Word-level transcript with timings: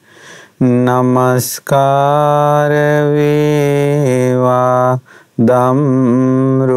නමස්කාර 0.62 2.72
වේවා 3.14 5.00
දම්රුවනට 5.40 6.68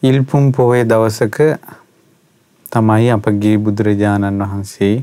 ඉල්පුම් 0.04 0.52
පොහොය 0.54 0.84
දවසක 0.86 1.38
තමයි 2.72 3.12
අපගේ 3.12 3.58
බුදුරජාණන් 3.60 4.44
වහන්සේ 4.44 4.96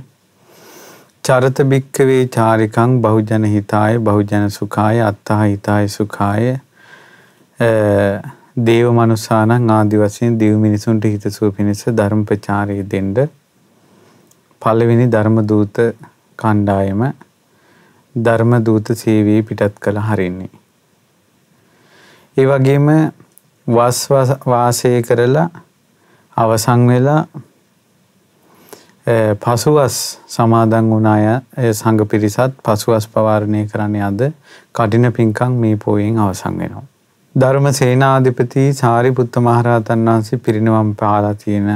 චරත 1.27 1.59
භික්කවේ 1.65 2.23
චාරිකං 2.31 2.93
බහුජන 3.01 3.45
හිතාය 3.47 3.95
බහුජන 4.01 4.45
සුඛාය 4.51 4.99
අත්තා 5.03 5.39
හිතාය 5.43 5.89
සුඛාය 5.91 6.45
දේව 8.61 8.91
මනුසානං 8.93 9.71
ආදි 9.71 9.99
වශයෙන් 9.99 10.37
දිව් 10.39 10.55
මිනිසුන්ට 10.59 11.07
හිතසුව 11.07 11.51
පිණිස 11.53 11.83
ධර්ම 11.93 12.23
ප්‍රචාරය 12.25 12.77
දෙන්න 12.87 13.11
පළවෙනි 14.63 15.09
ධර්ම 15.09 15.41
දූත 15.45 15.81
කණ්ඩායම 16.39 17.03
ධර්ම 18.15 18.55
දූත 18.63 18.95
සේවයේ 18.95 19.43
පිටත් 19.43 19.81
කළ 19.81 20.01
හරින්නේ. 20.03 20.53
ඒ 22.37 22.47
වගේම 22.47 22.89
වස් 23.67 24.01
වාසය 24.47 24.95
කරලා 25.03 25.49
අවසන් 26.37 26.89
වෙලා 26.89 27.21
පසුවස් 29.07 29.97
සමාදන් 30.29 30.91
වුණ 30.91 31.07
අය 31.07 31.27
සංඝ 31.73 32.05
පිරිසත් 32.05 32.55
පසුවස් 32.61 33.07
පවාරණය 33.09 33.63
කරන්නේ 33.67 34.03
අද 34.03 34.23
කටින 34.75 35.13
පින්කම් 35.13 35.53
මේ 35.55 35.77
පෝයෙන් 35.77 36.19
අවසන් 36.19 36.59
වෙනවා. 36.59 36.83
ධර්ම 37.35 37.67
සේනාධිපති 37.73 38.65
සාරිපුත්ත 38.75 39.37
මහරහතන් 39.39 40.07
වහන්සේ 40.07 40.39
පිරිනවම් 40.39 40.91
පාලා 40.95 41.35
තියෙන 41.35 41.69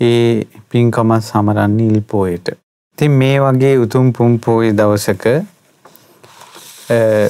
ඒ 0.00 0.46
පින්කම 0.70 1.14
සමරන්නේ 1.20 1.86
ඉල් 1.86 2.00
පෝයට. 2.06 2.48
ඉතින් 2.98 3.10
මේ 3.12 3.38
වගේ 3.40 3.76
උතුම් 3.78 4.12
පුම් 4.12 4.38
පෝය 4.38 4.72
දවසක 4.72 5.24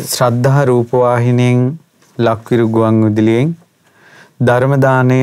ශ්‍රද්ධා 0.07 0.65
රූපවාහිනියෙන් 0.65 1.63
ලක්විරු 2.19 2.67
ගුවන් 2.69 2.99
විදුලියෙන් 3.05 3.55
ධර්ම 4.41 4.75
දාණය 4.81 5.21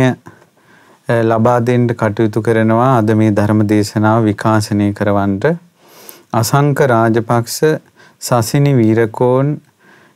ලබා 1.09 1.59
දෙන්න 1.61 1.87
කටයුතු 1.93 2.41
කරනවා 2.41 2.97
අද 2.97 3.11
මේ 3.13 3.31
ධර්ම 3.31 3.59
දේශනාව 3.67 4.23
විකාශනය 4.23 4.87
කරවන්නට 4.93 5.45
අසංක 6.33 6.79
රාජපක්ෂ 6.87 7.59
සසිනි 8.21 8.73
වීරකෝන් 8.73 9.51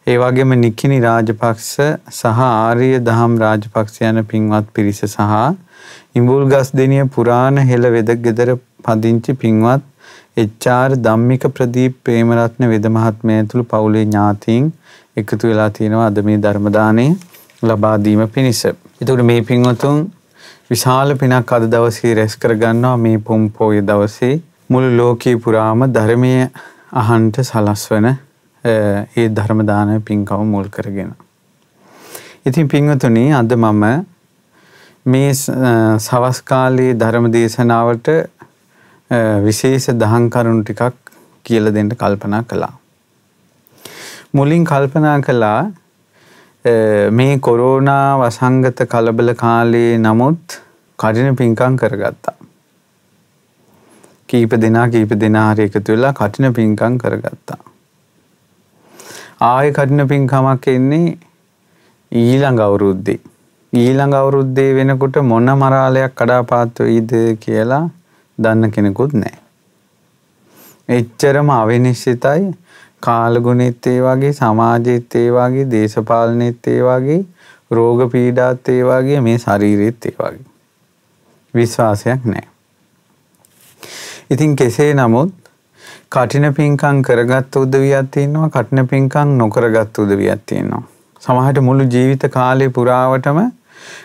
ඒ 0.08 0.18
වගේම 0.18 0.56
නිකිනි 0.58 1.00
රාජපක්ෂ 1.00 1.70
සහ 2.12 2.42
ආර්ය 2.46 2.90
දහම් 3.02 3.38
රාජපක්ෂ 3.38 4.02
යන 4.04 4.24
පින්වත් 4.26 4.74
පිරිස 4.74 5.04
සහ 5.06 5.54
ඉඹුල්ගස් 6.16 6.74
දෙනිය 6.74 7.06
පුරාණ 7.10 7.64
හෙළ 7.64 7.92
වෙද 7.92 8.12
ගෙදර 8.20 8.56
පදිංචි 8.84 9.34
පින්වත් 9.36 9.86
එච්.ආර්. 10.38 10.90
ධම්මික 10.98 11.50
ප්‍රදීප් 11.54 12.04
ප්‍රේමරත්න 12.04 12.70
වෙද 12.74 12.86
මහත්මයා 12.90 13.42
ඇතුළු 13.42 13.66
පවුලේ 13.66 14.06
ඥාතීන් 14.06 14.72
එකතු 15.18 15.48
වෙලා 15.48 15.70
තියෙනවා 15.72 16.08
අද 16.08 16.22
මේ 16.24 16.38
ධර්ම 16.40 16.72
දාණය 16.74 17.08
ලබා 17.64 17.98
දීම 18.00 18.30
පිණිස. 18.30 18.66
ඒතකොට 18.66 19.24
මේ 19.24 19.42
පින්වතුන් 19.44 20.08
විශාල 20.70 21.16
පිනක් 21.18 21.52
අද 21.52 21.64
දවසේ 21.66 22.10
රැස් 22.16 22.34
කරගන්නවා 22.36 22.98
මේ 22.98 23.20
පුම් 23.20 23.46
පොය 23.50 23.78
දවසේ 23.82 24.34
මුළු 24.70 24.90
ලෝකේ 24.98 25.34
පුරාම 25.36 25.86
ධර්මය 25.92 26.34
අහන්ට 26.94 27.40
සලස්වන 27.42 28.08
ඒ 28.64 29.26
ධර්ම 29.30 29.64
දාන 29.66 29.94
පින්කම 30.02 30.44
මුල් 30.46 30.68
කරගෙන. 30.68 31.10
ඉතින් 32.46 32.68
පින්වතුනි 32.68 33.26
අද 33.34 33.56
මම 33.56 33.84
මේ 35.06 35.32
සවස් 36.00 36.42
කාලයේ 36.44 36.94
ධර්ම 36.96 37.32
දේශනාවට 37.32 38.14
විශේෂ 39.48 39.90
දහම් 39.96 40.30
කරුණු 40.30 40.64
ටිකක් 40.64 40.96
කියලා 41.46 41.74
දෙන්න 41.74 41.90
කල්පනා 41.96 42.44
කළා. 42.44 42.74
මුලින් 44.36 44.64
කල්පනා 44.66 45.18
කළා 45.22 45.72
මේ 47.12 47.40
කොරෝනා 47.40 48.18
වසංගත 48.20 48.84
කලබල 48.90 49.34
කාලයේ 49.34 49.98
නමුත් 49.98 50.60
කටින 51.00 51.36
පින්කම් 51.36 51.76
කරගත්තා. 51.76 52.36
කීප 54.28 54.52
දෙනා 54.62 54.88
කීප 54.90 55.12
දෙනා 55.16 55.54
හරි 55.54 55.64
එකතු 55.64 55.92
වෙලා 55.92 56.14
කටින 56.14 56.54
පින්කම් 56.54 56.98
කරගත්තා. 56.98 57.58
ආයෙ 59.42 59.72
කටින 59.72 60.08
පින්කමක් 60.08 60.68
එන්නේ 60.68 61.18
ඊළඟ 62.12 62.60
අවුරුද්දේ. 62.60 63.20
ඊළඟ 63.74 64.14
අවුරුද්දේ 64.14 64.76
වෙනකොට 64.76 65.16
මොන 65.24 65.46
මරාලයක් 65.64 66.16
කඩාපාත් 66.16 66.80
වෙයිද 66.80 67.12
කියලා 67.40 67.90
දන්න 68.38 68.72
කෙනෙකුත් 68.72 69.14
නැහැ. 69.14 69.40
එච්චරම 70.90 71.50
අවිනිශ්චිතයි 71.50 72.52
කාලගුණෙත් 73.00 73.88
ඒ 73.88 74.00
වගේ 74.02 74.32
සමාජෙත් 74.34 75.16
ඒ 75.16 75.28
වගේ 75.32 75.66
දේශපාලනෙත් 75.72 76.68
ඒ 76.68 76.80
වගේ 76.82 77.20
රෝග 77.72 78.06
පීඩාත් 78.12 78.70
ඒ 78.70 78.84
වගේ 78.84 79.20
මේ 79.22 79.38
ශරීරෙත් 79.38 80.06
ඒ 80.06 80.16
වගේ 80.20 80.48
විශ්වාසයක් 81.54 82.26
නැහැ. 82.26 82.48
ඉතින් 84.30 84.56
කෙසේ 84.56 84.92
නමුත් 84.94 85.34
කටින 86.10 86.54
පින්කම් 86.54 87.02
කරගත් 87.02 87.56
උදවියක් 87.56 88.12
තියෙනවා 88.12 88.50
කටින 88.50 88.88
පින්කම් 88.88 89.38
නොකරගත් 89.38 89.98
උදවියක් 89.98 90.42
තියෙනවා. 90.46 90.84
සමහරට 91.22 91.62
මුළු 91.62 91.88
ජීවිත 91.96 92.24
කාලේ 92.32 92.70
පුරාවටම 92.70 93.40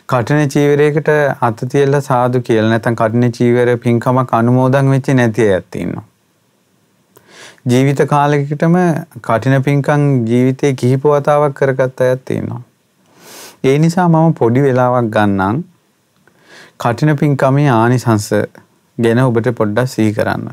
කටින 0.06 0.48
චීවරයකට 0.48 1.08
අත 1.40 1.62
තියලා 1.72 2.00
සාදු 2.02 2.40
කියලා 2.40 2.70
නැත්නම් 2.70 2.96
කටින 2.96 3.32
චීවර 3.32 3.70
පින්කමක් 3.78 4.34
අනුමෝදන් 4.34 4.90
වෙච්ච 4.90 5.08
නැති 5.14 5.52
අයත් 5.52 5.76
ඉන්නවා. 5.76 6.04
ජීවිත 7.66 8.00
කාලෙකටම 8.08 8.74
කටින 9.20 9.62
පින්කම් 9.62 10.02
ජීවිතේ 10.26 10.72
කිහිප 10.74 11.04
වතාවක් 11.06 11.54
කරගත් 11.54 12.00
අයත් 12.00 12.24
තියෙනවා. 12.24 12.60
ඒ 13.64 13.76
නිසා 13.78 14.08
මම 14.08 14.34
පොඩි 14.34 14.60
වෙලාවක් 14.60 15.06
ගන්නම් 15.08 15.62
කටින 16.78 17.12
පින්කමේ 17.16 17.70
ආනිසංස 17.70 18.26
ගැන 18.98 19.20
ඔබට 19.20 19.48
පොඩ්ඩක් 19.52 19.88
සිහි 19.88 20.12
කරන්න. 20.12 20.50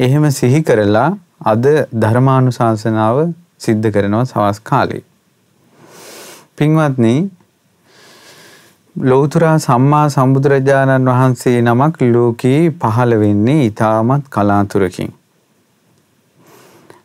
එහෙම 0.00 0.26
සිහි 0.30 0.62
කරලා 0.62 1.10
අද 1.44 1.68
ධර්මානුශාසනාව 2.02 3.20
සිද්ධ 3.58 3.88
කරනවා 3.90 4.24
සවස් 4.24 4.60
කාලේ. 4.62 5.04
පින්වත්නි 6.58 7.14
ලෝතුරා 8.96 9.54
සම්මා 9.58 10.02
සම්බුදුරජාණන් 10.08 11.12
වහන්සේ 11.12 11.56
නමක් 11.62 12.10
ලෝකයේ 12.12 12.60
පහළ 12.82 13.18
වෙන්නේ 13.18 13.58
ඊටමත් 13.62 14.28
කලාතුරකින්. 14.28 15.19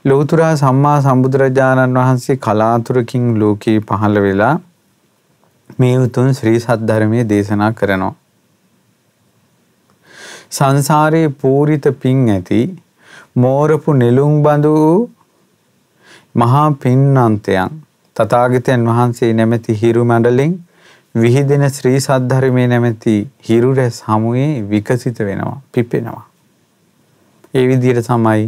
ලෝතුරා 0.05 0.51
සම්මා 0.55 0.97
සම්බුදුරජාණන් 1.01 1.95
වහන්සේ 1.97 2.35
කලාතුරකින් 2.37 3.23
ලෝකයේ 3.39 3.79
පහළ 3.81 4.19
වෙලා 4.21 4.53
මේ 5.79 5.95
උතුම් 5.97 6.27
ශ්‍රී 6.33 6.59
සද්ධර්මයේ 6.59 7.23
දේශනා 7.29 7.69
කරනවා. 7.71 8.11
සංසාරයේ 10.51 11.31
පූරිත 11.41 11.87
පින් 12.01 12.21
ඇති 12.29 12.59
මෝරපු 13.37 13.93
නෙළුම් 13.93 14.35
බඳු 14.43 14.75
මහා 16.35 16.67
පින්නන්තයන් 16.83 17.81
තථාගතයන් 18.15 18.87
වහන්සේ 18.87 19.33
නැමැති 19.33 19.79
හිරු 19.81 20.05
මණ්ඩලෙන් 20.05 20.55
විහිදෙන 21.15 21.65
ශ්‍රී 21.69 21.99
සද්ධර්මයේ 21.99 22.67
නැමැති 22.67 23.15
හිරු 23.49 23.73
රැස් 23.73 23.97
හමුවේ 24.03 24.49
විකසිත 24.69 25.19
වෙනවා 25.21 25.59
පිපෙනවා. 25.73 26.25
ඒ 27.53 27.67
විදිහට 27.67 28.07
තමයි 28.07 28.43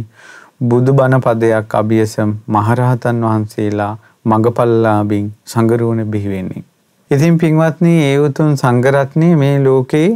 බුදු 0.60 0.92
බණ 0.92 1.20
පදයක් 1.20 1.70
අභියසම් 1.72 2.30
මහරහතන් 2.48 3.18
වහන්සේලා 3.22 3.92
මගපල්ලාබින් 4.24 5.26
සංගරුවන 5.46 6.00
බිහි 6.04 6.28
වෙන්නේ. 6.28 6.64
ඉතින් 7.10 7.38
පින්වත්නි 7.38 7.92
ඒ 8.02 8.16
උතුම් 8.18 8.56
සංඝරත්නය 8.56 9.28
මේ 9.36 9.58
ලෝකේ 9.58 10.08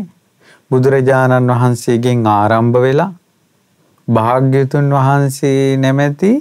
බුදුරජාණන් 0.70 1.52
වහන්සේගෙන් 1.52 2.26
ආරම්භ 2.28 2.78
වෙලා 2.78 3.12
භාග්‍යතුන් 4.08 4.90
වහන්සේ 4.90 5.76
නැමැති 5.76 6.32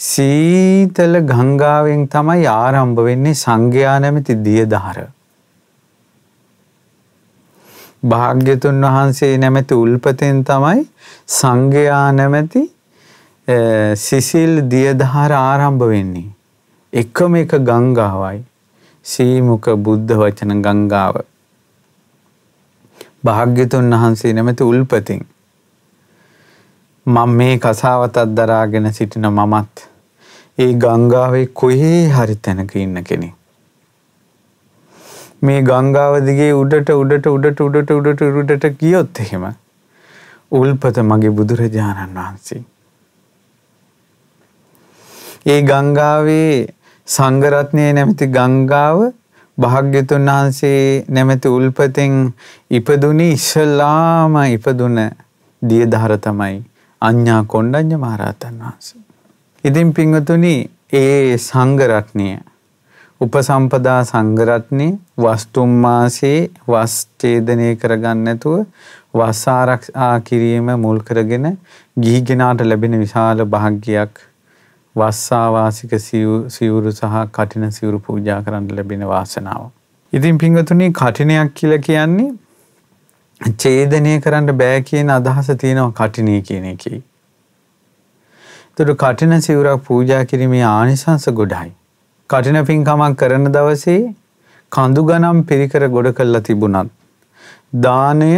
සීතල 0.00 1.14
ගංගාවෙන් 1.22 2.04
තමයි 2.08 2.46
ආරම්භ 2.48 3.00
වෙන්නේ 3.00 3.34
සංඝයා 3.36 3.96
නැමැති 4.00 4.40
දියදහර. 4.44 4.98
භාග්‍යතුන් 8.04 8.86
වහන්සේ 8.86 9.34
නැමැති 9.38 9.74
උල්පතෙන් 9.76 10.44
තමයි 10.44 10.80
සංඝයා 11.32 12.06
නැමැති 12.12 12.73
සිසිල් 13.48 14.62
දියදහර 14.68 15.32
ආරම්භ 15.32 15.84
වෙන්නේ. 15.88 16.32
එකම 16.92 17.36
එක 17.36 17.52
ගංගාවයි. 17.70 18.40
සීමුක 19.04 19.66
බුද්ධ 19.84 20.12
වචන 20.16 20.62
ගංගාව. 20.62 21.20
භාග්‍යතුන් 23.24 23.90
වහන්සේ 23.92 24.32
නැමැති 24.32 24.64
උල්පතින් 24.64 25.22
මම 27.06 27.36
මේ 27.38 27.58
කසාවතත් 27.58 28.18
දරාගෙන 28.34 28.92
සිටින 28.92 29.28
මමත් 29.30 29.86
ඒ 30.58 30.72
ගංගාවේ 30.84 31.46
කොහේ 31.54 32.02
හරි 32.08 32.36
තැනක 32.36 32.76
ඉන්න 32.76 33.04
කෙනෙක්. 33.04 33.34
මේ 35.42 35.62
ගංගාව 35.62 36.22
දිගේ 36.26 36.52
උඩට 36.52 36.90
උඩට 37.00 37.26
උඩට 37.28 37.60
උඩට 37.60 37.90
උඩට 37.96 38.22
උඩට 38.42 38.70
ගියොත් 38.80 39.20
එහෙම 39.20 39.50
උල්පත 40.52 41.02
මගේ 41.10 41.36
බුදුරජාණන් 41.40 42.16
වහන්සේ. 42.20 42.68
ඒ 45.46 45.60
ගංගාවේ 45.62 46.52
සංඝරත්නය 47.08 47.84
නැමැති 47.90 48.26
ගංගාව 48.28 48.98
භාග්‍යතුන් 49.58 50.30
වහන්සේ 50.30 51.04
නැමැති 51.08 51.48
උල්පතෙන් 51.48 52.14
ඉපදුනි 52.70 53.26
ඉස්සලාම 53.32 54.36
ඉපදුන 54.48 54.96
දියදහර 55.62 56.14
තමයි 56.18 56.56
අඤ්ඤා 57.02 57.42
කොණ්ඩඤ්ඤ 57.46 57.96
මහරහතන් 57.98 58.56
වහන්සේ. 58.60 59.02
ඉතින් 59.64 59.92
පින්වතුනි 59.92 60.54
ඒ 60.94 61.36
සංඝරත්නය 61.40 62.28
උපසම්පදා 63.20 64.00
සංඝරත්නේ 64.04 64.90
වස්තුම් 65.18 65.70
මාසේ 65.80 66.38
වස් 66.68 66.94
ඡේදනය 67.18 67.68
කරගන්න 67.76 68.24
නැතුව 68.24 68.58
වස් 69.14 69.42
ආරක්ෂා 69.50 70.14
කිරීම 70.20 70.68
මුල් 70.78 70.98
කරගෙන 71.02 71.46
ගිහි 71.96 72.20
කෙනාට 72.22 72.64
ලැබෙන 72.64 72.96
විශාල 72.98 73.44
භාග්‍යයක් 73.46 74.24
වස්සාවාසික 74.96 75.94
සිවුරු 76.00 76.92
සහ 76.92 77.14
කටින 77.32 77.70
සිවුරු 77.70 77.98
පූජා 78.00 78.40
කරන්න 78.42 78.68
ලැබෙන 78.76 79.02
වාසනාව. 79.06 79.62
ඉතින් 80.12 80.38
පින්වතුනි 80.38 80.90
කටිනයක් 80.92 81.54
කියලා 81.54 81.80
කියන්නේ 81.86 82.30
ඡේදනය 83.54 84.14
කරන්න 84.20 84.58
බෑ 84.60 84.82
කියන 84.82 85.10
අදහස 85.10 85.50
තියෙනවා 85.62 85.92
කටිනේ 86.00 86.40
කියන 86.42 86.66
එකේ. 86.66 87.00
ඒතර 88.70 88.94
කටින 88.96 89.40
සිවුරක් 89.40 89.84
පූජා 89.84 90.24
කිරීමේ 90.24 90.64
ආනිසංස 90.70 91.26
ගොඩයි. 91.40 91.70
කටින 92.30 92.60
පින්කමක් 92.64 93.18
කරන 93.18 93.52
දවසේ 93.52 94.00
කඳු 94.72 95.02
ගණම් 95.04 95.46
පිරිකර 95.48 95.88
ගොඩ 95.90 96.14
කරලා 96.18 96.46
තිබුණත් 96.48 96.90
දානය 97.82 98.34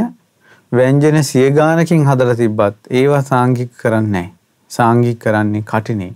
ව්‍යංජන 0.72 1.24
සිය 1.24 1.48
ගානකින් 1.52 2.06
හදලා 2.06 2.36
තිබ්බත් 2.36 2.94
ඒවා 3.00 3.22
සාංගික 3.22 3.70
කරන්නේ 3.82 4.12
නැහැ. 4.12 4.30
සාංගික 4.70 5.18
කරන්නේ 5.20 5.68
කටිනේ. 5.72 6.14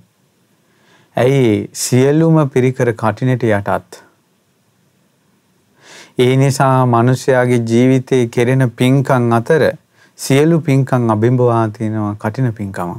ඇයි 1.17 1.69
සියලුම 1.75 2.37
පිරිකර 2.49 2.93
කටිනට 2.93 3.45
යටත්. 3.45 4.01
ඒ 6.19 6.37
නිසා 6.37 6.87
මනුෂ්‍යයාගේ 6.87 7.61
ජීවිතයේ 7.71 8.29
කෙරෙන 8.29 8.71
පින්කම් 8.71 9.33
අතර 9.33 9.63
සියලු 10.19 10.61
පින්කම් 10.61 11.11
අභිම්බවා 11.11 11.69
තියෙනවා 11.69 12.15
කටින 12.15 12.53
පින්කම. 12.53 12.93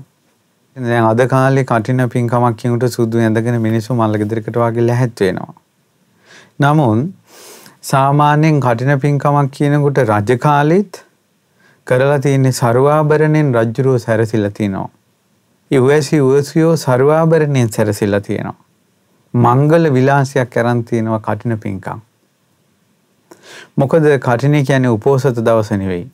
දැන් 0.75 1.05
අද 1.05 1.25
කාලේ 1.27 1.63
කටින 1.63 2.09
පින්කමක් 2.09 2.57
කියනකොට 2.57 2.95
සුදු 2.97 3.17
ඇඳගෙන 3.19 3.61
මිනිස්සු 3.61 3.95
මල්ල 3.95 4.21
ගෙදරකට 4.21 4.57
වගේ 4.57 4.87
ලැහැත් 4.89 5.19
වෙනවා. 5.19 5.53
නමුත් 6.59 7.09
සාමාන්‍යයෙන් 7.83 8.59
කටින 8.59 8.99
පින්කමක් 8.99 9.51
කියනකොට 9.51 10.03
රජ 10.05 10.37
කාලෙත් 10.37 11.05
කරලා 11.87 12.19
තියෙන්නේ 12.19 12.57
ਸਰවාභරණෙන් 12.61 13.53
රජුරෝ 13.53 13.97
සැරසිලා 13.99 14.57
තිනවා. 14.57 14.89
ඉවැසි 15.71 16.21
උවසියෝ 16.21 16.75
සර්වාභරණයෙන් 16.77 17.69
සැරසිලා 17.69 18.21
තියෙනවා. 18.21 18.59
මංගල 19.33 19.93
විලාසයක් 19.93 20.49
කරන් 20.49 20.83
තියෙනවා 20.83 21.19
කටින 21.19 21.57
පින්කම්. 21.59 21.99
මොකද 23.75 24.07
කටින 24.19 24.65
කියන්නේ 24.65 24.89
උපෝසත 24.89 25.39
දවස 25.39 25.71
නෙවෙයි. 25.71 26.05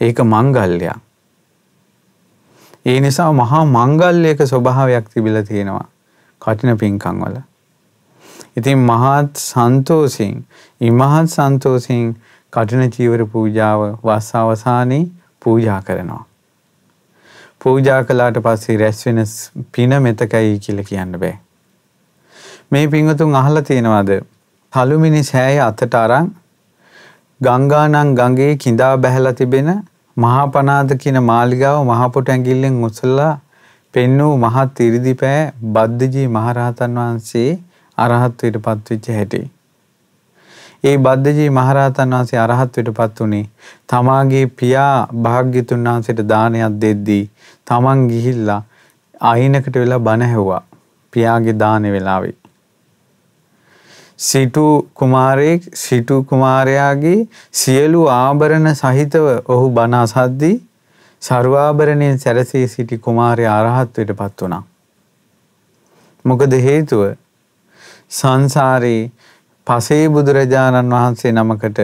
ඒක 0.00 0.20
මංගල්‍යයක්. 0.24 0.96
ඒ 2.86 3.00
නිසා 3.00 3.32
මහා 3.32 3.64
මංගල්‍යයක 3.66 4.46
ස්වභාවයක් 4.46 5.10
තිබිලා 5.14 5.42
තියෙනවා 5.42 5.86
කටින 6.42 6.78
පින්කම් 6.78 7.24
වල. 7.24 7.36
ඉතින් 8.56 8.78
මහත් 8.80 9.36
සන්තෝෂින් 9.42 10.46
ඉමහත් 10.80 11.30
සන්තෝෂින් 11.30 12.16
කටින 12.52 12.90
චීවර 12.90 13.26
පූජාව 13.26 13.80
වස් 14.04 14.34
අවසානයේ 14.36 15.10
පූජා 15.44 15.82
කරනවා. 15.82 16.27
පූජා 17.60 18.00
කළාට 18.04 18.38
පස්සේ 18.38 18.76
රැස් 18.76 19.00
වෙන 19.06 19.20
පින 19.72 19.94
මෙතකයි 20.02 20.58
කියලා 20.64 20.88
කියන්න 20.90 21.18
බෑ. 21.18 21.36
මේ 22.70 22.86
පින්වතුන් 22.88 23.34
අහලා 23.34 23.62
තියෙනවද? 23.62 24.12
තලුමිනි 24.72 25.22
සෑය 25.24 25.58
අතට 25.60 25.94
අරන් 26.00 26.30
ගංගානම් 27.40 28.14
ගඟේ 28.14 28.52
කිඳා 28.56 28.94
බැහැලා 28.98 29.32
තිබෙන 29.32 29.68
මහා 30.16 30.46
පනාද 30.48 30.96
කියන 31.02 31.18
මාලිගාව 31.24 31.82
මහ 31.82 32.08
පොට 32.14 32.32
ඇඟිල්ලෙන් 32.34 32.80
උසලා 32.84 33.34
පෙන්වූ 33.94 34.32
මහත් 34.36 34.80
ඉරිදිපෑ 34.80 35.42
බද්දජී 35.74 36.26
මහරහතන් 36.28 36.98
වහන්සේ 36.98 37.50
අරහත්වයට 37.98 38.58
පත්වෙච්ච 38.64 39.08
හැටි. 39.10 39.40
ඒ 40.84 40.96
බද්දජී 40.98 41.50
මහරහතන් 41.50 42.12
වහන්සේ 42.14 42.38
අරහත්වයට 42.38 42.90
පත් 42.94 43.20
වුණේ 43.20 43.44
තමාගේ 43.86 44.44
පියා 44.58 45.08
භාග්‍යතුන් 45.22 45.88
වහන්සේට 45.88 46.20
දානයක් 46.28 46.76
දෙද්දී 46.82 47.22
තමන් 47.66 48.04
ගිහිල්ලා 48.08 48.60
අයිනකට 49.20 49.74
වෙලා 49.74 49.98
බණ 50.00 50.22
ඇහුවා 50.22 50.62
පියාගේ 51.12 51.58
දානේ 51.58 51.92
වෙලාවේ. 51.92 52.36
සිටු 54.18 54.64
කුමාරයෙක් 54.94 55.68
සිටු 55.76 56.22
කුමාරයාගේ 56.24 57.18
සියලු 57.54 58.06
ආභරණ 58.12 58.74
සහිතව 58.74 59.28
ඔහු 59.48 59.68
බණ 59.70 60.00
අසද්දී 60.00 60.56
ਸਰවාභරණයෙන් 61.22 62.18
සැරසී 62.18 62.66
සිටි 62.68 62.98
කුමාරයා 63.00 63.60
අරහත්වයට 63.60 64.12
පත් 64.16 64.42
වුණා. 64.42 64.62
මොකද 66.24 66.52
හේතුව 66.62 67.02
සංසාරේ 68.10 69.10
පසේ 69.68 70.04
බුදුරජාණන් 70.08 70.94
වහන්සේ 70.94 71.32
නමකට 71.32 71.80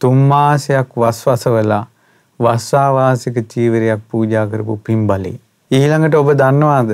තුන් 0.00 0.22
මාසයක් 0.28 0.94
වස්වසවලා 0.96 1.82
වස්සාවාසික 2.40 3.36
චීවරයක් 3.46 4.00
පූජා 4.10 4.46
කරපු 4.46 4.76
පින්බලේ. 4.78 5.36
ඊළඟට 5.70 6.14
ඔබ 6.14 6.30
දන්නවාද 6.34 6.90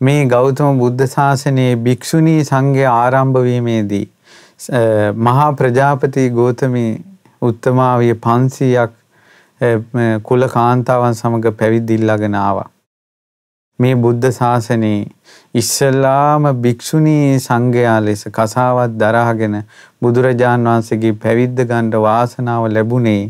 මේ 0.00 0.22
ගෞතම 0.26 0.78
බුද්ධ 0.78 1.04
ශාසනයේ 1.08 1.72
භික්ෂුණී 1.78 2.44
සංඝය 2.44 2.86
ආරම්භ 2.90 3.42
වීමේදී 3.42 4.06
මහා 5.18 5.50
ප්‍රජාපති 5.52 6.30
ගෝතමී 6.30 6.90
උත්තමාවිය 7.42 8.14
500ක් 8.26 8.92
කුල 10.22 10.48
කාන්තාවන් 10.48 11.14
සමග 11.14 11.52
පැවිදි 11.52 11.94
ඉල්ලගෙන 11.94 12.34
ආවා. 12.36 12.68
මේ 13.78 13.94
බුද්ධ 13.96 14.28
ශාසනයේ 14.32 15.00
ඉස්සල්ලාම 15.54 16.46
භික්ෂුණී 16.58 17.40
සංඝයා 17.40 17.98
ලෙස 18.00 18.24
කසාවත් 18.32 18.96
දරාගෙන 18.96 19.56
බුදුරජාන් 20.02 20.66
වහන්සේගේ 20.66 21.14
පැවිද්ද 21.16 21.62
ගන්න 21.62 21.90
වාසනාව 22.00 22.66
ලැබුණේ 22.70 23.22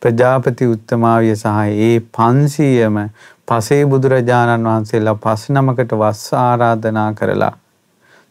ප්‍රජාපති 0.00 0.68
උත්තමාවිය 0.68 1.34
සහ 1.34 1.58
ඒ 1.82 1.94
500ම 2.12 2.98
පසේ 3.48 3.82
බුදුරජාණන් 3.86 4.68
වහන්සේලා 4.68 5.18
පස් 5.20 5.48
නමකට 5.50 5.96
වස් 5.96 6.22
ආරාධනා 6.38 7.08
කරලා 7.14 7.54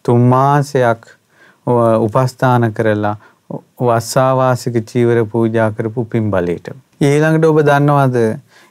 තුන් 0.06 0.28
මාසයක් 0.28 1.10
උපස්ථාන 2.00 2.68
කරලා 2.74 3.16
වස්සාවාසික 3.82 4.76
චීවර 4.84 5.26
පූජා 5.28 5.72
කරපු 5.72 6.06
පින්බලයට. 6.06 6.68
ඊළඟට 7.02 7.46
ඔබ 7.46 7.60
දන්නවද 7.62 8.18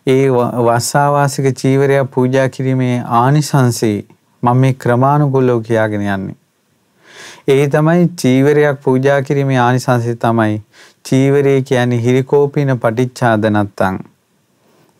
ඒ 0.06 0.28
වස්සාවාසික 0.64 1.46
චීවරයක් 1.54 2.10
පූජා 2.10 2.48
කිරීමේ 2.48 3.02
ආනිසංසී 3.14 3.96
මම 4.42 4.56
මේ 4.56 4.72
ක්‍රමානුකූලව 4.74 5.62
කියාගෙන 5.62 6.00
යන්නේ. 6.02 6.36
ඒ 7.48 7.68
තමයි 7.68 8.06
චීවරයක් 8.22 8.80
පූජා 8.84 9.22
කිරීමේ 9.22 9.58
ආනිසංසය 9.58 10.14
තමයි 10.16 10.62
චීවරය 11.04 11.52
කියන්නේ 11.62 11.98
හිරිකෝපින 11.98 12.72
පටිච්චාද 12.78 13.44
නැත්තම් 13.48 13.98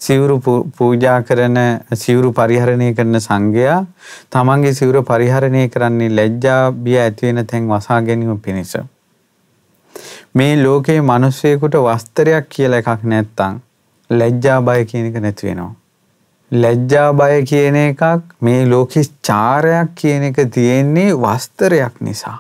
සිවුරු 0.00 0.36
පූජා 0.76 1.16
කරන 1.22 1.58
සිවුරු 1.94 2.32
පරිහරණය 2.32 2.90
කරන 2.94 3.20
සංඝයා 3.20 3.80
තමන්ගේ 4.30 4.74
සිවුර 4.74 5.00
පරිහරණය 5.04 5.64
කරන්නේ 5.68 6.10
ලැජ්ජා 6.10 6.60
බිය 6.74 6.98
ඇති 6.98 7.26
වෙන 7.26 7.46
තැන් 7.46 7.68
වසා 7.68 8.00
ගැනීම 8.02 8.40
පිණිස. 8.40 8.76
මේ 10.34 10.52
ලෝකේ 10.62 11.00
මිනිස්සෙකුට 11.02 11.80
වස්ත්‍රයක් 11.80 12.48
කියලා 12.48 12.84
එකක් 12.84 13.04
නැත්තම් 13.06 13.60
ලැජ්ජා 14.10 14.60
බය 14.62 14.84
කියන 14.84 15.06
එක 15.06 15.22
නැති 15.22 15.46
වෙනවා. 15.46 15.74
ලැජ්ජා 16.52 17.08
බය 17.12 17.42
කියන 17.44 17.76
එකක් 17.76 18.04
මේ 18.42 18.66
ලෝකෙ 18.66 19.02
චාරයක් 19.22 19.94
කියන 19.94 20.22
එක 20.22 20.38
තියෙන්නේ 20.50 21.16
වස්තරයක් 21.16 22.00
නිසා. 22.00 22.38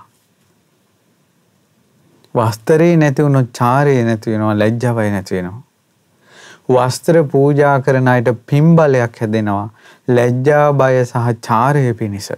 වස්තරේ 2.34 2.96
නැති 2.96 3.22
වුණොත් 3.22 3.50
චාරේ 3.52 4.04
නැති 4.04 4.30
වෙනවා 4.30 4.58
ලැජ්ජා 4.58 4.94
බය 4.94 5.10
නැති 5.10 5.36
වෙනවා. 5.36 5.62
වස්ත්‍ර 6.68 7.24
පූජා 7.24 7.80
කරන 7.80 8.08
අයට 8.08 8.28
පින්බලයක් 8.46 9.18
හැදෙනවා 9.20 9.66
ලැජ්ජා 10.08 10.66
බය 10.72 11.04
සහ 11.04 11.32
චාරය 11.48 11.82
පිණිස. 11.94 12.30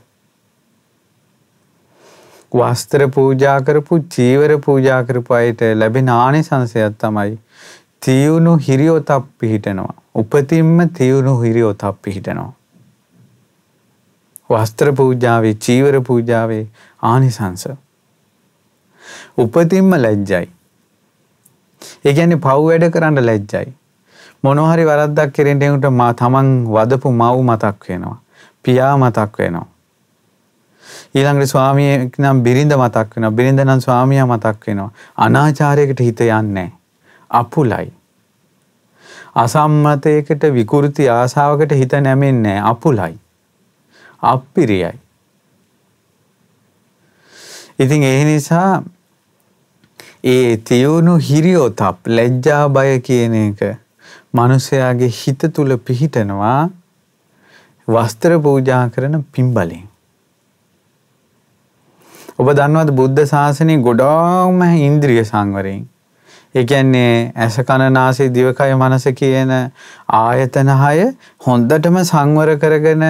වස්ත්‍ර 2.53 3.09
පූජා 3.09 3.59
කරපු 3.61 3.99
චීවර 4.17 4.59
පූජා 4.59 5.01
කරපු 5.05 5.35
අයට 5.35 5.65
ලැබෙන 5.75 6.09
ආනිසංසයක් 6.11 6.97
තමයි 6.99 7.39
තියුණු 8.03 8.57
හිරියොතක් 8.69 9.27
පිහිටනවා. 9.39 9.95
උපතින්ම 10.15 10.89
තියුණු 10.99 11.35
හිරියොතක් 11.41 12.03
පිහිටනවා. 12.03 12.53
වස්ත්‍ර 14.51 14.93
පූජාවේ 14.93 15.55
චීවර 15.57 16.01
පූජාවේ 16.01 16.65
ආනිසංස. 17.03 17.69
උපතින්ම 19.39 19.95
ලැජ්ජයි. 20.03 20.47
ඒ 22.05 22.15
කියන්නේ 22.15 22.43
පව් 22.47 22.59
වැඩ 22.67 22.89
කරන්න 22.91 23.27
ලැජ්ජයි. 23.27 23.69
මොනවා 24.45 24.73
හරි 24.73 24.89
වරද්දක් 24.91 25.33
කෙරෙන්න 25.33 25.63
එනකොට 25.63 25.99
මා 26.03 26.13
තමන් 26.15 26.53
වදපු 26.75 27.13
මව් 27.13 27.37
මතක් 27.45 27.89
වෙනවා. 27.89 28.19
පියා 28.65 28.93
මතක් 28.97 29.39
වෙනවා. 29.39 29.67
ඊළඟට 31.15 31.55
ස්වාමියෙක් 31.55 32.19
නම් 32.19 32.43
බිරිඳ 32.43 32.79
මතක් 32.83 33.17
වෙනවා. 33.17 33.31
බිරිඳ 33.31 33.61
නම් 33.61 33.81
ස්වාමියා 33.81 34.27
මතක් 34.27 34.67
වෙනවා. 34.67 34.93
අනාචාරයකට 35.17 36.01
හිත 36.01 36.29
යන්නේ 36.31 36.71
අපුලයි. 37.33 37.93
අසම්මතයකට 39.37 40.43
විකෘති 40.55 41.09
ආසාවකට 41.11 41.73
හිත 41.75 41.93
නැමෙන්නේ 42.01 42.59
අපුලයි. 42.63 43.15
අප්පිරියයි. 44.23 44.99
ඉතින් 47.79 48.03
ඒ 48.05 48.25
නිසා 48.25 48.83
ඒ 50.25 50.57
තියුණු 50.59 51.17
හිරියොතප් 51.21 52.07
ලැජ්ජා 52.09 52.65
බය 52.71 53.01
කියන 53.01 53.35
එක 53.37 53.63
මිනිසයාගේ 54.35 55.13
හිත 55.13 55.47
තුල 55.55 55.77
පිහිටනවා 55.79 56.61
වස්ත්‍ර 57.89 58.39
පූජා 58.41 58.85
කරන 58.89 59.25
පින්බලෙන්. 59.33 59.89
ඔබ 62.39 62.49
දන්නවද 62.51 62.95
බුද්ධ 62.95 63.25
ශාසනය 63.27 63.75
ගොඩාක්ම 63.81 64.63
ඉන්ද්‍රිය 64.81 65.25
සංවරයෙන් 65.25 65.83
ඒ 66.55 66.65
කියන්නේ 66.65 67.33
ඇස 67.37 67.57
කන 67.63 67.83
නාසය 67.93 68.29
දිවකය 68.31 68.73
මනස 68.75 69.07
කියන 69.15 69.53
ආයතන 70.17 70.71
හය 70.77 71.07
හොඳටම 71.47 71.99
සංවර 72.03 72.51
කරගෙන 72.57 73.05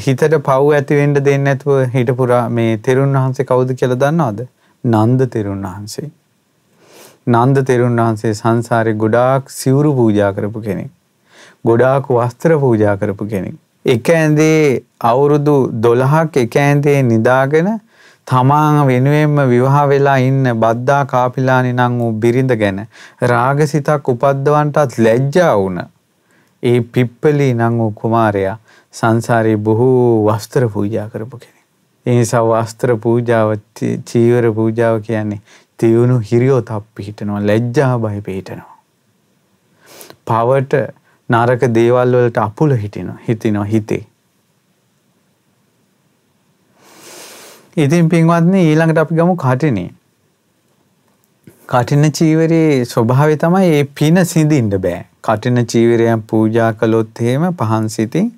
හිතට 0.00 0.24
පව් 0.40 0.72
ඇති 0.72 0.98
වෙන්න 1.00 1.14
දෙන්නේ 1.18 1.38
නැතුව 1.44 1.82
හිටපු 1.92 2.28
මේ 2.50 2.76
තෙරුන් 2.78 3.14
වහන්සේ 3.14 3.46
කවුද 3.46 3.74
කියලා 3.74 4.00
දන්නවද? 4.02 4.48
නන්ද 4.84 5.28
තෙරුන් 5.28 5.62
වහන්සේ. 5.62 6.10
නන්ද 7.28 7.62
තෙරුන් 7.64 7.96
වහන්සේ 7.96 8.34
සංසාරේ 8.34 8.96
ගොඩාක් 8.96 9.50
සිවුරු 9.50 9.94
පූජා 9.94 10.32
කරපු 10.32 10.60
කෙනෙක්. 10.60 10.90
ගොඩාක් 11.64 12.10
වස්ත්‍ර 12.10 12.58
පූජා 12.58 12.96
කරපු 12.96 13.28
කෙනෙක්. 13.28 13.56
එක 13.86 14.10
ඇඳේ 14.10 14.82
අවුරුදු 15.04 15.56
12ක් 15.80 16.46
එක 16.46 16.56
ඇඳේ 16.58 16.98
නිදාගෙන 17.04 17.68
තමා 18.26 18.86
වෙනුවෙන්ම 18.86 19.36
විවාහ 19.48 19.82
වෙලා 19.88 20.16
ඉන්න 20.20 20.46
බද්දා 20.62 21.02
කාපිලානි 21.06 21.72
නම් 21.72 21.98
වූ 21.98 22.12
බිරිඳ 22.22 22.52
ගැන 22.62 22.80
රාගසිතක් 23.32 24.08
උපද්දවන්ටත් 24.08 24.96
ලැජ්ජා 24.98 25.52
වුණ 25.56 25.82
ඒ 26.62 26.80
පිප්පලි 26.92 27.48
නම් 27.54 27.78
වූ 27.78 27.90
කුමාරයා 28.00 28.56
සංසාරේ 28.94 29.56
බොහෝ 29.58 30.00
වස්ත්‍ර 30.26 30.68
පූජා 30.68 31.08
කරපු 31.08 31.38
කෙනෙක්. 31.38 31.64
ඒ 32.06 32.16
නිසා 32.16 32.42
වස්ත්‍ර 32.44 32.96
පූජාව 32.98 33.54
චීවර 34.04 34.52
පූජාව 34.54 35.00
කියන්නේ 35.02 35.40
තියුණු 35.78 36.18
හිරියොතක් 36.30 36.84
පිහිටනවා 36.94 37.46
ලැජ්ජා 37.46 37.92
බය 37.98 38.20
පිහිටනවා. 38.20 38.76
පවට 40.26 40.84
නරක 41.28 41.62
දේවල් 41.74 42.12
වලට 42.14 42.38
අපුල 42.38 42.76
හිටිනවා 42.76 43.18
හිතිනවා 43.28 43.64
හිතේ. 43.66 44.02
ඉතින් 47.76 48.08
පින්වත්නි 48.08 48.60
ඊළඟට 48.62 48.98
අපි 48.98 49.14
ගමු 49.14 49.36
කටිනේ. 49.36 49.90
කටින 51.68 52.12
චීවරයේ 52.12 52.84
ස්වභාවය 52.84 53.36
තමයි 53.36 53.68
ඒ 53.72 53.84
පින 54.00 54.24
සිඳින්න 54.24 54.72
බෑ. 54.78 55.04
කටින 55.20 55.66
චීවරයන් 55.66 56.22
පූජා 56.22 56.72
කළොත් 56.72 57.20
එහෙම 57.20 57.46
පහන් 57.54 57.88
සිතින් 57.88 58.32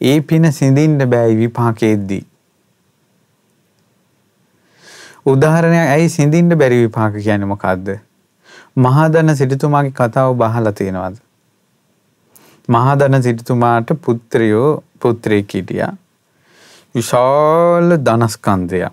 ඒ 0.00 0.20
පින 0.22 0.52
සිඳින්න 0.52 1.10
බෑ 1.10 1.34
විපාකෙද්දී. 1.36 2.24
උදාහරණයක් 5.26 5.88
ඇයි 5.88 6.08
සිඳින්න 6.08 6.58
බැරි 6.58 6.78
විපාක 6.84 7.18
කියන්නේ 7.18 7.48
මොකද්ද? 7.48 7.88
මහදන 8.76 9.36
සිටුතුමාගේ 9.36 9.94
කතාව 9.98 10.34
බහලා 10.36 10.72
තියෙනවද? 10.72 11.16
මහදන 12.68 13.22
සිටුතුමාට 13.22 13.92
පුත්‍රයෝ 14.02 14.70
පුත්‍රයෙක් 15.00 15.54
හිටියා. 15.54 15.92
විශාල 16.94 17.96
ධනස්කන්ධයක්. 17.98 18.92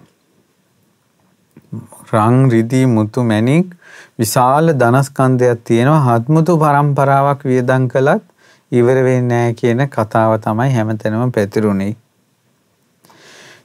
රං 2.12 2.38
රිදී 2.50 2.86
මුතු 2.88 3.24
මැණික් 3.24 3.74
විශාල 4.20 4.74
ධනස්කන්ධයක් 4.74 5.64
තියෙනවා 5.64 6.04
හත්මුතු 6.08 6.54
පරම්පරාවක් 6.58 7.42
වියදම් 7.44 7.88
කළත් 7.88 8.24
ඉවර 8.72 8.98
වෙන්නේ 9.08 9.24
නැහැ 9.32 9.54
කියන 9.54 9.82
කතාව 9.88 10.36
තමයි 10.46 10.70
හැමතැනම 10.74 11.32
පැතිරුණේ. 11.32 11.96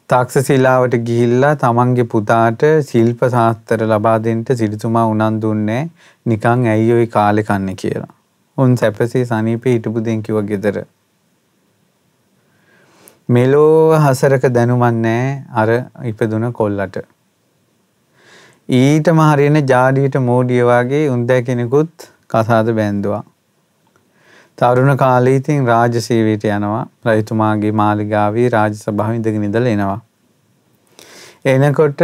තාක්ෂශිලාවට 0.08 0.98
ගිහිල්ලා 1.06 1.54
තමන්ගේ 1.56 2.08
පුතාට 2.14 2.66
ශිල්ප 2.88 3.22
ශාස්ත්‍ර 3.30 3.86
ලබා 3.86 4.16
දෙන්න 4.24 4.42
සිටුතුමා 4.50 5.06
උනන්දු 5.06 5.40
දුන්නේ 5.42 5.82
නිකන් 6.26 6.66
ඇයි 6.74 6.92
ওই 6.92 7.06
කාලේ 7.06 7.44
කන්නේ 7.44 7.74
කියලා. 7.74 8.12
උන් 8.58 8.76
සැපසේ 8.76 9.24
සනීපේ 9.24 9.76
හිටපු 9.76 10.04
දෙන් 10.04 10.22
කිව්වා 10.22 10.46
ගෙදර. 10.50 10.76
මෙලෝ 13.28 13.98
හසරක 13.98 14.48
දැනුමක් 14.52 14.96
නැහැ 14.96 15.28
අර 15.54 15.68
ඉපදුන 16.04 16.52
කොල්ලට. 16.52 16.96
ඊටම 18.68 19.20
හරියන 19.20 19.60
ජාඩියට 19.66 20.18
මෝඩිය 20.22 20.62
වගේ 20.62 21.04
උන්දෑ 21.10 21.42
කෙනෙකුත් 21.42 22.08
කසාද 22.28 22.68
බැන්දුවා. 22.78 23.22
තරුණ 24.58 24.96
කාලේ 24.96 25.36
ඉතින් 25.36 25.66
රාජසේවයට 25.66 26.44
යනවා. 26.48 26.84
රජතුමාගේ 27.06 27.72
මාලිගාවේ 27.72 28.48
රාජසභාවේ 28.48 29.16
ඉඳගෙන 29.16 29.46
ඉඳලා 29.48 29.72
එනවා. 29.72 30.00
එනකොට 31.46 32.02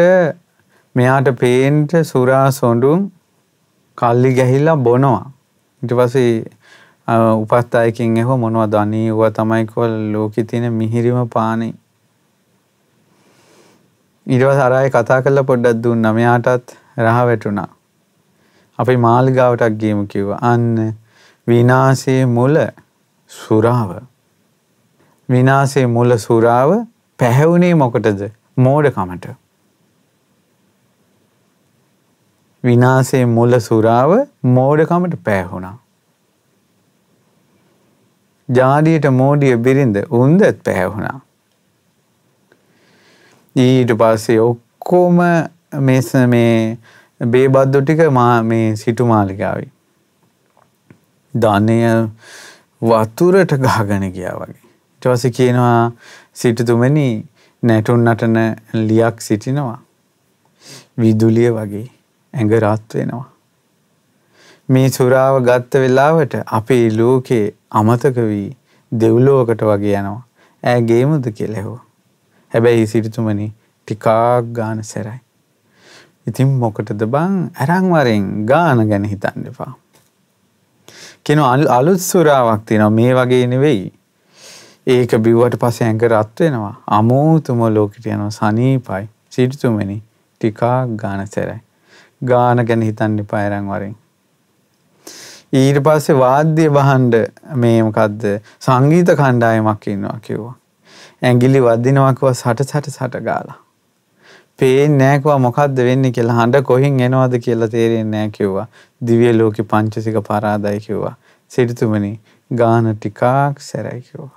මෙයාට 0.94 1.28
පේන්ට 1.38 1.92
සුරා 2.04 2.46
සොඬුන් 2.52 3.04
කල්ලි 3.98 4.32
ගැහිලා 4.34 4.76
බොනවා. 4.78 5.24
ඊට 5.82 5.94
පස්සේ 5.94 6.32
උපස්ථායකින් 7.10 8.16
එහෝ 8.22 8.36
මොනවද 8.36 8.74
අනේ 8.74 9.06
ඌවා 9.12 9.30
තමයි 9.30 9.64
කොල් 9.66 9.94
ලෝකේ 10.12 10.44
තියෙන 10.44 10.72
මිහිරිම 10.72 11.28
පානේ. 11.28 11.72
ඊට 14.26 14.42
පස්සේ 14.46 14.66
අරයි 14.66 14.90
කතා 14.90 15.22
කරලා 15.22 15.42
පොඩ්ඩක් 15.42 15.82
දුන්නා. 15.84 16.12
මෙයාටත් 16.12 16.76
රහ 16.98 17.16
වැටුණා. 17.30 17.68
අපි 18.78 18.96
මාලිගාවටක් 18.96 19.80
ගියමු 19.82 20.06
කිව්වා. 20.06 20.38
අන්න 20.52 20.94
විනාශයේ 21.48 22.24
මුල 22.36 22.56
සුරාව. 23.30 23.90
විනාශයේ 25.30 25.86
මුල 25.86 26.16
සුරාව 26.16 26.86
පැහැවුනේ 27.18 27.74
මොකටද? 27.74 28.22
මෝඩකමට. 28.58 29.30
විනාශයේ 32.64 33.24
මුල 33.24 33.58
සුරාව 33.58 34.18
මෝඩකමට 34.42 35.22
පෑහුණා. 35.24 35.76
ජාඩියට 38.58 39.06
මෝඩිය 39.12 39.56
බිරිඳ 39.56 39.96
උන්දත් 40.10 40.62
පැහැහුණා. 40.64 41.18
ඊට 43.56 43.92
පස්සේ 44.00 44.40
ඔක්කොම 44.40 45.20
මෙස 45.80 46.08
මේ 46.28 46.78
බේබද්දු 47.20 47.82
ටික 47.82 48.02
මේ 48.44 48.76
සිටු 48.76 49.06
මාලිකාවයි. 49.06 49.68
ධනය 51.34 51.78
වතුරට 52.82 53.52
ගහගෙන 53.56 54.10
ගියා 54.12 54.36
වගේ. 54.36 54.56
ඊට 54.56 55.04
පස්සේ 55.04 55.30
කියනවා 55.30 55.92
සිටුතුමනි 56.34 57.08
නැටුන් 57.62 58.04
නටන 58.04 58.38
ලියක් 58.88 59.20
සිටිනවා. 59.20 59.78
විදුලිය 60.98 61.50
වගේ 61.50 61.86
ඇඟ 62.34 62.54
රත් 62.58 62.94
වෙනවා. 62.94 63.26
මේ 64.68 64.88
සුරාව 64.88 65.40
ගත්ත 65.44 65.82
වෙලාවට 65.84 66.34
අපේ 66.46 66.84
ලෝකේ 66.96 67.46
අමතක 67.72 68.16
වී 68.30 68.48
දෙව්ලෝකට 68.92 69.62
වගේ 69.62 69.98
යනවා. 69.98 70.22
ඈ 70.62 70.82
ගේමුද 70.82 71.26
කියලා 71.38 71.58
ඇහුවා. 71.58 71.84
හැබැයි 72.52 72.86
සිටුතුමනි 72.86 73.52
ටිකක් 73.88 74.06
ගාන 74.52 74.82
සැරයි. 74.84 75.20
ඉතින් 76.26 76.50
මොකටද 76.62 77.04
බං 77.14 77.38
අරන් 77.62 77.86
වරෙන් 77.92 78.26
ගාන 78.50 78.82
ගැන 78.88 79.04
හිතන්න 79.04 79.46
එපා. 79.52 79.72
කියන 81.24 81.40
අලුත් 81.78 82.00
සුරාවක් 82.00 82.66
තියෙනවා 82.66 82.90
මේ 82.90 83.14
වගේ 83.14 83.46
නෙවෙයි. 83.46 83.86
ඒක 84.86 85.16
බිව්වට 85.24 85.58
පස්සේ 85.62 85.86
ඇඟ 85.86 86.04
රත් 86.10 86.40
වෙනවා. 86.40 86.74
අමෝතුම 86.98 87.64
ලෝකෙට 87.74 88.06
යනවා 88.06 88.30
සනීපයි. 88.30 89.04
සිටුතුමනි 89.30 90.02
ටිකක් 90.40 90.60
ගාන 90.96 91.26
සැරයි. 91.26 91.60
ගාන 92.24 92.66
ගැන 92.66 92.82
හිතන්න 92.82 93.18
එපා 93.18 93.46
අරන් 93.46 93.68
වරෙන්. 93.68 93.99
ඊට 95.52 95.78
පස්සේ 95.86 96.18
වාද්‍ය 96.18 96.66
වහන්ඩ 96.76 97.14
මේ 97.62 97.78
මොකක්ද 97.86 98.26
සංගීත 98.66 99.08
කණ්ඩායමක් 99.20 99.86
ඉන්නවා 99.92 100.18
කිව්වා. 100.26 100.54
ඇඟිලි 101.22 101.62
වදිනවා 101.66 102.12
කිව්වා 102.14 102.34
සට 102.34 102.66
සට 102.66 102.92
සට 102.92 103.22
ගාලා. 103.28 103.58
පේන්නේ 104.58 104.98
නැහැ 104.98 105.22
කිව්වා 105.22 105.38
මොකද්ද 105.46 105.80
වෙන්නේ 105.88 106.12
කියලා 106.18 106.36
හඬ 106.40 106.62
කොහෙන් 106.70 107.00
එනවද 107.06 107.38
කියලා 107.46 107.68
තේරෙන්නේ 107.74 108.10
නැහැ 108.12 108.36
කිව්වා. 108.36 108.66
දිව්‍ය 109.06 109.32
ලෝකේ 109.38 109.66
පංචසික 109.72 110.20
පරාදයි 110.28 110.80
කිව්වා. 110.86 111.14
සිටුතුමනි 111.50 112.12
ගාන 112.62 112.92
ටිකක් 112.94 113.24
සැරයි 113.70 114.00
කිව්වා. 114.02 114.30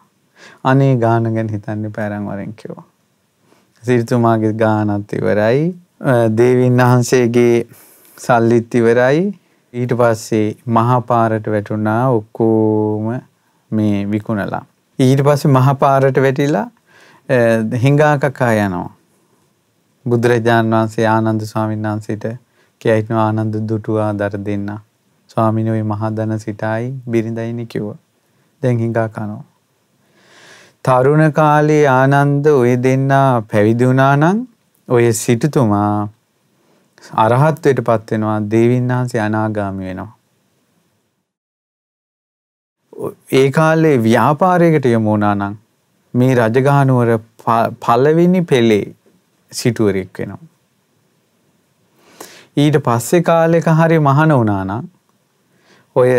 අනේ 0.63 0.96
ගාන 1.05 1.29
ගැන 1.38 1.53
හිතන්න 1.55 1.86
පැරන් 2.00 2.27
වරෙන් 2.32 2.58
කිව්වා. 2.63 2.86
සිටුතුමාගේ 3.84 4.53
ගානත් 4.65 5.13
ඉවරයි. 5.20 5.63
දේවීන් 6.38 6.84
වහන්සේගේ 6.84 7.65
සල්ලිත් 8.17 8.75
ඉවරයි. 8.82 9.24
ඊට 9.73 9.93
පස්සේ 9.99 10.47
මහා 10.67 10.99
පාරට 11.01 11.47
වැටුණා 11.53 12.01
ඔක්කොම 12.09 13.05
මේ 13.71 13.95
විකුණලා. 14.11 14.65
ඊට 14.99 15.21
පස්සේ 15.27 15.51
මහා 15.51 15.73
පාරට 15.83 16.17
වැටිලා 16.25 16.67
හිඟා 17.83 18.13
කකා 18.17 18.51
යනවා. 18.55 18.89
බුදුරජාන් 20.05 20.69
වහන්සේ 20.71 21.07
ආනන්ද 21.07 21.41
ස්වාමීන් 21.51 21.87
වහන්සේට 21.89 22.25
කියයිනවා 22.81 23.25
ආනන්ද 23.25 23.55
දුටුවා 23.69 24.11
දර 24.19 24.37
දෙන්න. 24.45 24.69
ස්වාමීන් 25.29 25.67
වහන්සේ 25.67 25.89
මහා 25.93 26.15
ධන 26.17 26.39
සිටයි 26.39 26.93
බිරිඳයිනි 27.09 27.65
කිව්වා. 27.65 27.97
දැන් 28.61 28.79
හිඟා 28.79 29.09
කනවා. 29.09 29.43
තරුණ 30.85 31.31
කාලේ 31.31 31.83
ආනන්ද 31.89 32.45
ඔය 32.51 32.75
දෙන්නා 32.83 33.29
පැවිදි 33.51 33.87
වුණා 33.87 34.15
නම් 34.15 34.47
ඔය 34.89 35.13
සිටුතුමා 35.13 36.09
අරහත්වයට 37.12 37.81
පත් 37.88 38.12
වෙනවා 38.12 38.38
දේවින් 38.51 38.88
වහන්සේ 38.88 39.21
අනාගාමී 39.21 39.88
වෙනවා. 39.88 40.12
ඒ 43.34 43.51
කාලේ 43.51 43.97
ව්‍යාපාරයකට 44.04 44.86
යමු 44.86 45.10
වුණා 45.10 45.36
නම් 45.36 45.56
මේ 46.13 46.34
රජගහනුවර 46.36 47.12
පළවෙනි 47.80 48.41
පෙළේ 48.43 48.95
සිටුවරෙක් 49.51 50.19
වෙනවා. 50.19 50.41
ඊට 52.58 52.77
පස්සේ 52.80 53.21
කාලෙක 53.21 53.69
හරි 53.73 53.99
මහන 53.99 54.32
වුණා 54.32 54.63
නම් 54.63 54.86
ඔය 55.95 56.10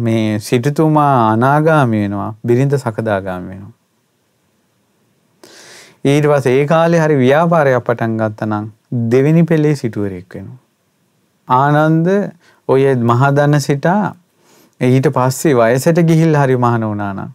මේ 0.00 0.38
සිටුතුමා 0.40 1.14
අනාගාමී 1.30 2.02
වෙනවා 2.02 2.30
බිරිඳ 2.46 2.78
සකදාගාමී 2.78 3.50
වෙනවා. 3.50 3.74
ඊට 6.04 6.26
පස්සේ 6.26 6.56
ඒ 6.60 6.66
කාලේ 6.66 7.00
හරි 7.00 7.16
ව්‍යාපාරයක් 7.18 7.84
පටන් 7.84 8.16
ගත්තා 8.16 8.46
නම් 8.46 8.66
දෙවෙනි 8.92 9.42
පෙළේ 9.44 9.74
සිටුවරෙක් 9.74 10.34
වෙනවා. 10.34 10.58
ආනන්ද 11.48 12.06
ඔය 12.68 12.94
මහදන 12.96 13.60
සිටා 13.60 14.14
ඊට 14.80 15.08
පස්සේ 15.08 15.54
වයසට 15.54 16.02
ගිහිල් 16.02 16.36
හරි 16.36 16.56
මහන 16.56 16.84
වුණානම් 16.84 17.30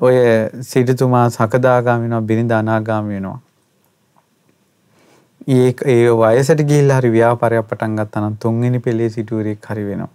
ඔය 0.00 0.14
සිටතුමා 0.62 1.30
සකදාගාමි 1.30 2.02
වෙනවා 2.02 2.20
බිරිඳ 2.22 2.50
අනාගාමි 2.52 3.14
වෙනවා. 3.14 3.40
ඒ 5.48 5.74
ඒ 5.86 6.10
වයසට 6.12 6.62
ගිහිල්ලා 6.62 7.00
හරි 7.00 7.12
ව්‍යාපාරයක් 7.12 7.68
පටන් 7.68 7.96
ගත්තා 7.96 8.22
නම් 8.22 8.36
තුන්වෙනි 8.36 8.78
පෙළේ 8.80 9.10
සිටුවරෙක් 9.10 9.66
හරි 9.66 9.84
වෙනවා. 9.84 10.12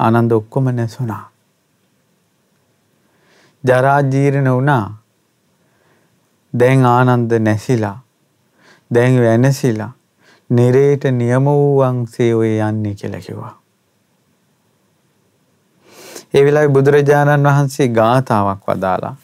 ආනන්ද 0.00 0.32
ඔක්කොම 0.32 0.68
නැසුණා. 0.74 1.24
ජරා 3.64 4.00
ජීර්ණ 4.02 4.50
වුණා. 4.50 4.84
දැන් 6.52 6.86
ආනන්ද 6.86 7.32
නැසිලා 7.40 7.96
දැන් 8.90 9.20
වෙනසිලා 9.20 9.92
නිරේට 10.50 11.04
නියම 11.12 11.46
වූවන්සේ 11.46 12.34
ඔය 12.34 12.52
යන්නේ 12.60 12.94
කියලා 12.94 13.20
කිව්වා. 13.20 13.54
ඒ 16.34 16.44
වෙලාවේ 16.44 16.74
බුදුරජාණන් 16.74 17.48
වහන්සේ 17.48 17.88
ගාථාවක් 17.90 18.62
වදාලා. 18.66 19.14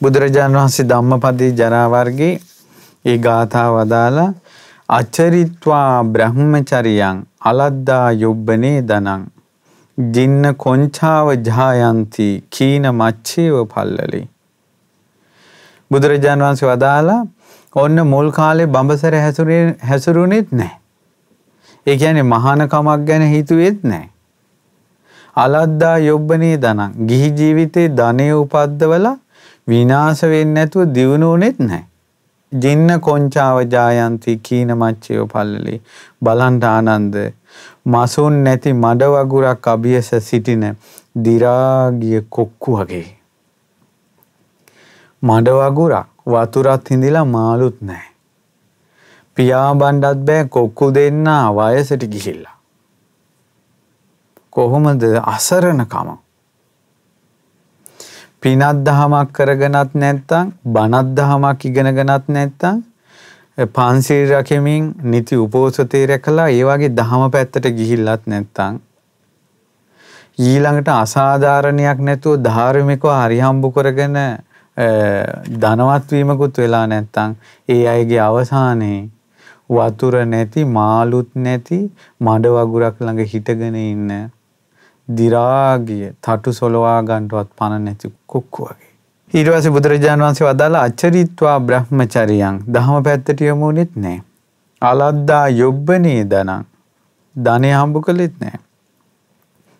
බුදුරජාණන් 0.00 0.58
වහන්සේ 0.58 0.88
ධම්මපදී 0.88 1.52
ජරා 1.52 1.86
වර්ගයේ 1.90 2.34
ඒ 3.04 3.18
ගාථාව 3.18 3.72
වදාලා 3.76 4.30
අචරිත්වා 4.88 6.04
බ්‍රහ්මචරියං 6.06 7.18
අලද්දා 7.42 8.08
යොබ්බනේ 8.14 8.78
දනං 8.82 9.22
ජින්න 9.98 10.44
කොංචාව 10.56 11.28
ජායන්ති 11.48 12.26
කීන 12.50 12.86
මච්චේව 12.92 13.56
පල්ලලි 13.66 14.22
බුදුරජාණන් 15.90 16.44
වහන්සේ 16.44 16.68
වදාලා 16.68 17.22
ඔන්න 17.76 18.02
මුල් 18.06 18.28
කාලේ 18.32 18.66
බඹසර 18.66 19.14
හැසුරුනෙත් 19.82 20.52
නැහැ. 20.52 20.78
ඒ 21.86 21.96
කියන්නේ 21.96 22.22
මහානකමක් 22.24 23.06
ගැන 23.08 23.24
හිතුවෙත් 23.28 23.82
නැහැ. 23.84 24.08
අලද්දා 25.36 25.96
යොබ්බනේ 26.00 26.56
දනං 26.56 26.96
ගිහි 27.08 27.28
ජීවිතේ 27.32 27.88
ධනෙ 27.90 28.30
උපද්දවලා 28.34 29.16
විනාශ 29.68 30.24
වෙන්නේ 30.24 30.54
නැතුව 30.56 30.94
දිනුනෙත් 30.94 31.58
නැහැ. 31.60 31.84
ජින්න 32.52 33.00
කොංචාව 33.00 33.56
ජායන්ති 33.68 34.38
කීන 34.38 34.72
මච්චයෝ 34.74 35.26
පල්ලලි 35.26 35.80
බලන්ට 36.22 36.64
ආනන්ද 36.64 37.16
මසුන් 37.86 38.42
නැති 38.44 38.72
මඩ 38.74 39.12
වගුරක් 39.14 39.66
අභියස 39.68 40.10
සිටින 40.20 40.64
දිරාගිය 41.22 42.20
කොක්කු 42.30 42.76
වගේ 42.78 43.08
මඩ 45.22 45.56
වගුරක් 45.60 46.15
වතුරත් 46.26 46.90
හිඳිලා 46.90 47.24
මාළුත් 47.26 47.80
නැහැ. 47.82 48.12
පියාඹන්නත් 49.36 50.24
බෑ 50.24 50.48
කොක්කු 50.48 50.94
දෙන්න 50.94 51.26
වයසට 51.54 52.06
ගිහිල්ලා. 52.06 52.56
කොහොමද 54.50 55.02
අසරණකම? 55.26 56.08
පිනත් 58.42 58.82
දහමක් 58.84 59.32
කරගෙනත් 59.32 59.94
නැත්තම් 59.94 60.52
බණත් 60.66 61.14
දහමක් 61.16 61.64
ඉගෙනගෙනත් 61.64 62.28
නැත්තම් 62.28 62.82
පන්සිල් 63.68 64.28
රැකෙමින් 64.30 64.92
නිති 65.04 65.36
උපෝසතේ 65.36 66.02
රැකලා 66.06 66.48
ඒ 66.50 66.64
වගේ 66.64 66.92
දහම 66.92 67.22
පැත්තට 67.30 67.70
ගිහිල්ලත් 67.72 68.26
නැත්තම් 68.26 68.76
ඊළඟට 70.38 70.88
අසාධාරණයක් 70.94 71.98
නැතුව 72.00 72.36
ධාර්මිකව 72.40 73.08
හරිහම්බු 73.12 73.70
කරගෙන 73.70 74.16
ධනවත් 74.76 76.10
වීමකුත් 76.12 76.58
වෙලා 76.58 76.86
නැත්තම් 76.86 77.36
ඒ 77.68 77.82
අයගේ 77.88 78.20
අවසානයේ 78.20 79.02
වතුර 79.70 80.16
නැති 80.26 80.64
මාළුත් 80.70 81.30
නැති 81.36 81.78
මඩ 82.20 82.52
වගුරක් 82.56 83.00
ළඟ 83.00 83.30
හිටගෙන 83.32 83.76
ඉන්න 83.76 84.12
දිරාගිය 85.08 86.12
තටු 86.20 86.52
සොලවා 86.52 87.00
ගන්නවත් 87.02 87.48
පණ 87.58 87.84
නැති 87.84 88.12
කුක්කු 88.26 88.62
වගේ. 88.64 88.92
ඊට 89.32 89.48
පස්සේ 89.48 89.70
බුදුරජාණන් 89.70 90.24
වහන්සේ 90.24 90.46
වදාලා 90.46 90.84
අචරිත්වා 90.84 91.58
බ්‍රහ්මචරියං 91.62 92.62
දහම 92.68 93.02
පැත්තට 93.02 93.40
යමුනෙත් 93.42 93.96
නැහැ. 93.96 94.22
අලද්දා 94.82 95.48
යොබ්බනේ 95.54 96.22
දනං 96.26 96.64
ධනෙ 97.36 97.72
හම්බ 97.72 98.04
කළෙත් 98.04 98.38
නැහැ. 98.40 98.60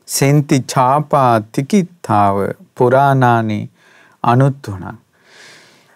සෙන්ති 0.08 0.64
චාපා 0.66 1.40
තිකිත්තාව 1.52 2.36
පුරාණානි 2.74 3.60
අනුත්තුණක්. 4.26 4.98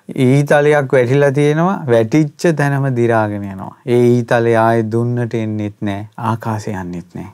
ඊතලයක් 0.09 0.93
වැටිලා 0.93 1.33
තියෙනවා 1.33 1.77
වැටිච්ච 1.87 2.57
තැනම 2.57 2.87
දිරාගෙන 2.97 3.45
යනවා. 3.45 3.75
ඒ 3.87 4.03
ඊතලේ 4.07 4.57
ආයේ 4.59 4.91
දුන්නට 4.93 5.35
එන්නෙත් 5.35 5.77
නැහැ 5.81 6.09
ආකාශය 6.25 6.71
යන්නෙත් 6.73 7.15
නැහැ. 7.15 7.33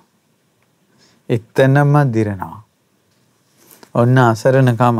එතනම 1.28 1.94
දිරනවා. 2.12 2.62
ඔන්න 3.94 4.18
අසරණකම. 4.20 4.98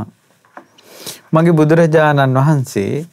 මගේ 1.33 1.53
බුදුරජාණන් 1.53 2.39
වහන්සේ 2.39 3.07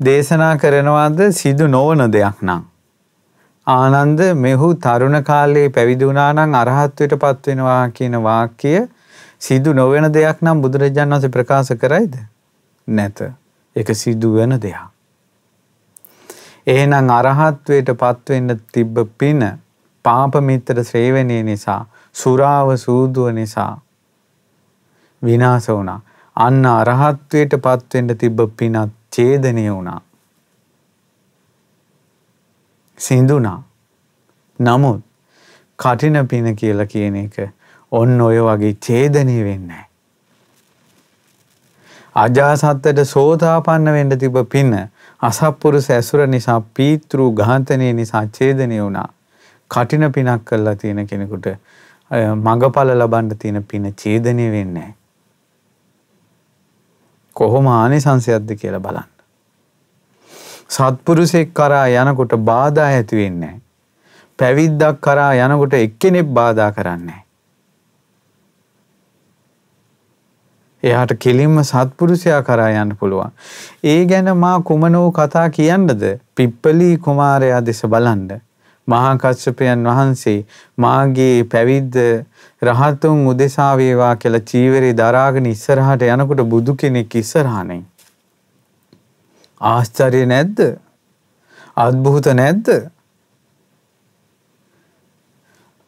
දේශනා 0.00 0.54
කරනවාද 0.56 1.20
සිදු 1.32 1.66
නොවන 1.68 2.04
දෙයක් 2.12 2.38
නම්. 2.42 2.62
ආනන්ද 3.66 4.20
මෙහු 4.36 4.74
තරුණ 4.76 5.22
කාලයේ 5.22 5.68
පැවිදි 5.68 6.06
වුණා 6.06 6.32
නම් 6.32 6.54
අරහත්වයට 6.54 7.14
පත් 7.16 7.46
වෙනවා 7.46 7.82
කියන 7.90 8.16
වාක්‍ය 8.22 8.72
සිදු 9.42 9.72
නොවන 9.72 10.06
දෙයක් 10.12 10.42
නම් 10.42 10.62
බුදුරජාණන් 10.62 11.14
වහන්සේ 11.14 11.30
ප්‍රකාශ 11.30 11.72
කරයිද? 11.76 12.14
නැත. 12.88 13.22
ඒක 13.76 13.88
සිදු 13.94 14.34
වෙන 14.34 14.58
දෙයක්. 14.58 14.82
එහෙනම් 16.66 17.10
අරහත්වයට 17.10 17.90
පත් 17.94 18.28
වෙන්න 18.28 18.60
තිබ්බ 18.72 18.98
පින 19.18 19.42
පාප 20.04 20.34
මිත්‍ර 20.40 20.84
ශ්‍රේවණේ 20.84 21.42
නිසා 21.42 21.80
සුරාව 22.14 22.76
සූදුව 22.76 23.32
නිසා 23.32 23.72
විනාශ 25.22 25.68
වුණා. 25.68 26.00
අන්න 26.36 26.66
අරහත්වයට 26.68 27.56
පත් 27.58 27.94
වෙන්න 27.94 28.16
තිබ්බ 28.16 28.40
පිනත් 28.56 28.92
ඡේදනය 29.10 29.64
වුණා. 29.70 30.00
සිඳුණා. 32.98 33.62
නමුත් 34.58 35.02
කටින 35.78 36.28
පින 36.28 36.56
කියලා 36.56 36.86
කියන 36.86 37.16
එක 37.16 37.36
ඔන්න 37.92 38.20
ඔය 38.20 38.38
වගේ 38.40 38.74
ඡේදනය 38.80 39.38
වෙන්නේ 39.44 39.84
අජාසත්තට 42.16 43.04
සෝතාපන්න 43.06 43.92
වෙන්න 43.92 44.18
තිබ 44.18 44.36
පින 44.48 44.72
අසත්පුරුෂ 45.22 45.90
ඇසුර 45.90 46.26
නිසා 46.26 46.60
පීතෘ 46.74 47.20
ඝාතනය 47.34 47.92
නිසා 47.92 48.26
ඡේදනය 48.28 48.80
වුණා. 48.80 49.08
කටින 49.70 50.12
පිනක් 50.12 50.44
කරලා 50.44 50.76
තියෙන 50.76 51.06
කෙනෙකුට 51.06 51.46
මගඵල 52.36 52.92
ලබන්න 52.94 53.38
තියෙන 53.38 53.64
පින 53.64 53.94
ඡේදනය 53.94 54.50
වෙන්නේ 54.52 54.94
කොහොම 57.36 57.66
ආනිසංසයක්ද 57.68 58.54
කියලා 58.56 58.80
බලන්න. 58.80 59.10
සත්පුරුෂෙක් 60.68 61.54
කරා 61.54 61.86
යනකොට 61.88 62.36
බාධා 62.44 62.88
ඇති 62.90 63.16
වෙන්නේ 63.16 63.54
පැවිද්දක් 64.38 65.00
කරා 65.00 65.32
යනකොට 65.36 65.74
එක්කෙනෙක් 65.76 66.28
බාධා 66.30 66.72
කරන්නේ 66.72 67.20
එයාට 70.82 71.12
කෙලින්ම 71.18 71.58
සත්පුරුෂයා 71.62 72.40
කරා 72.42 72.70
යන්න 72.82 72.94
පුළුවන්. 72.96 73.34
ඒ 73.84 74.00
ගැන 74.06 74.30
මා 74.36 74.56
කුමනෝ 74.60 75.10
කතා 75.10 75.48
කියන්නද? 75.50 76.02
පිප්පලී 76.36 76.96
කුමාරයා 76.98 77.60
දෙස 77.60 77.82
බලන්න. 77.86 78.40
මහා 78.88 79.12
කස්සපයන් 79.16 79.86
වහන්සේ 79.88 80.38
මාගේ 80.78 81.44
පැවිද්ද 81.44 81.98
රහතුන් 82.62 83.26
උදෙසා 83.26 83.72
වේවා 83.76 84.14
කියලා 84.16 84.46
චීවරේ 84.52 84.94
දරාගෙන 84.94 85.46
ඉස්සරහට 85.46 86.06
යනකොට 86.08 86.42
බුදු 86.54 86.74
කෙනෙක් 86.74 87.14
ඉස්සරහනේ. 87.14 87.82
ආශ්චර්ය 89.60 90.26
නැද්ද? 90.26 90.66
අద్භූත 91.76 92.26
නැද්ද? 92.34 92.74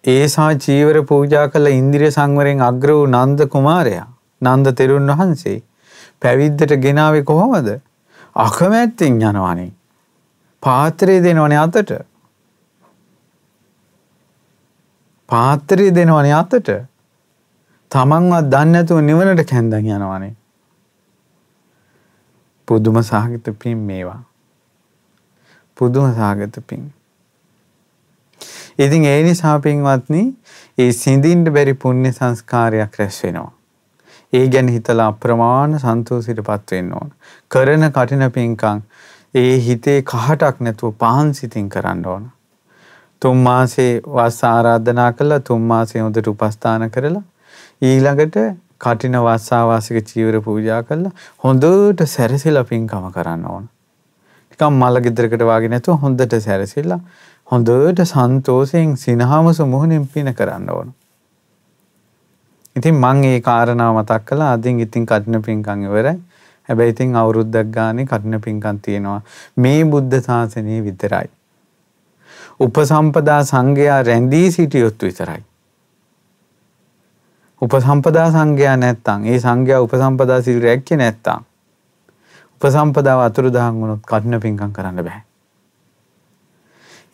ඒසා 0.04 0.50
චීවර 0.54 1.02
පූජා 1.02 1.46
කළ 1.48 1.76
ඉන්ද්‍රිය 1.80 2.10
සංවරයෙන් 2.10 2.66
අග්‍ර 2.70 2.90
වූ 2.96 3.06
නන්ද 3.06 3.48
කුමාරයා 3.48 4.13
නන්ද 4.44 4.74
තෙරුන් 4.78 5.10
වහන්සේ 5.12 5.58
පැවිද්දට 6.20 6.76
ගෙනාවේ 6.78 7.24
කොහොමද? 7.24 7.68
අකමැත්තෙන් 8.36 9.20
යනවනේ. 9.22 9.72
පාත්‍රය 10.62 11.22
දෙනවනේ 11.24 11.58
අතට. 11.58 11.92
පාත්‍රය 15.28 15.94
දෙනවනේ 15.94 16.34
අතට. 16.34 16.70
තමන්වත් 17.90 18.50
දන්නේ 18.52 18.72
නැතුව 18.72 19.00
නිවනට 19.00 19.44
කැන්දන් 19.50 19.74
යනවනේ. 19.76 20.34
පුදුම 22.68 23.02
සහගත 23.02 23.58
පින් 23.58 23.78
මේවා. 23.80 24.22
පුදුම 25.76 26.12
සහගත 26.12 26.66
පින්. 26.66 26.92
ඉතින් 28.78 29.04
ඒ 29.04 29.22
නිසා 29.22 29.58
පින්වත්නි 29.60 30.22
ඒ 30.78 30.92
සිඳින්න 30.92 31.44
බැරි 31.54 31.74
පුණ්‍ය 31.74 32.12
සංස්කාරයක් 32.12 32.98
රැස් 32.98 33.24
වෙනවා. 33.24 33.52
ඒ 34.34 34.46
ගැන 34.48 34.68
හිතලා 34.68 35.08
අප්‍රමාණ 35.08 35.74
සන්තෝෂයටපත් 35.78 36.72
වෙන්න 36.72 36.92
ඕන. 36.92 37.10
කරන 37.50 37.90
කටින 37.90 38.24
පින්කම් 38.30 38.80
ඒ 39.34 39.52
හිතේ 39.66 39.98
කහටක් 40.04 40.60
නැතුව 40.60 40.96
පහන් 41.00 41.34
සිතින් 41.34 41.68
කරන්න 41.68 42.06
ඕන. 42.06 42.24
තුන් 43.22 43.36
මාසේ 43.38 43.92
වස් 44.08 44.40
ආරාධනා 44.46 45.10
කළා 45.12 45.40
තුන් 45.42 45.62
මාසේ 45.70 46.02
හොඳට 46.02 46.30
උපස්ථාන 46.32 46.90
කරලා 46.90 47.22
ඊළඟට 47.82 48.36
කටින 48.78 49.16
වස්සාවාසික 49.18 49.98
චීවර 50.04 50.40
පූජා 50.40 50.82
කරලා 50.82 51.14
හොඳට 51.44 52.04
සැරසිලා 52.06 52.64
පින්කම 52.64 53.06
කරන්න 53.14 53.46
ඕන. 53.46 53.70
නිකම් 54.50 54.74
මල 54.80 55.00
ගෙදරකට 55.06 55.46
වාගේ 55.50 55.68
නැතුව 55.68 56.02
හොඳට 56.02 56.36
සැරසිලා 56.40 57.00
හොඳට 57.48 58.04
සන්තෝෂයෙන් 58.06 58.96
සිනහමස 58.96 59.60
මුහුණින් 59.66 60.06
පින 60.08 60.34
කරන්න 60.34 60.70
ඕන. 60.70 60.94
ඉතින් 62.76 62.94
මං 62.96 63.24
ඒ 63.24 63.40
කාරණාව 63.40 63.96
මතක් 63.96 64.22
කළා 64.24 64.52
අදින් 64.52 64.80
ඉතින් 64.80 65.06
කටින 65.06 65.42
පින්කම් 65.42 65.84
ඉවරයි. 65.84 66.18
හැබැයි 66.68 66.90
ඉතින් 66.90 67.16
අවුරුද්දක් 67.16 67.70
ගානේ 67.70 68.06
කටින 68.06 68.40
පින්කම් 68.40 68.78
තියෙනවා. 68.78 69.22
මේ 69.56 69.84
බුද්ධ 69.84 70.20
ශාසනය 70.20 70.84
විතරයි. 70.84 71.28
උපසම්පදා 72.60 73.40
සංඝයා 73.44 74.02
රැඳී 74.02 74.50
සිටියොත් 74.50 75.02
විතරයි. 75.02 75.42
උපසම්පදා 77.62 78.30
සංඝයා 78.30 78.76
නැත්තම් 78.76 79.20
ඒ 79.24 79.38
සංඝයා 79.38 79.80
උපසම්පදා 79.80 80.40
සිල් 80.42 80.60
රැක්කේ 80.62 80.96
නැත්තම් 80.96 81.46
උපසම්පදාව 82.60 83.20
අතුරුදහන් 83.20 83.80
වුණොත් 83.80 84.02
කඨින 84.02 84.40
පිංකම් 84.40 84.72
කරන්න 84.72 85.04
බෑ. 85.04 85.22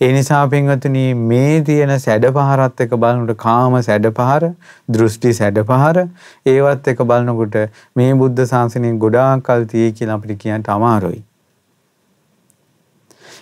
ඒ 0.01 0.13
නිසා 0.13 0.43
පින්වතුනි 0.49 1.01
මේ 1.15 1.57
තියෙන 1.63 1.91
සැඩපහරත් 2.01 2.85
එක 2.85 2.93
බලනකොට 2.97 3.39
කාම 3.39 3.75
සැඩපහර, 3.83 4.47
දෘෂ්ටි 4.91 5.33
සැඩපහර 5.39 5.99
ඒවත් 6.47 6.89
එක 6.93 7.03
බලනකොට 7.11 7.59
මේ 7.97 8.15
බුද්ධ 8.23 8.47
ශාසනයෙන් 8.53 8.97
ගොඩාක් 8.99 9.43
කල් 9.45 9.67
තියෙයි 9.75 9.99
කියලා 9.99 10.17
අපිට 10.21 10.41
කියන්න 10.45 10.71
අමාරුයි. 10.77 11.21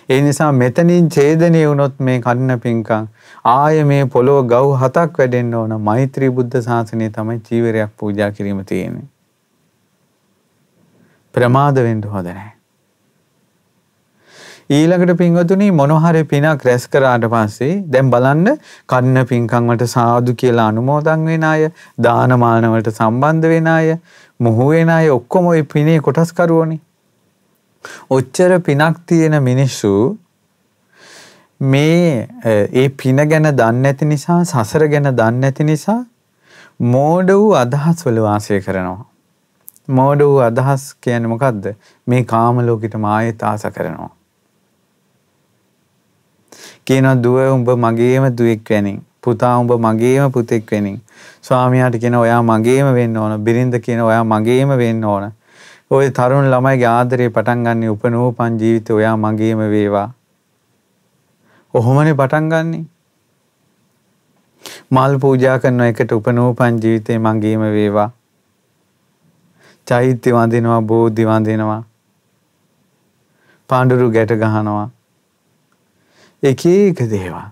ඒ 0.09 0.19
නිසා 0.21 0.51
මෙතනින් 0.53 1.09
ඡේදනය 1.09 1.63
වුණොත් 1.63 1.99
මේ 2.01 2.19
කන්න 2.19 2.59
පිංකම් 2.59 3.09
ආය 3.47 3.81
මේ 3.85 4.03
පොළොව 4.13 4.43
ගව් 4.47 4.77
හතක් 4.83 5.23
වැඩෙන්න 5.23 5.55
ඕන 5.55 5.79
මෛත්‍රී 5.81 6.33
බුද්ධ 6.37 6.61
ශාසනය 6.61 7.11
තමයි 7.15 7.39
චීවරයක් 7.49 7.97
පූජා 7.97 8.31
කිරීම 8.31 8.63
තියෙන්නේ. 8.65 9.09
ප්‍රමාද 11.33 11.85
වෙන්න 11.85 12.07
හොඳ 12.09 12.27
නැහැ. 12.27 12.58
ඊළඟට 14.69 15.17
පින්වතුනි 15.17 15.67
මොනහරි 15.71 16.23
පිනක් 16.25 16.65
රැස් 16.65 16.87
කරාට 16.87 17.23
පස්සේ 17.27 17.71
දැන් 17.87 18.09
බලන්න 18.09 18.49
කන්න 18.85 19.25
පින්කම් 19.25 19.71
වලට 19.71 19.87
සාදු 19.87 20.35
කියලා 20.35 20.67
අනුමෝදන් 20.71 21.25
වෙන 21.25 21.45
අය 21.45 21.65
දානමාන 21.99 22.67
වලට 22.67 22.93
සම්බන්ධ 22.93 23.49
වෙන 23.49 23.69
අය 23.69 23.97
මුහු 24.39 24.69
වෙන 24.69 24.91
අය 24.91 25.09
ඔක්කොම 25.09 25.51
ওই 25.53 25.63
පිනේ 25.73 25.99
කොටස් 25.99 26.33
කරුවෝනේ 26.33 26.79
ඔච්චර 28.09 28.59
පිනක් 28.61 28.99
තියෙන 29.05 29.37
මිනිස්සු 29.43 29.93
මේ 31.61 32.27
ඒ 32.75 32.89
පින 32.97 33.25
ගැන 33.25 33.51
දන්නේ 33.53 33.81
නැති 33.81 34.05
නිසා 34.05 34.39
සසර 34.45 34.87
ගැන 34.87 35.11
දන්නේ 35.13 35.41
නැති 35.41 35.63
නිසා 35.63 35.99
මෝඩ 36.89 37.31
වූ 37.31 37.49
අදහස් 37.55 38.05
වල 38.05 38.21
වාසය 38.21 38.61
කරනවා. 38.61 39.05
මෝඩ 39.89 40.21
වූ 40.21 40.39
අදහස් 40.41 40.85
කියන්නේ 41.01 41.27
මොකද්ද? 41.27 41.75
මේ 42.07 42.23
කාම 42.25 42.65
ලෝකෙට 42.65 42.95
මායෙත් 42.97 43.43
ආස 43.43 43.67
කරනවා. 43.73 44.09
කියනවා 46.89 47.21
දුව 47.23 47.39
උඹ 47.53 47.69
මගේම 47.85 48.27
දුවෙක් 48.37 48.69
වෙනින්. 48.73 48.99
පුතා 49.21 49.55
උඹ 49.61 49.71
මගේම 49.85 50.31
පුතෙක් 50.31 50.71
වෙනින්. 50.71 51.01
ස්වාමියාට 51.47 51.97
කියන 52.01 52.15
ඔයා 52.15 52.41
මගේම 52.41 52.93
වෙන්න 52.97 53.17
ඕන. 53.17 53.35
බිරිඳ 53.43 53.75
කියන 53.85 54.01
ඔයා 54.01 54.23
මගේම 54.23 54.77
වෙන්න 54.81 55.03
ඕන. 55.05 55.31
ওই 55.91 56.09
තරුණ 56.11 56.49
ළමයිගේ 56.53 56.89
ආදරේ 56.89 57.29
පටන් 57.29 57.65
ගන්න 57.65 57.91
උපනෝපන් 57.93 58.59
ජීවිතේ 58.61 58.95
ඔයා 58.99 59.15
මගේම 59.17 59.61
වේවා. 59.73 60.07
ඔහොමනේ 61.73 62.13
පටන් 62.13 62.49
ගන්නෙ. 62.51 62.85
මල් 64.91 65.19
පූජා 65.21 65.57
කරන 65.59 65.81
එකට 65.89 66.11
උපනෝපන් 66.11 66.83
ජීවිතේ 66.83 67.19
මගේම 67.19 67.61
වේවා. 67.77 68.11
චෛත්‍ය 69.87 70.31
වඳිනවා 70.33 70.81
බෝධි 70.81 71.25
වඳිනවා. 71.25 71.83
පාඬුරු 73.69 74.11
ගැට 74.11 74.33
ගහනවා. 74.41 74.89
එක 76.43 76.65
එක 76.65 76.99
දේවල්. 77.09 77.47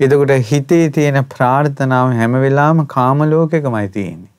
එතකොට 0.00 0.32
හිතේ 0.48 0.90
තියෙන 0.90 1.18
ප්‍රාර්ථනාව 1.26 2.12
හැම 2.12 2.36
වෙලාවෙම 2.38 2.86
කාම 2.86 3.24
ලෝකෙකමයි 3.26 3.88
තියෙන්නේ. 3.88 4.32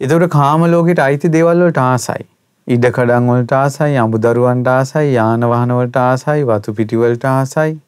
එතකොට 0.00 0.30
කාම 0.30 0.66
ලෝකෙට 0.66 0.98
අයිති 0.98 1.28
දේවල් 1.28 1.62
වලට 1.62 1.78
ආසයි. 1.78 2.26
ඉඩ 2.66 2.88
කඩන් 2.90 3.28
වලට 3.30 3.52
ආසයි, 3.52 3.96
අමුදරුවන්ට 3.96 4.68
ආසයි, 4.68 5.12
යාන 5.12 5.46
වාහන 5.46 5.72
වලට 5.72 5.96
ආසයි, 5.98 6.44
වතු 6.44 6.74
පිටි 6.74 6.96
වලට 6.96 7.24
ආසයි. 7.26 7.78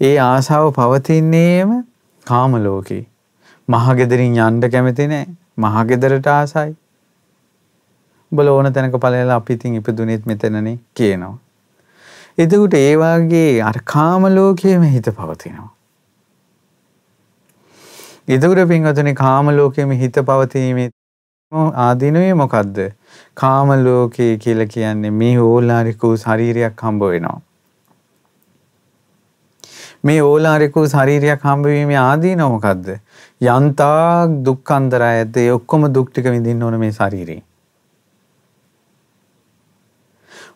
ඒ 0.00 0.16
ආසාව 0.20 0.72
පවතින්නේම 0.72 1.84
කාම 2.26 2.58
ලෝකේ. 2.64 3.06
මහගෙදරින් 3.68 4.36
යන්න 4.40 4.70
කැමති 4.70 5.06
නැහැ. 5.06 5.30
මහගෙදරට 5.58 6.26
ආසයි. 6.32 6.74
උඹල 8.32 8.48
ඕන 8.48 8.72
තැනක 8.72 9.00
ඵලයලා 9.00 9.36
අපි 9.36 9.52
ඉතින් 9.52 9.74
ඉපදුනේත් 9.76 10.26
මෙතනනේ 10.26 10.78
කියනවා. 10.94 11.43
එතකොට 12.38 12.74
ඒ 12.74 12.96
වාගේ 12.96 13.62
අර 13.62 13.76
කාම 13.84 14.26
ලෝකයේම 14.28 14.82
හිත 14.88 15.08
පවතිනවා. 15.12 15.70
එතකොට 18.28 18.68
පින්වතුනි 18.68 19.14
කාම 19.14 19.50
ලෝකයේම 19.52 19.90
හිත 19.92 20.18
පවතීමේ 20.22 20.90
ආදීනවේ 21.52 22.34
මොකද්ද? 22.34 22.78
කාම 23.34 23.72
ලෝකයේ 23.84 24.38
කියලා 24.38 24.66
කියන්නේ 24.66 25.10
මේ 25.12 25.38
ඕලාරික 25.40 26.02
වූ 26.02 26.16
ශරීරයක් 26.16 26.82
හම්බ 26.82 27.06
වෙනවා. 27.06 27.38
මේ 30.04 30.20
ඕලාරික 30.22 30.76
වූ 30.76 30.86
ශරීරයක් 30.88 31.44
හම්බ 31.44 31.66
වීමේ 31.66 32.02
ආදීනව 32.02 32.48
මොකද්ද? 32.48 32.94
යන්තා 33.48 34.26
දුක්ඛන්දරය 34.46 35.10
ඇද්ද 35.14 35.36
ඒ 35.38 35.50
ඔක්කොම 35.52 35.92
දුක් 35.94 36.10
ටික 36.10 36.32
විඳින්න 36.32 36.62
ඕන 36.62 36.80
මේ 36.80 36.92
ශරීරේ. 36.92 37.42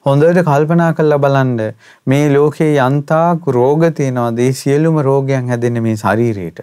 හොඳට 0.09 0.41
කල්පනා 0.47 0.93
කරලා 0.97 1.21
බලන්න 1.25 1.59
මේ 2.07 2.27
ලෝකේ 2.33 2.73
යන්තාක් 2.79 3.47
රෝග 3.57 3.85
තියෙනවාද 3.97 4.39
ඒ 4.39 4.53
සියලුම 4.55 5.01
රෝගයන් 5.09 5.49
හැදෙන්නේ 5.49 5.85
මේ 5.87 5.97
ශරීරේට. 5.97 6.61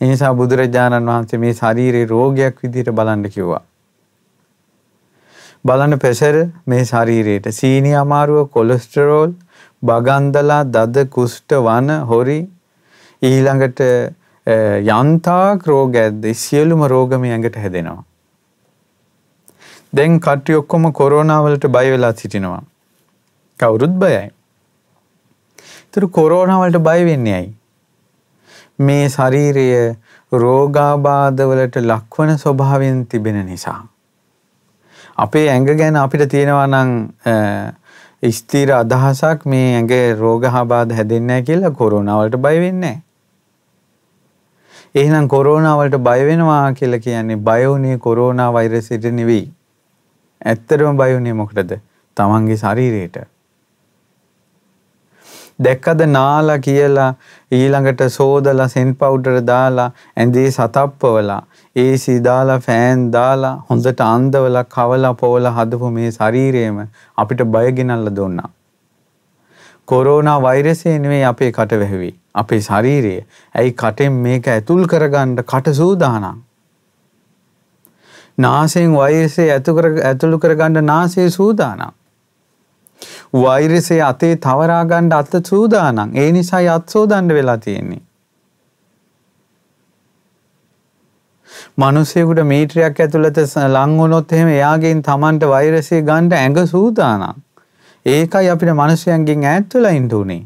ඒ 0.00 0.06
නිසා 0.06 0.34
බුදුරජාණන් 0.34 1.10
වහන්සේ 1.10 1.40
මේ 1.40 1.54
ශරීරේ 1.54 2.06
රෝගයක් 2.06 2.62
විදිහට 2.62 2.92
බලන්න 2.92 3.24
කිව්වා. 3.30 3.62
බලන්න 5.64 5.98
ප්‍රෙෂර් 5.98 6.36
මේ 6.66 6.84
ශරීරේට 6.84 7.50
සීනි 7.52 7.94
අමාරුව 7.96 8.48
කොලෙස්ටරෝල් 8.50 9.34
බගන්දලා 9.82 10.62
දද 10.68 11.06
කුෂ්ඨ 11.16 11.56
වන 11.66 11.90
හොරි 12.12 12.38
ඊළඟට 13.22 13.82
යන්තාක් 14.90 15.66
රෝග 15.66 15.96
ඇද්ද 15.96 16.30
සියලුම 16.36 16.86
රෝග 16.86 17.18
මේ 17.20 17.32
ඇඟට 17.32 17.60
හැදෙනවා. 17.64 18.04
දැන් 19.92 20.20
කට්ටිය 20.20 20.56
ඔක්කොම 20.56 20.92
කොරෝනා 20.92 21.40
වලට 21.42 21.68
බය 21.68 21.86
වෙලා 21.90 22.12
සිටිනවා. 22.12 22.62
කවුරුත් 23.60 23.96
බයයි. 24.02 24.20
ඒතර 25.86 26.06
කොරෝනා 26.08 26.60
වලට 26.60 26.82
බය 26.82 27.00
වෙන්නේ 27.04 27.34
ඇයි? 27.34 27.50
මේ 28.80 29.08
ශරීරය 29.08 29.66
රෝගාබාධ 30.32 31.42
වලට 31.44 31.82
ලක්වන 31.82 32.38
ස්වභාවයෙන් 32.38 33.06
තිබෙන 33.06 33.42
නිසා. 33.46 33.82
අපේ 35.16 35.46
ඇඟ 35.48 35.76
ගැන 35.78 35.96
අපිට 35.96 36.26
තියෙනවා 36.30 36.66
නම් 36.66 36.90
ස්ථිර 38.30 38.72
අදහසක් 38.72 39.46
මේ 39.46 39.68
ඇඟේ 39.74 40.14
රෝගාබාධ 40.14 40.94
හැදෙන්නේ 40.94 41.26
නැහැ 41.28 41.46
කියලා 41.46 41.76
කොරෝනා 41.78 42.18
වලට 42.18 42.42
බය 42.46 42.56
වෙන්නේ 42.60 42.80
නැහැ. 42.80 43.02
එහෙනම් 44.94 45.28
කොරෝනා 45.28 45.78
වලට 45.78 46.04
බය 46.08 46.20
වෙනවා 46.26 46.72
කියලා 46.72 47.06
කියන්නේ 47.06 47.36
බය 47.48 47.62
වුණේ 47.66 47.98
කොරෝනා 47.98 48.52
වෛරසයට 48.52 49.04
නෙවෙයි. 49.12 49.46
ඇත්තටම 50.42 50.96
බය 50.96 51.12
වුණේ 51.14 51.32
මොකටද? 51.34 51.76
තමන්ගේ 52.16 52.56
ශරීරයට. 52.56 53.18
දැක්කද 55.58 56.02
නාලා 56.06 56.58
කියලා 56.58 57.08
ඊළඟට 57.52 58.04
සෝදලා 58.10 58.68
සෙන් 58.68 58.94
පවුඩර් 58.96 59.40
දාලා 59.46 59.88
ඇඳේ 60.16 60.46
සතප්පවලා 60.50 61.40
AC 61.76 62.06
දාලා 62.24 62.60
ෆෑන් 62.60 63.02
දාලා 63.12 63.52
හොඳට 63.70 64.00
අන්දවලා 64.06 64.64
කවලා 64.76 65.12
පොවලා 65.14 65.54
හදපු 65.58 65.90
මේ 65.90 66.10
ශරීරයම 66.10 66.80
අපිට 67.18 67.44
බය 67.56 67.72
ගෙනල්ලා 67.72 68.16
දුන්නා. 68.16 68.50
කොරෝනා 69.88 70.38
වෛරසය 70.42 70.98
නෙවෙයි 70.98 71.24
අපේ 71.24 71.52
කට 71.52 71.80
වැහුවේ. 71.80 72.14
අපේ 72.34 72.60
ශරීරය. 72.60 73.16
ඇයි 73.54 73.72
කටෙන් 73.74 74.12
මේක 74.26 74.48
ඇතුල් 74.48 74.86
කරගන්න 74.86 75.36
කට 75.44 75.74
සූදානම්. 75.74 76.42
නාසයෙන් 78.40 78.92
වෛරසය 78.94 79.48
ඇතුළු 79.50 80.38
කරගන්න 80.38 80.84
නාසය 80.84 81.30
සූදානම්. 81.30 81.96
වෛරසය 83.34 83.98
අතේ 84.02 84.36
තවරා 84.38 84.84
ගන්න 84.84 85.12
අත 85.12 85.34
සූදානම්. 85.44 86.16
ඒ 86.16 86.30
නිසා 86.32 86.62
අත් 86.74 86.88
සෝදන්න 86.88 87.28
වෙලා 87.30 87.58
තියෙන්නේ. 87.58 88.02
මිනිසෙකුට 91.76 92.42
මීටරයක් 92.44 93.00
ඇතුළත 93.00 93.38
ලං 93.66 93.98
වුණොත් 93.98 94.32
එහෙම 94.32 94.48
එයාගෙන් 94.48 95.02
Tamanට 95.02 95.46
වෛරසය 95.46 96.02
ගන්න 96.02 96.32
ඇඟ 96.34 96.66
සූදානම්. 96.66 97.42
ඒකයි 98.06 98.48
අපිට 98.48 98.74
මිනිසයන්ගෙන් 98.74 99.44
ඈත් 99.44 99.74
වෙලා 99.74 99.92
ඉන්න 99.92 100.14
උනේ. 100.14 100.42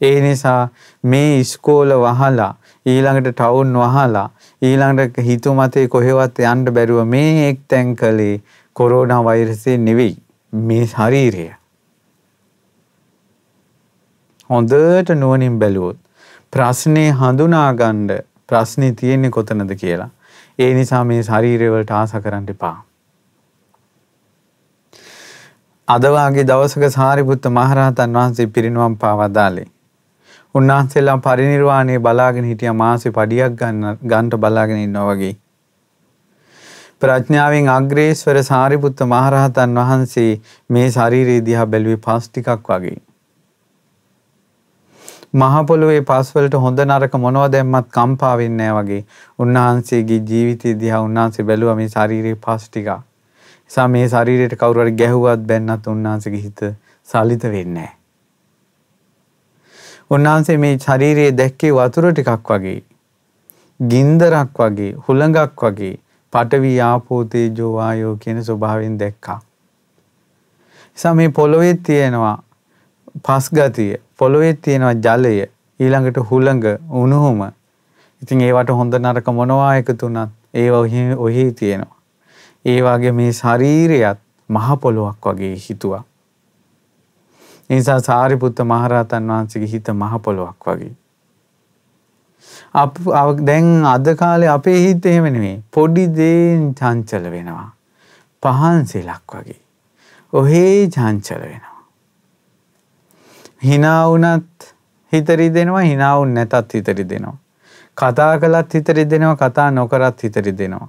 ඒ 0.00 0.20
නිසා 0.20 0.68
මේ 1.04 1.40
ඉස්කෝල 1.40 1.92
වහලා 1.96 2.52
ඊළඟට 2.86 3.32
ටවුන් 3.32 3.74
වහලා 3.74 4.28
ඊළඟට 4.62 5.20
හිතු 5.20 5.54
මතේ 5.54 5.86
කොහෙවත් 5.88 6.42
යන්න 6.44 6.72
බැරුව 6.74 7.06
මේ 7.06 7.48
එක් 7.48 7.62
තැන් 7.68 7.94
කළේ 7.96 8.34
කොරෝනා 8.76 9.22
වෛරසය 9.24 9.76
නෙවෙයි 9.78 10.16
මේ 10.52 10.86
ශරීරය. 10.86 11.46
හොඳට 14.50 15.14
නුවණින් 15.16 15.58
බැලුවොත් 15.58 15.98
ප්‍රශ්නේ 16.52 17.08
හඳුනා 17.12 17.72
ගන්න 17.74 18.22
ප්‍රශ්නේ 18.46 18.92
තියෙන්නේ 18.92 19.30
කොතනද 19.30 19.74
කියලා. 19.76 20.10
ඒ 20.58 20.70
නිසා 20.74 21.02
මේ 21.04 21.22
ශරීරය 21.22 21.72
වලට 21.72 21.90
ආස 21.94 22.14
කරන්න 22.22 22.48
එපා. 22.50 22.76
අද 25.88 26.04
වාගේ 26.12 26.44
දවසක 26.44 26.90
සාරිපුත්ත 26.92 27.46
මහරහතන් 27.50 28.16
වහන්සේ 28.16 28.46
පිරිනුවම් 28.48 28.96
පාවදාලේ. 28.96 29.68
උන්වහන්සේලා 30.54 31.18
පරිණිරවාණය 31.20 31.98
බලාගෙන 32.00 32.44
හිටිය 32.44 32.72
මාසේ 32.76 33.12
පඩියක් 33.12 33.52
ගන්න 33.56 34.00
ගන්ට 34.04 34.38
බලාගෙන 34.38 34.78
ඉන්නවා 34.78 35.04
වගේ. 35.10 35.34
ප්‍රඥාවෙන් 37.02 37.68
අග්‍රේශ්වර 37.70 38.40
සාරිපුත්ත 38.44 39.04
මහරහතන් 39.06 39.78
වහන්සේ 39.80 40.32
මේ 40.70 40.88
ශරීරය 40.90 41.36
දිහා 41.42 41.66
බැලුවේ 41.66 42.00
පස් 42.00 42.26
ටිකක් 42.28 42.70
වගේ. 42.70 42.96
මහ 45.34 45.62
පොළොවේ 45.64 46.02
පස්වලට 46.02 46.58
හොඳ 46.58 46.82
නරක 46.82 47.14
මොනව 47.18 47.46
දැම්මත් 47.48 47.88
කම්පා 47.90 48.34
වෙන්නේ 48.36 48.72
වගේ 48.72 49.00
උන්වහන්සේගේ 49.38 50.20
ජීවිතය 50.24 50.74
දිහා 50.76 51.00
උන්වහන්සේ 51.02 51.44
බැලුවා 51.44 51.76
මේ 51.76 51.88
ශරීරයේ 51.90 52.40
පස් 52.40 52.66
ටිකක්. 52.66 52.90
නිසා 53.70 53.88
මේ 53.88 54.08
ශරීරයට 54.08 54.58
කවුරු 54.58 54.84
හරි 54.84 54.96
ගැහුවත් 54.96 55.46
බැන්නත් 55.46 55.88
උන්වහන්සේගේ 55.88 56.42
හිත 56.42 56.66
සලිත 57.08 57.42
වෙන්නේ 57.46 57.64
නැහැ. 57.76 57.99
උන්වහන්සේ 60.10 60.56
මේ 60.62 60.78
ශරීරයේ 60.78 61.32
දැක්කේ 61.38 61.72
වතුර 61.72 62.06
ටිකක් 62.12 62.48
වගේ 62.50 62.78
ගින්දරක් 63.80 64.58
වගේ 64.60 64.88
හුළඟක් 65.04 65.62
වගේ 65.64 65.92
පඨවි 66.32 66.72
ආපෝ 66.86 67.20
තේජෝ 67.24 67.70
වායෝ 67.76 68.16
කියන 68.16 68.42
ස්වභාවයෙන් 68.44 68.98
දැක්කා. 68.98 69.40
නිසා 70.94 71.14
මේ 71.14 71.28
පොළොවේ 71.28 71.74
තියෙනවා 71.74 72.36
පස් 73.22 73.50
ගතිය, 73.50 73.94
පොළොවේ 74.18 74.52
තියෙනවා 74.54 74.92
ජලය, 74.94 75.46
ඊළඟට 75.80 76.20
හුළඟ, 76.30 76.66
උණුහුම. 76.90 77.40
ඉතින් 78.22 78.40
ඒවට 78.40 78.70
හොඳ 78.70 78.94
නරක 78.94 79.32
මොනවා 79.32 79.72
එකතු 79.76 80.06
වුණත් 80.06 80.30
ඒව 80.54 80.74
ඔහි 81.18 81.52
තියෙනවා. 81.52 81.96
ඒ 82.64 82.80
වගේ 82.82 83.12
මේ 83.12 83.32
ශරීරයත් 83.32 84.18
මහ 84.48 84.78
පොළොවක් 84.80 85.26
වගේ 85.26 85.56
හිතුවා. 85.66 86.04
ඒ 87.70 87.76
නිසා 87.76 88.00
සාරිපුත්ත 88.00 88.60
මහරහතන් 88.70 89.32
වහන්සේගේ 89.32 89.70
හිත 89.72 89.88
මහ 89.92 90.18
පොළොවක් 90.22 90.66
වගේ. 90.68 90.92
අප 92.74 92.98
දැන් 93.46 93.68
අද 93.86 94.14
කාලේ 94.22 94.48
අපේ 94.48 94.78
හිත 94.86 95.06
එහෙම 95.06 95.28
නෙමෙයි. 95.32 95.62
පොඩි 95.72 96.06
දේන් 96.16 96.64
චංචල 96.74 97.30
වෙනවා. 97.30 97.68
පහන් 98.42 98.86
සෙලක් 98.86 99.36
වගේ. 99.36 99.60
ඔහේ 100.32 100.88
චංචල 100.88 101.42
වෙනවා. 101.42 101.78
hina 103.62 103.94
වුණත් 104.08 104.72
හිත 105.12 105.28
රිදෙනවා 105.28 105.80
hina 105.82 106.16
වුන් 106.18 106.34
නැතත් 106.34 106.74
හිත 106.74 106.88
රිදෙනවා. 106.88 107.36
කතා 107.96 108.32
කළත් 108.38 108.74
හිත 108.74 108.88
රිදෙනවා 108.88 109.36
කතා 109.36 109.70
නොකරත් 109.70 110.22
හිත 110.22 110.36
රිදෙනවා. 110.36 110.88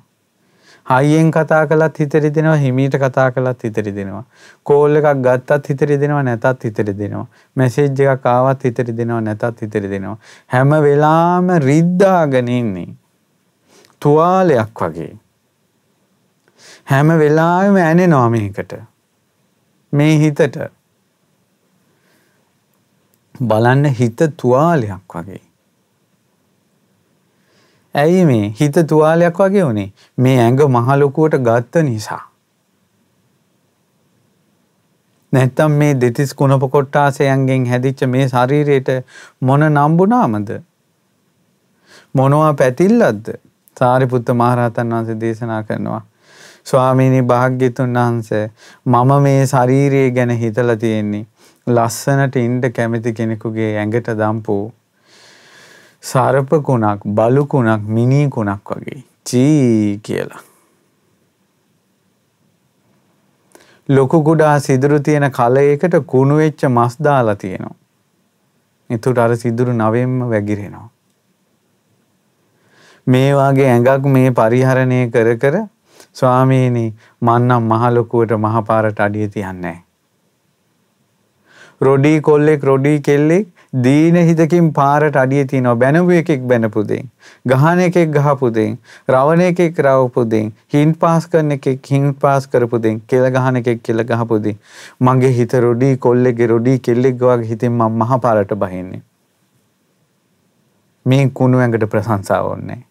හයියෙන් 0.88 1.32
කතා 1.32 1.63
කළත් 1.67 2.00
හිත 2.00 2.13
රිදෙනවා 2.26 2.56
හිමීට 2.58 2.98
කතා 2.98 3.28
කළත් 3.32 3.63
හිත 3.63 3.78
රිදෙනවා 3.78 4.24
කෝල් 4.63 4.96
එකක් 4.96 5.24
ගත්තත් 5.28 5.70
හිත 5.70 5.82
රිදෙනවා 5.91 6.24
නැතත් 6.24 6.63
හිත 6.63 6.80
රිදෙනවා 6.82 7.28
මැසේජ් 7.56 8.06
එකක් 8.08 8.26
ආවත් 8.28 8.63
හිත 8.63 8.80
රිදෙනවා 8.80 9.22
නැතත් 9.22 9.62
හිත 9.62 9.76
රිදෙනවා 9.76 10.17
හැම 10.48 10.72
වෙලාවෙම 10.82 11.50
රිද්දාගෙන 11.62 12.48
ඉන්නේ. 12.50 12.89
තුවාලයක් 14.02 14.82
වගේ. 14.82 15.12
හැම 16.86 17.08
වෙලාවෙම 17.20 17.78
ඇනෙනවා 17.78 18.30
මේකට. 18.30 18.74
මේ 19.94 20.17
හිතට. 20.17 20.60
බලන්න 23.44 23.86
හිත 24.00 24.28
තුවාලයක් 24.38 25.15
වගේ. 25.15 25.41
ඇයි 27.95 28.25
මේ 28.25 28.43
හිත 28.60 28.82
තුවාලයක් 28.88 29.39
වගේ 29.39 29.63
වුණේ 29.63 29.88
මේ 30.17 30.36
ඇඟ 30.39 30.62
මහලොකුවට 30.69 31.39
ගත්ත 31.39 31.84
නිසා. 31.84 32.21
නැත්තම් 35.34 35.71
මේ 35.73 35.93
දෙතිස් 35.95 36.34
කුණප 36.34 36.67
කොට්ටාසයන්ගෙන් 36.71 37.65
හැදිච්ච 37.65 38.04
මේ 38.08 38.27
ශරීරයට 38.27 38.91
මොන 39.41 39.67
නම්බුනාමද. 39.69 40.49
මොනවා 42.15 42.54
පැතිල්ලද්ද 42.56 43.36
සාරිපුත්ත 43.77 44.34
මහරහතන් 44.36 44.95
වහන්සේ 44.95 45.19
දේශනා 45.19 45.62
කරනවා. 45.63 46.01
ස්වාමීනි 46.65 47.21
භාග්‍යතුන් 47.23 47.95
වහන්සේ 47.95 48.45
මම 48.86 49.12
මේ 49.21 49.39
ශරීරය 49.45 50.04
ගැන 50.12 50.38
හිතලා 50.38 50.75
තියෙන්නේ 50.77 51.25
ලස්සනට 51.67 52.36
ඉන්න 52.38 52.62
කැමති 52.71 53.13
කෙනෙකුගේ 53.13 53.71
ඇඟට 53.77 54.13
දම්පෝ 54.17 54.63
සරපකුණක් 56.04 57.04
බලුකුණක් 57.18 57.84
මිනීකුණක් 57.88 58.72
වගේ 58.72 59.04
චී 59.26 60.00
කියලා. 60.04 60.42
ලොකු 63.90 64.24
කුඩා 64.24 64.56
සිදුරු 64.60 65.00
තියෙන 65.00 65.28
කලයකට 65.32 65.96
කුණු 66.08 66.38
වෙච්ච 66.38 66.66
මස් 66.70 66.98
දාලා 67.04 67.36
තියෙනවා. 67.36 67.76
එතකොට 68.90 69.18
අර 69.18 69.36
සිදුරු 69.36 69.74
නවෙන්ම 69.74 70.18
වැగిරෙනවා. 70.30 70.90
මේ 73.08 73.30
වාගේ 73.34 73.70
ඇඟක් 73.70 74.10
මේ 74.16 74.32
පරිහරණය 74.32 75.00
කර 75.14 75.30
කර 75.38 75.56
ස්වාමීනි 76.14 76.86
මන්නම් 77.22 77.72
මහ 77.72 77.94
ලොකුවට 77.94 78.38
මහපාරට 78.46 79.00
අඩිය 79.00 79.28
තියන්නේ 79.28 79.78
රොඩි 81.82 82.14
කොල්ලෙක් 82.22 82.64
රොඩි 82.64 82.94
කෙල්ලෙක් 83.02 83.48
දීන 83.74 84.16
හිතකින් 84.16 84.74
පාරට 84.74 85.16
අඩිය 85.16 85.46
තියනවා. 85.46 85.76
බැනපු 85.76 86.12
එකෙක් 86.12 86.42
බැනපු 86.48 86.84
දෙයින් 86.88 87.08
ගහන 87.48 87.80
එකෙක් 87.80 88.12
ගහපු 88.12 88.50
දෙයින් 88.54 88.78
රවණ 89.10 89.44
එකෙක් 89.46 89.80
රවපු 89.80 90.26
දෙයින් 90.30 90.52
හින් 90.74 90.94
පාස් 90.96 91.28
කරන 91.28 91.52
එකෙක් 91.52 91.92
හින් 91.92 92.14
පාස් 92.16 92.48
කරපු 92.48 92.82
දෙයින් 92.84 93.00
කෙල 93.08 93.30
ගහන 93.30 93.62
එකෙක් 93.62 93.84
කෙල 93.84 94.04
ගහපු 94.04 94.42
දෙයින් 94.44 94.60
මගේ 95.02 95.32
හිත 95.40 95.56
රොඩි 95.66 95.96
කොල්ලෙක්ගේ 95.98 96.52
රොඩි 96.54 96.78
කෙල්ලෙක් 96.80 97.18
වගේ 97.24 97.50
හිතින් 97.54 97.72
මම 97.72 97.98
මහ 98.00 98.20
පාරට 98.20 98.54
බහින්නේ. 98.66 99.02
මේ 101.06 101.26
කුණු 101.34 101.60
ඇඟට 101.60 101.90
ප්‍රශංසාව 101.90 102.54
ඕනේ 102.54 102.82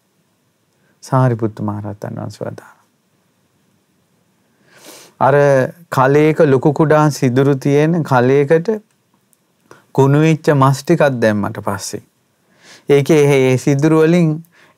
සාරිපුත්ත 1.03 1.59
මහරහතන් 1.61 2.21
වහන්සේ 2.21 2.43
වදාළා. 2.43 2.77
අර 5.19 5.35
කලයක 5.91 6.39
ලොකු 6.47 6.73
කුඩා 6.79 7.09
සිදුරු 7.17 7.55
තියෙන 7.65 8.03
කලයකට 8.03 8.69
කුණු 9.95 10.19
වෙච්ච 10.19 10.47
මස් 10.53 10.83
ටිකක් 10.83 11.03
දැම්මට 11.21 11.57
පස්සේ. 11.65 12.03
ඒකේ 12.89 13.23
ඒ 13.29 13.57
සිදුරු 13.57 14.01
වලින් 14.03 14.29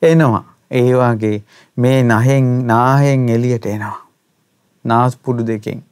එනවා. 0.02 0.44
ඒ 0.70 0.92
වගේ 0.92 1.36
මේ 1.76 1.98
නහෙන් 2.02 2.46
නාහෙන් 2.66 3.28
එළියට 3.28 3.66
එනවා. 3.66 4.00
නාස්පුඩු 4.84 5.46
දෙකෙන්. 5.46 5.84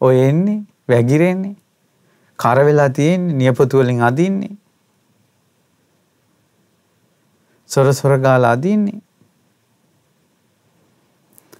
ඔය 0.00 0.16
එන්නේ 0.20 0.60
වැగిරෙන්නේ 0.88 1.56
කර 2.38 2.58
වෙලා 2.66 2.90
තියෙන්නේ 2.90 3.34
නියපොතු 3.34 3.78
වලින් 3.78 4.02
අදින්නේ. 4.02 4.54
සොර 7.70 7.94
සොර 7.94 8.18
ගාලා 8.18 8.50
අදින්නේ. 8.50 9.00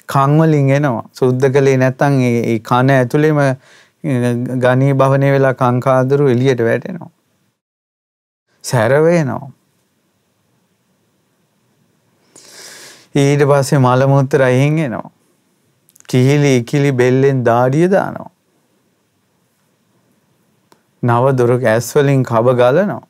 කන් 0.09 0.39
වලින් 0.41 0.71
එනවා. 0.71 1.05
සුද්ධ 1.13 1.51
කළේ 1.53 1.77
නැත්නම් 1.77 2.21
ඒ 2.23 2.59
කන 2.61 2.91
ඇතුළේම 2.91 3.41
ගණී 4.05 4.93
භවනේ 4.93 5.33
වෙලා 5.33 5.55
කංකාදුරු 5.55 6.29
එළියට 6.29 6.61
වැටෙනවා. 6.61 7.11
සැර 8.65 8.93
වෙනවා. 9.03 9.51
ඊට 13.17 13.43
පස්සේ 13.43 13.79
මල 13.79 14.07
මුත්‍ර 14.07 14.43
අයින් 14.43 14.79
එනවා. 14.79 15.11
කිහිලි 16.09 16.57
ඉකිලි 16.57 16.93
බෙල්ලෙන් 16.93 17.45
දාඩිය 17.45 17.91
දානවා. 17.91 18.31
නව 21.03 21.37
දොරක 21.37 21.65
ඇස් 21.65 21.95
වලින් 21.97 22.23
කබ 22.25 22.55
ගලනවා. 22.55 23.03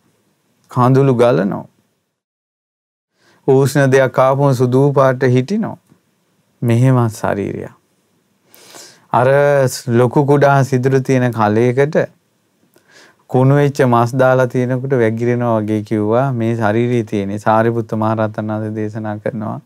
කඳුළු 0.70 1.14
ගලනවා. 1.14 1.64
ඌෂ්ණ 3.48 3.92
දෙයක් 3.92 4.18
ආපුම 4.18 4.55
සුදු 4.55 4.92
පාට 4.92 5.22
හිටිනවා. 5.27 5.77
මෙහෙමත් 6.62 7.12
ශරීරයක්. 7.12 7.78
අර 9.12 9.27
ලොකු 9.88 10.27
කුඩා 10.27 10.62
සිදුරු 10.64 11.01
තියෙන 11.01 11.33
කලයකට 11.33 11.97
කුණු 13.31 13.55
වෙච්ච 13.55 13.81
මස් 13.85 14.14
දාලා 14.14 14.47
තියෙනකොට 14.47 14.94
වැగిරෙනවා 14.94 15.61
වගේ 15.61 15.83
කිව්වා. 15.83 16.33
මේ 16.33 16.57
ශාරීරිය 16.57 17.05
තියෙන්නේ. 17.05 17.38
සාරිපුත්ත 17.38 17.92
මහරහතන් 17.94 18.53
වහන්සේ 18.53 18.75
දේශනා 18.75 19.16
කරනවා. 19.18 19.61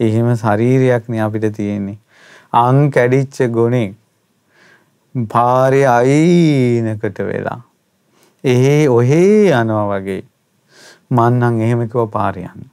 එහෙම 0.00 0.32
ශරීරයක් 0.36 1.08
නේ 1.08 1.20
අපිට 1.20 1.46
තියෙන්නේ. 1.56 1.98
අං 2.54 2.90
කැඩිච්ච 2.90 3.38
ගොනේ 3.50 3.94
පාරේ 5.28 5.86
අයිනකට 5.88 7.18
වෙලා. 7.24 7.60
එහෙ 8.44 8.88
ඔහේ 8.88 9.52
යනවා 9.52 9.86
වගේ. 9.92 10.22
මන්නම් 11.10 11.60
එහෙම 11.60 11.88
කිව්ව 11.88 12.10
පාරේ 12.10 12.48
යන්න. 12.48 12.66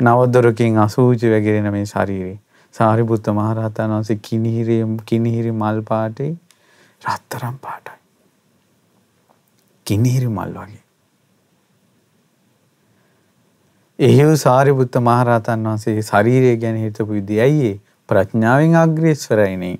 නවදොරකින් 0.00 0.78
අසූචි 0.78 1.30
වැగిරෙන 1.30 1.72
මේ 1.72 1.86
ශරීරේ. 1.86 2.38
සාරිපුත්ත 2.78 3.30
මහරහතන් 3.30 3.90
වහන්සේ 3.90 4.18
කිනිහිරි 4.22 4.76
කිනිහිරි 5.06 5.52
මල් 5.52 5.80
පාටේ 5.84 6.32
රත්තරම් 7.02 7.56
පාටයි. 7.58 7.96
කිනිහිරි 9.86 10.28
මල් 10.28 10.52
වගේ. 10.56 10.82
එහෙව් 13.98 14.32
සාරිපුත්ත 14.36 15.00
මහරහතන් 15.00 15.66
වහන්සේ 15.66 16.02
ශරීරය 16.02 16.54
ගැන 16.56 16.76
හිතපු 16.76 17.10
විදිය 17.10 17.40
ඇයි 17.40 17.74
ප්‍රඥාවෙන් 18.08 18.76
අග්‍රේස්වරයිනේ. 18.76 19.76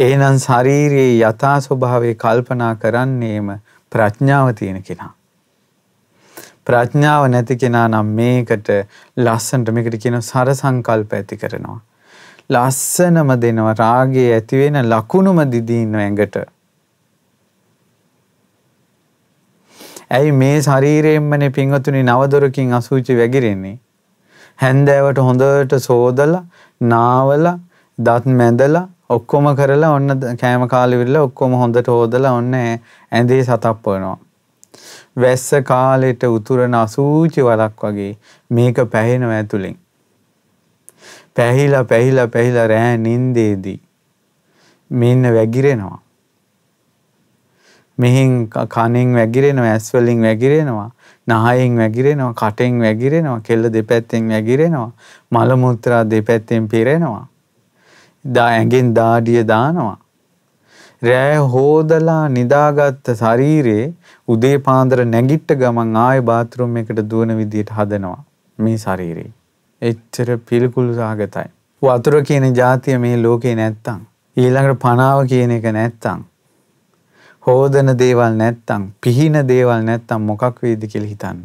එහෙනම් 0.00 0.38
ශරීරයේ 0.38 1.10
යථා 1.22 1.58
ස්වභාවය 1.60 2.14
කල්පනා 2.16 2.72
කරන්නේම 2.76 3.52
ප්‍රඥාව 3.92 4.54
තියෙන 4.54 4.82
කෙනා. 4.82 5.12
ප්‍රඥාව 6.66 7.26
නැති 7.28 7.56
කෙනා 7.56 7.86
නම් 7.88 8.12
මේකට 8.18 8.70
ලස්සනට 9.16 9.74
මේකට 9.76 9.98
කියන 10.02 10.20
සර 10.20 10.50
සංකල්ප 10.54 11.12
ඇති 11.12 11.36
කරනවා. 11.36 11.78
ලස්සනම 12.50 13.30
දෙනවා 13.40 13.74
රාගයේ 13.74 14.32
ඇති 14.34 14.60
වෙන 14.60 14.80
ලකුණුම 14.86 15.40
දිදීන 15.52 15.94
ඇඟට. 15.96 16.36
ඇයි 20.10 20.32
මේ 20.32 20.56
ශරීරයෙන්මනේ 20.62 21.50
පින්වතුනි 21.50 22.02
නවදොරකින් 22.02 22.72
අසුචි 22.72 23.16
වැగిරෙන්නේ. 23.16 23.76
හැන්දෑවට 24.58 25.22
හොඳට 25.28 25.78
සෝදලා 25.80 26.44
නාවලා 26.80 27.56
දත් 27.98 28.36
මැදලා 28.40 28.84
ඔක්කොම 29.10 29.46
කරලා 29.56 29.90
ඔන්න 29.90 30.20
කෑම 30.40 30.68
කාලෙ 30.68 30.98
විරලා 30.98 31.22
ඔක්කොම 31.22 31.56
හොඳට 31.62 31.88
හොදලා 31.88 32.32
ඔන්න 32.32 32.54
ඇඳේ 32.54 33.42
සතප්පවනවා. 33.44 34.18
වැස්ස 35.16 35.50
කාලෙට 35.64 36.22
උතුරන 36.28 36.74
අසූචි 36.74 37.42
වලක් 37.42 37.80
වගේ 37.84 38.12
මේක 38.50 38.76
පැහෙනව 38.86 39.30
ඇතුලෙන්. 39.30 39.76
පැහිලා 41.36 41.84
පැහිලා 41.84 42.28
පැහිලා 42.28 42.66
රෑ 42.68 42.96
නින්දේදී 42.98 43.80
මෙන්න 44.90 45.34
වැගිරෙනවා. 45.34 46.04
මෙහෙන් 47.98 48.48
කණෙන් 48.48 49.14
වැගිරෙනවා 49.14 49.66
ඇස්වලින් 49.66 50.22
වැගිරෙනවා 50.22 50.90
නහයෙන් 51.26 51.76
වැගිරෙනවා 51.78 52.34
කටෙන් 52.34 52.80
වැගිරෙනවා 52.80 53.40
කෙල්ල 53.40 53.72
දෙපැත්තෙන් 53.72 54.28
වැගිරෙනවා 54.28 54.90
මල 55.30 55.56
මුත්‍රා 55.56 56.02
දෙපැත්තෙන් 56.10 56.68
පිරෙනවා 56.68 57.26
දා 58.24 58.48
ඇඟෙන් 58.48 58.94
දාඩිය 58.96 59.46
දානවා 59.48 59.98
රෑ 61.06 61.38
හෝදලා 61.52 62.22
නිදාගත්ත 62.28 63.08
ශරීරේ 63.20 63.84
උදේ 64.28 64.56
පාන්දර 64.66 65.00
නැගිට්ට 65.06 65.54
ගමන් 65.62 65.96
ආයෙ 66.02 66.20
බාත්රූම් 66.28 66.76
එකට 66.82 67.00
දුවන 67.10 67.32
විදියට 67.38 67.72
හදනවා 67.78 68.18
මේ 68.58 68.76
ශරීරේ. 68.76 69.30
එච්චර 69.82 70.28
පිළිකුල් 70.48 70.92
සහගතයි. 70.92 71.48
වතුර 71.82 72.16
කියන 72.28 72.46
જાතිය 72.54 72.98
මේ 72.98 73.16
ලෝකේ 73.22 73.56
නැත්තම් 73.60 74.06
ඊළඟට 74.36 74.80
පනාව 74.84 75.24
කියන 75.32 75.56
එක 75.56 75.66
නැත්තම් 75.78 76.22
හෝදන 77.42 77.96
දේවල් 77.98 78.38
නැත්තම් 78.42 78.86
පිහින 79.02 79.40
දේවල් 79.48 79.84
නැත්තම් 79.90 80.30
මොකක් 80.30 80.62
වේද 80.62 80.88
කියලා 80.92 81.10
හිතන්න. 81.10 81.42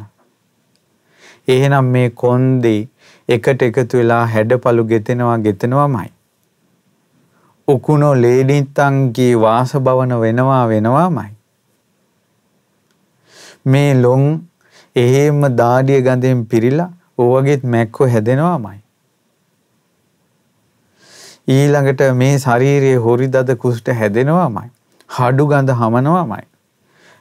එහෙනම් 1.48 1.92
මේ 1.96 2.08
කොන්දේ 2.22 2.80
එකට 3.28 3.62
එකතු 3.62 4.00
වෙලා 4.00 4.24
හැඩපළු 4.26 4.88
ගෙතෙනවා 4.94 5.38
ගෙතෙනවාමයි. 5.38 6.10
උකුණෝ 7.68 8.14
ලේඩිත්තන්ගේ 8.16 9.34
වාසභවන 9.36 10.14
වෙනවා 10.20 10.62
වෙනවාමයි. 10.68 11.30
මේ 13.66 13.94
ලොන් 13.94 14.26
එහෙම 14.96 15.40
දාඩිය 15.56 16.00
ගඳෙන් 16.02 16.44
පිරිලා 16.46 16.90
ඕවගෙත් 17.18 17.64
මැක්කෝ 17.64 18.08
හැදෙනවාමයි. 18.08 18.78
ඊළඟට 21.48 22.06
මේ 22.14 22.34
ශරීරයේ 22.38 22.96
හොරි 22.98 23.28
දද 23.28 23.56
කුෂ්ට 23.56 23.92
හැදෙනවාමයි. 23.94 24.70
හඩු 25.10 25.46
ගඳ 25.46 25.76
හමනවාමයි. 25.80 26.46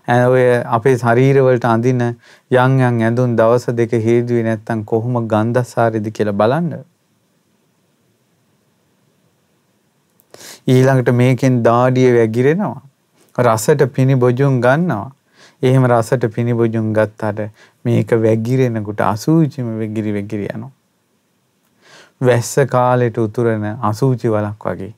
ඔය 0.07 0.45
අපේ 0.67 0.95
ශරීරවලට 0.97 1.65
අඳින 1.65 2.01
යම් 2.01 2.79
යම් 2.81 3.01
ඇඳුම් 3.01 3.35
දවස් 3.37 3.69
දෙක 3.73 3.91
හේදුවේ 4.01 4.43
නැත්තම් 4.43 4.83
කොහොම 4.83 5.19
ගන්ධසාරිද 5.27 6.09
කියලා 6.11 6.33
බලන්න. 6.33 6.71
ඊළඟට 10.69 11.13
මේකෙන් 11.13 11.63
දාඩිය 11.63 12.09
වැగిරෙනවා. 12.13 12.81
රසට 13.35 13.87
පිනිබොජුන් 13.93 14.59
ගන්නවා. 14.61 15.07
එහෙම 15.61 15.87
රසට 15.87 16.29
පිනිබොජුන් 16.35 16.91
ගත්තාට 16.93 17.39
මේක 17.85 18.11
වැగిරෙනකොට 18.19 19.01
අසූචිම 19.03 19.71
වැගිරි 19.77 20.13
වැගිරි 20.13 20.47
යනවා. 20.47 20.71
වැස්ස 22.21 22.55
කාලෙට 22.67 23.17
උතුරන 23.17 23.65
අසූචි 23.81 24.27
වලක් 24.27 24.65
වගේ. 24.71 24.93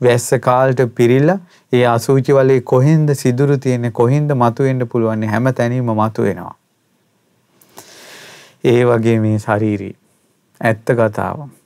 වැස්ස 0.00 0.30
කාලට 0.40 0.82
පිරිලා 0.94 1.38
ඒ 1.72 1.84
අසූචි 1.86 2.32
වලේ 2.32 2.60
කොහෙන්ද 2.62 3.14
සිදුරු 3.14 3.58
තියෙන්නේ 3.58 3.90
කොහෙන්ද 3.92 4.34
මතුවෙන්න 4.36 4.88
පුළුවන් 4.88 5.24
හැම 5.26 5.52
තැනීම 5.52 5.92
මතුවෙනවා. 5.94 6.56
ඒ 8.64 8.82
වගේ 8.84 9.20
මේ 9.20 9.38
ශරීරී 9.38 9.94
ඇත්ත 10.60 10.96
කතාව. 10.96 11.57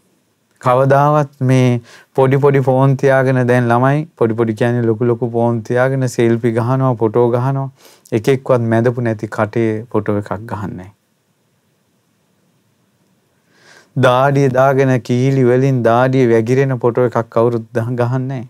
කවදාවත් 0.62 1.34
මේ 1.42 1.68
පොඩි 2.14 2.38
පොඩි 2.38 2.62
ෆෝන් 2.62 2.96
තියාගෙන 2.96 3.42
දැන් 3.46 3.68
ළමයි 3.68 4.00
පොඩි 4.16 4.34
පොඩි 4.34 4.54
කියන්නේ 4.54 4.84
ලොකු 4.84 5.04
ලොකු 5.04 5.30
ෆෝන් 5.30 5.60
තියාගෙන 5.62 6.08
සෙල්ෆි 6.08 6.52
ගහනවා 6.52 6.94
ෆොටෝ 6.96 7.26
ගහනවා. 7.30 7.68
එකෙක්වත් 8.12 8.66
මැදපු 8.70 9.02
නැති 9.02 9.28
කටේ 9.28 9.70
ෆොටෝ 9.90 10.16
එකක් 10.18 10.32
ගහන්නේ 10.50 10.90
දාඩිය 13.96 14.48
දාගෙන 14.50 14.92
කීලි 15.02 15.44
වලින් 15.44 15.84
දාඩිය 15.84 16.26
වැగిරෙන 16.28 16.78
ෆොටෝ 16.78 17.06
එකක් 17.06 17.30
කවුරුත් 17.30 17.66
ගහන්නේ 18.02 18.44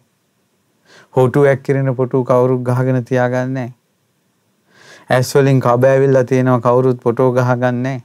හොටු 1.14 1.44
ඇක්කිරෙන 1.44 1.94
ෆොටෝ 1.94 2.24
කවුරුත් 2.24 2.62
ගහගෙන 2.62 3.04
තියාගන්නේ 3.04 3.68
ඇස් 5.10 5.34
වලින් 5.34 5.60
කබ 5.60 5.84
ඇවිල්ලා 5.86 6.24
තියෙනවා 6.24 6.60
කවුරුත් 6.60 7.00
ෆොටෝ 7.00 7.30
ගහගන්නේ 7.32 7.98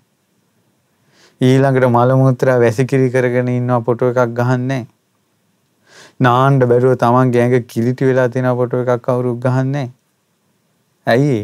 ඊළඟට 1.41 1.89
මල 1.89 2.13
මුත්‍රා 2.17 2.59
වැසිකිලි 2.59 3.09
කරගෙන 3.09 3.49
ඉන්නවා 3.49 3.81
ෆොටෝ 3.81 4.09
එකක් 4.13 4.33
ගහන්නේ. 4.39 4.83
නාන්න 6.19 6.59
බැරුව 6.61 6.95
තමන් 6.97 7.33
ගෑඟ 7.35 7.67
කිලිටි 7.67 8.09
වෙලා 8.09 8.29
තියෙන 8.29 8.49
ෆොටෝ 8.61 8.81
එකක් 8.85 9.03
කවුරුත් 9.03 9.39
ගහන්නේ. 9.39 9.89
ඇයි 11.07 11.37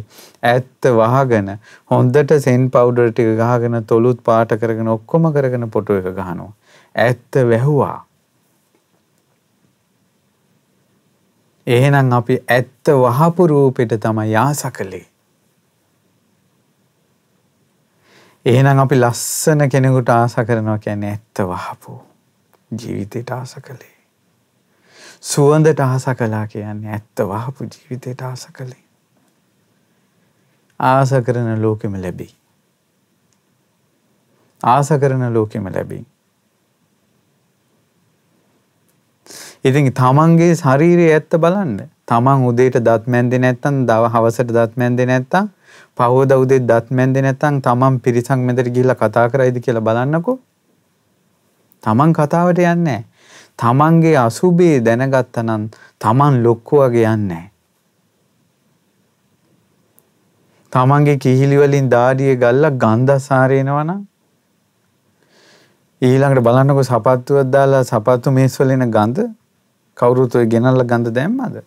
ඇත්ත 0.44 0.89
වහගෙන 1.00 1.54
හොඳට 1.91 2.34
සෙන් 2.46 2.66
පවුඩර් 2.72 3.12
ටික 3.12 3.38
ගහගෙන 3.41 3.86
තොලුත් 3.86 4.24
පාට 4.24 4.58
කරගෙන 4.64 4.89
ඔක්කොම 4.96 5.30
කරගෙන 5.38 5.70
ෆොටෝ 5.70 6.02
එක 6.02 6.10
ගහනවා. 6.12 6.52
ඇත්ත 6.96 7.41
වැහුවා. 7.52 7.96
එහෙනම් 11.68 12.14
අපි 12.14 12.41
ඇත්ත 12.50 12.96
වහපු 13.00 13.48
රූපෙට 13.48 14.00
තමයි 14.02 14.36
ආස 14.36 14.64
කළේ. 14.74 15.06
එහෙනම් 18.46 18.80
අපි 18.80 18.96
ලස්සන 18.96 19.70
කෙනෙකුට 19.70 20.10
ආස 20.10 20.36
කරනවා 20.48 20.78
කියන්නේ 20.78 21.12
ඇත්ත 21.12 21.39
වහපු 21.41 21.94
ජීවිතයට 22.72 23.32
ආස 23.32 23.56
කළේ. 23.64 23.94
සුවඳට 25.24 25.80
ආස 25.80 26.06
කළා 26.18 26.48
කියන්නේ 26.48 26.91
ඇත්ත 26.91 27.24
වහපු 27.30 27.64
ජීවිතයට 27.66 28.22
ආස 28.22 28.48
කළේ. 28.48 28.84
ආස 30.80 31.14
කරන 31.26 31.62
ලෝකෙම 31.62 31.96
ලැබෙයි. 32.02 32.36
ආස 34.64 34.89
කරන 35.00 35.34
ලෝකෙම 35.34 35.72
ලැබෙයි. 35.76 36.06
ඉතින් 39.64 39.91
තමන්ගේ 39.94 40.56
ශරීරයේ 40.56 41.14
ඇත්ත 41.14 41.39
බලන්න. 41.39 41.76
තමන් 42.06 42.48
උදේට 42.50 42.84
දත් 42.84 43.08
මැන්දේ 43.08 43.39
නැත්තම් 43.39 43.84
දව 43.88 44.12
හවසට 44.14 44.50
දත් 44.52 44.78
මැන්දේ 44.78 45.06
නැත්තම් 45.06 45.48
පහෝද 45.98 46.32
උදේ 46.34 46.62
දත් 46.62 46.86
මැන්දේ 46.91 47.22
නැත්නම් 47.22 47.62
තමන් 47.62 48.00
පිරිසක් 48.00 48.38
මැදට 48.39 48.70
ගිහිල්ලා 48.70 48.98
කතා 48.98 49.26
කරයිද 49.30 49.58
කියලා 49.60 49.82
බලන්නකෝ. 49.82 50.38
තමන් 51.84 52.14
කතාවට 52.14 52.62
යන්නේ 52.66 53.02
තමන්ගේ 53.60 54.16
අසුබේ 54.18 54.76
දැනගත්තා 54.82 55.44
නම් 55.44 55.64
තමන් 56.02 56.39
ලොක්කු 56.44 56.82
වගේ 56.84 57.10
යන්නේ 57.10 57.44
තමන්ගේ 60.74 61.18
කිහිලි 61.18 61.58
වලින් 61.58 61.91
දාඩිය 61.91 62.34
ගල්ලා 62.36 62.74
ගන්ධසාරේනවා 62.78 63.84
නම් 63.84 64.02
ඊළඟට 66.02 66.46
බලන්නකො 66.48 66.84
සපත්තුවක් 66.84 67.52
දාලා 67.52 67.84
සපත්තු 67.84 68.32
මේස් 68.32 68.58
වල 68.60 68.74
එන 68.76 68.88
ගඳ 68.89 69.30
කවුරුත් 69.98 70.36
ඔය 70.36 70.46
ගෙනල්ලා 70.48 70.89
ගඳ 70.91 71.14
දැම්මද? 71.14 71.62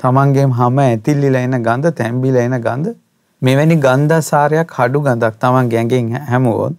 තමන්ගේම 0.00 0.50
හැම 0.52 0.78
ඇතිල්ලිලා 0.78 1.42
එන 1.42 1.56
ගඳ, 1.58 1.90
තැම්බිලා 1.92 2.46
එන 2.48 2.56
ගඳ 2.60 2.94
මෙවැනි 3.42 3.76
ගන්ධසාරයක් 3.76 4.72
හඩු 4.72 5.00
ගඳක් 5.00 5.38
තමන් 5.38 5.68
ගැඟෙන් 5.68 6.10
හැමුවොත් 6.26 6.74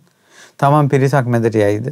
තමන් 0.58 0.90
පිරිසක් 0.90 1.26
මැදට 1.26 1.56
යයිද? 1.56 1.88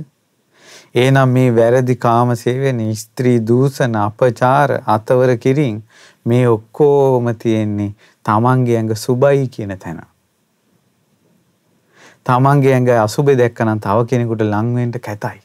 එහෙනම් 0.95 1.30
මේ 1.30 1.51
වැරදි 1.51 1.95
කාම 1.97 2.36
සේවන 2.36 2.82
ස්ත්‍රී 2.95 3.39
දූෂණ 3.41 3.95
අපචාර 3.97 4.76
අතවර 4.88 5.38
කිරින් 5.38 5.82
මේ 6.26 6.43
ඔක්කොම 6.47 7.32
තියෙන්නේ 7.36 7.95
තමන්ගේ 8.26 8.78
ඇඟ 8.78 8.95
සුබයි 8.97 9.47
කියන 9.47 9.74
තැන. 9.78 10.01
තමන්ගේ 12.26 12.74
ඇඟ 12.74 12.93
අසුබේ 12.99 13.38
දැක්කනම් 13.38 13.80
තව 13.80 14.05
කෙනෙකුට 14.05 14.43
ලං 14.43 14.76
වෙන්න 14.76 14.99
කැතයි. 14.99 15.39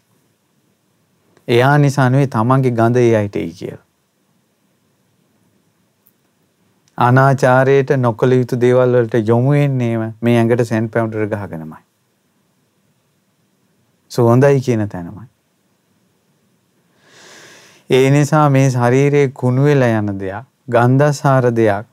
එයා 1.48 1.78
නිසා 1.78 2.10
නෙවෙයි 2.10 2.26
තමන්ගේ 2.28 2.72
ගඳ 2.72 2.96
ඒ 2.98 3.16
අයට 3.16 3.36
එයි 3.36 3.52
කියලා. 3.52 3.84
අනාචාරයට 6.98 7.90
නොකළ 7.98 8.32
යුතු 8.32 8.60
දේවල් 8.60 8.92
වලට 8.92 9.28
යොමු 9.28 9.50
වෙන්නේම 9.50 10.02
මේ 10.20 10.36
ඇඟට 10.38 10.64
සෙන් 10.64 10.88
පවුඩර් 10.88 11.26
ගහගෙනමයි. 11.26 11.80
සුවඳයි 14.10 14.60
කියන 14.60 14.88
තැනමයි. 14.88 15.26
ඒ 17.90 18.10
නිසා 18.10 18.50
මේ 18.50 18.68
ශරීරයේ 18.70 19.32
කුණු 19.34 19.64
වෙලා 19.64 19.98
යන 19.98 20.12
දෙයක්, 20.18 20.44
ගන්ධසාර 20.68 21.50
දෙයක්, 21.52 21.86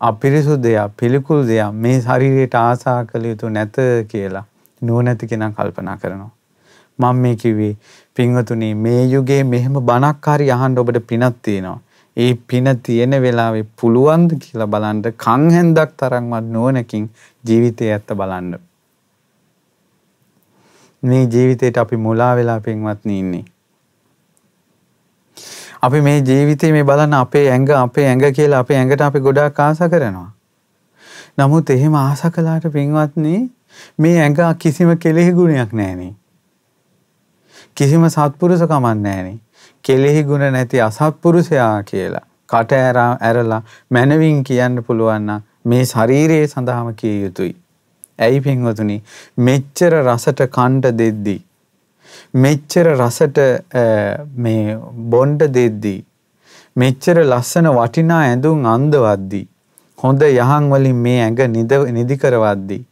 අපිරිසුදු 0.00 0.62
දෙයක්, 0.62 0.96
පිළිකුල් 0.96 1.46
දෙයක් 1.46 1.72
මේ 1.74 2.00
ශරීරයට 2.00 2.54
ආසා 2.56 3.04
කළ 3.04 3.24
යුතු 3.24 3.48
නැත 3.48 3.76
කියලා 4.08 4.44
නුවණැති 4.82 5.26
කෙනා 5.26 5.50
කල්පනා 5.50 5.96
කරනවා. 5.96 6.30
මම 6.98 7.16
මේ 7.16 7.36
කිව්වේ 7.36 7.76
පින්වතුනි 8.14 8.74
මේ 8.76 9.02
යුගයේ 9.06 9.42
මෙහෙම 9.44 9.80
බණක් 9.82 10.26
හරි 10.28 10.50
අහන්න 10.50 10.78
ඔබට 10.78 11.00
පිනක් 11.06 11.42
තියෙනවා. 11.42 11.80
ඒ 12.16 12.34
පින 12.34 12.68
තියෙන 12.82 13.16
වෙලාවේ 13.22 13.64
පුළුවන්ද 13.80 14.36
කියලා 14.40 14.66
බලන්න 14.66 15.02
කන් 15.16 15.48
හැන්දක් 15.50 15.96
තරම්වත් 15.96 16.52
නුවණකින් 16.52 17.08
ජීවිතය 17.44 17.88
ඇත්ත 17.92 18.12
බලන්න. 18.14 18.58
මේ 21.02 21.24
ජීවිතේට 21.26 21.76
අපි 21.76 21.96
මුලා 21.96 22.36
වෙලා 22.36 22.60
පින්වත්නි 22.60 23.18
ඉන්නේ. 23.18 23.44
අපි 25.82 26.00
මේ 26.00 26.18
ජීවිතේ 26.20 26.72
මේ 26.72 26.84
බලන්න 26.84 27.14
අපේ 27.14 27.46
ඇඟ 27.50 27.70
අපේ 27.76 28.06
ඇඟ 28.08 28.26
කියලා 28.32 28.60
අපේ 28.60 28.76
ඇඟට 28.76 29.00
අපි 29.00 29.20
ගොඩාක් 29.20 29.60
ආස 29.60 29.80
කරනවා. 29.90 30.30
නමුත් 31.38 31.70
එහෙම 31.70 31.94
ආස 31.94 32.22
කළාට 32.34 32.72
පින්වත්නි 32.72 33.34
මේ 33.98 34.18
ඇඟ 34.20 34.42
කිසිම 34.58 34.92
කෙලෙහි 34.96 35.32
ගුණයක් 35.32 35.72
නැහෙනේ. 35.72 36.14
කිසිම 37.74 38.04
සත්පුරුෂකමක් 38.08 38.94
නැහෙනේ. 39.00 39.38
කෙලෙහි 39.84 40.22
ගුණ 40.24 40.46
නැති 40.50 40.80
අසත්පුරුෂයා 40.80 41.82
කියලා 41.84 42.26
කට 42.48 42.82
ඇරලා 43.22 43.62
මනවින් 43.90 44.44
කියන්න 44.44 44.82
පුළුවන් 44.82 45.32
මේ 45.64 45.84
ශරීරයේ 45.86 46.46
සඳහාම 46.48 46.94
කිය 46.94 47.16
යුතුයි. 47.22 47.54
ඇයි 48.18 48.40
පින්වතුනි 48.40 48.96
මෙච්චර 49.40 49.94
රසට 50.00 50.46
කණ්ඩ 50.50 50.98
දෙද්දී 50.98 51.40
මෙච්චර 52.36 52.86
රසට 52.92 53.38
මේ 54.38 54.76
බොණ්ඩ 55.10 55.48
දෙද්දී 55.50 55.98
මෙච්චර 56.76 57.22
ලස්සන 57.22 57.68
වටිනා 57.72 58.22
ඇඳුම් 58.22 58.66
අන්දවද්දී 58.66 59.46
හොඳ 59.98 60.22
යහන් 60.28 60.70
වලින් 60.70 60.96
මේ 60.98 61.20
ඇඟ 61.22 61.42
නිදි 61.92 62.16
කරවද්දී 62.18 62.82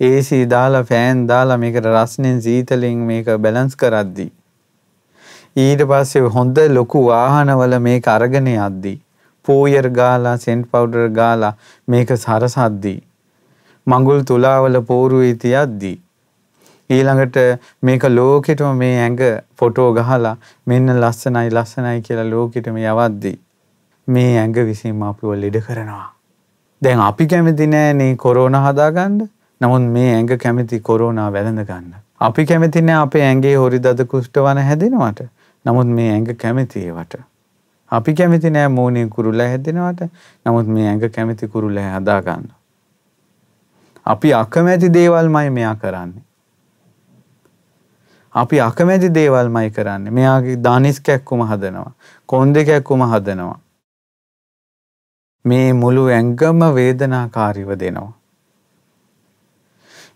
AC 0.00 0.30
දාලා 0.48 0.84
ෆෑන් 0.84 1.22
දාලා 1.28 1.58
මේකට 1.58 1.86
රස්නෙන් 1.88 2.42
සීතලෙන් 2.42 3.06
මේක 3.06 3.30
බැලන්ස් 3.38 3.76
කරද්දී 3.76 4.30
ඊට 5.58 5.82
පස්සේ 5.90 6.32
හොඳ 6.34 6.58
ලොකු 6.70 7.04
වාහනවල 7.04 7.78
මේක 7.80 8.08
අරගෙන 8.08 8.48
යද්දී 8.48 8.96
පෝයර් 9.44 9.86
ගාලා 9.92 10.36
සෙන්ට් 10.38 10.68
පවුඩර් 10.72 11.06
ගාලා 11.12 11.54
මේක 11.88 12.10
සරසද්දී 12.16 12.98
මඟුල් 13.86 14.20
තුලාවල 14.24 14.78
පෝරුවේ 14.82 15.34
තියද්දී 15.44 15.96
ඊළඟට 16.90 17.38
මේක 17.82 18.04
ලෝකෙටම 18.10 18.76
මේ 18.76 18.94
ඇඟ 18.98 19.22
ෆොටෝ 19.58 19.88
ගහලා 19.94 20.34
මෙන්න 20.66 20.92
ලස්සනයි 20.94 21.50
ලස්සනයි 21.50 22.02
කියලා 22.02 22.26
ලෝකෙටම 22.26 22.76
යවද්දී 22.82 23.36
මේ 24.08 24.30
ඇඟ 24.34 24.60
විසින්ම 24.64 25.02
අපිව 25.02 25.34
ලෙඩ 25.36 25.58
කරනවා. 25.60 26.06
දැන් 26.82 27.00
අපි 27.00 27.26
කැමති 27.26 27.66
නෑනේ 27.68 28.12
කොරෝනා 28.16 28.62
හදාගන්න. 28.66 29.18
නමුත් 29.60 29.90
මේ 29.96 30.12
ඇඟ 30.14 30.36
කැමති 30.38 30.80
කොරෝනා 30.80 31.32
වැළඳ 31.32 31.64
ගන්න. 31.64 31.98
අපි 32.20 32.46
කැමති 32.46 32.82
නෑ 32.82 33.02
අපේ 33.02 33.24
ඇඟේ 33.24 33.56
හොරි 33.56 33.80
දද 33.80 34.06
කුෂ්ඨ 34.06 34.40
වන 34.44 34.62
හැදෙනවට. 34.68 35.26
නමුත් 35.64 35.86
මේ 35.86 36.12
ඇඟ 36.12 36.30
කැමති 36.36 36.80
ඒවට. 36.80 37.16
අපි 37.90 38.14
කැමති 38.14 38.50
නෑ 38.50 38.68
මූණේ 38.68 39.06
කුරුල්ලා 39.06 39.46
හැදෙනවට. 39.46 40.08
නමුත් 40.46 40.66
මේ 40.66 40.88
ඇඟ 40.88 41.10
කැමති 41.10 41.48
කුරුල්ලා 41.48 41.90
හදා 41.96 42.20
ගන්න. 42.22 42.48
අපි 44.06 44.34
අකමැති 44.34 44.94
දේවල්මයි 44.94 45.50
මෙයා 45.50 45.74
කරන්නේ. 45.74 46.22
අපි 48.34 48.60
අකමැති 48.60 49.14
දේවල්මයි 49.14 49.70
කරන්නේ. 49.70 50.10
මෙයාගේ 50.10 50.56
දානිස් 50.56 51.00
කැක්කුම 51.00 51.46
හදනවා. 51.46 51.92
කොන්දේ 52.26 52.64
කැක්කුම 52.64 53.02
හදනවා. 53.12 53.58
මේ 55.44 55.72
මුළු 55.72 56.06
ඇඟම 56.06 56.62
වේදනාකාරීව 56.74 57.72
දෙනවා. 57.80 58.12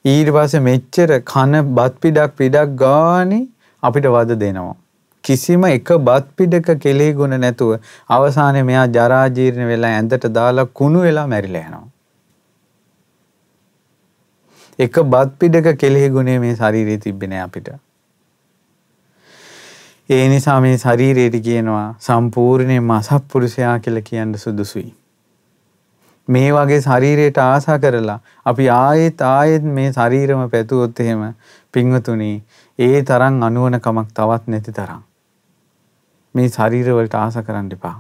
ඊට 0.05 0.31
පස්සේ 0.35 0.61
මෙච්චර 0.69 1.11
කන 1.33 1.61
බත් 1.75 2.01
පිඩක් 2.01 2.33
පිඩක් 2.37 2.79
ගානේ 2.85 3.45
අපිට 3.83 4.07
වද 4.15 4.39
දෙනවා. 4.41 4.77
කිසිම 5.25 5.65
එක 5.67 5.93
බත් 6.01 6.37
පිඩක 6.37 6.69
කෙලෙහි 6.79 7.13
ගුණ 7.13 7.39
නැතුව 7.41 7.73
අවසානයේ 8.11 8.63
මෙයා 8.63 8.87
ජරා 8.89 9.27
ජීර්ණ 9.31 9.69
වෙලා 9.69 9.93
ඇඳට 9.93 10.29
දාලා 10.35 10.67
කුණු 10.75 11.03
වෙලා 11.03 11.27
මැරිලා 11.27 11.63
යනවා. 11.63 11.87
එක 14.79 15.01
බත් 15.07 15.39
පිඩක 15.39 15.73
කෙලෙහි 15.77 16.11
ගුණේ 16.11 16.39
මේ 16.39 16.55
ශරීරයේ 16.55 16.99
තිබෙන්නේ 16.99 17.41
අපිට. 17.41 17.69
ඒ 20.11 20.25
නිසා 20.29 20.61
මේ 20.61 20.79
ශරීරයට 20.79 21.37
කියනවා 21.43 21.85
සම්පූර්ණයෙන්ම 22.01 22.91
අසත්පුරුෂයා 22.93 23.79
කියලා 23.79 24.03
කියන්න 24.03 24.35
සුදුසුයි. 24.37 24.91
මේ 26.29 26.51
වගේ 26.53 26.81
ශරීරයට 26.81 27.39
ආසා 27.39 27.79
කරලා 27.79 28.19
අපි 28.47 28.69
ආයෙත් 28.71 29.23
ආයෙත් 29.23 29.71
මේ 29.71 29.87
ශරීරම 29.93 30.43
පැතුවොත් 30.51 31.01
එහෙම 31.01 31.23
පින්වතුනි 31.75 32.31
ඒ 32.79 33.03
තරම් 33.03 33.41
අනුවන 33.43 33.81
කමක් 33.81 34.09
තවත් 34.15 34.47
නැති 34.47 34.73
තරම් 34.73 35.03
මේ 36.35 36.49
ශරීරවලට 36.49 37.15
ආස 37.17 37.39
කරන්න 37.41 37.71
එපා. 37.73 37.97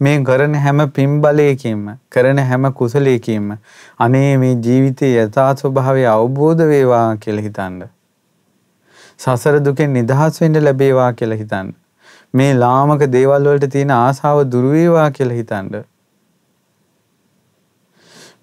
මේ 0.00 0.14
කරන 0.24 0.54
හැම 0.58 0.84
පින්බලයකින්ම 0.90 1.82
කරන 2.10 2.42
හැම 2.44 2.70
කුසලයකින්ම 2.72 3.52
අනේ 4.00 4.30
මේ 4.36 4.54
ජීවිතයේ 4.64 5.26
යථා 5.26 5.50
ස්වභාවය 5.56 6.08
අවබෝධ 6.08 6.64
වේවා 6.66 7.06
කියලා 7.16 7.44
හිතන්න. 7.44 7.78
සසර 9.18 9.60
දුකෙන් 9.60 9.92
නිදහස් 9.92 10.42
වෙන්න 10.42 10.64
ලැබේවා 10.64 11.12
කියලා 11.12 11.36
හිතන්න. 11.36 11.72
මේ 12.34 12.52
ලාමක 12.56 13.08
දේවල් 13.12 13.48
වලට 13.48 13.70
තියෙන 13.70 13.96
ආසාව 14.00 14.44
දුරු 14.50 14.70
වේවා 14.70 15.08
කියලා 15.10 15.36
හිතන්න. 15.36 15.82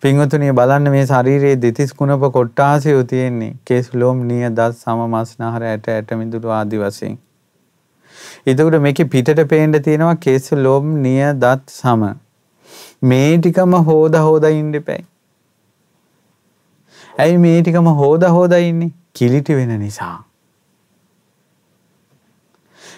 පින්වතුනි 0.01 0.51
බලන්න 0.53 0.91
මේ 0.91 1.07
ශරීරයේ 1.07 1.55
දෙතිස් 1.61 1.91
කුණප 1.93 2.29
කොට්ටාසය 2.33 3.01
තියෙන්නේ. 3.05 3.55
කේස් 3.65 3.89
ලෝම් 3.95 4.27
නිය 4.27 4.45
දස් 4.51 4.85
සම 4.85 5.01
මස්නහර 5.07 5.65
ඇට 5.65 5.89
ඇට 5.89 6.15
මිදුළු 6.15 6.55
ආදි 6.57 6.79
වශයෙන්. 6.79 7.17
එතකොට 8.47 8.79
මේකේ 8.81 9.09
පිටට 9.15 9.43
පේන්න 9.49 9.81
තියෙනවා 9.81 10.15
කේස් 10.15 10.51
ලෝම් 10.53 10.95
නිය 11.01 11.21
දත් 11.43 11.69
සම. 11.69 12.07
මේ 13.03 13.37
ටිකම 13.37 13.75
හොද 13.91 14.15
හොදා 14.15 14.49
ඉන්න 14.49 14.73
එපයි. 14.75 15.03
ඇයි 17.19 17.37
මේ 17.37 17.61
ටිකම 17.61 17.91
හොද 18.01 18.23
හොදා 18.37 18.57
ඉන්නේ? 18.57 18.91
කිලිටි 19.13 19.55
වෙන 19.55 19.79
නිසා. 19.79 20.17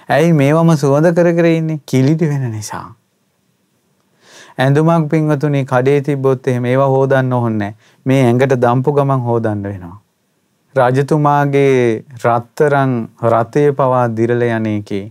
ඇයි 0.09 0.34
මේවම 0.34 0.74
සුවඳ 0.76 1.13
කර 1.15 1.32
කර 1.36 1.45
ඉන්නේ? 1.45 1.80
කිලිටි 1.88 2.30
වෙන 2.30 2.51
නිසා. 2.51 2.88
ඇඳුමක් 4.57 5.09
පින්වතුනි 5.11 5.65
කඩේ 5.65 6.01
තිබ්බොත් 6.01 6.47
එහෙම 6.47 6.65
ඒවා 6.65 6.88
හොදන්න 6.88 7.34
ඕනේ 7.34 7.74
මේ 8.05 8.22
ඇඟට 8.26 8.55
දම්පු 8.63 8.93
ගමන් 8.93 9.28
හොදන්න 9.30 9.63
වෙනවා. 9.63 10.00
රජතුමාගේ 10.76 12.03
රත්තරන් 12.26 12.91
රතේ 13.24 13.72
පවා 13.72 14.03
දිරල 14.17 14.43
යන 14.43 14.67
එකේ 14.67 15.05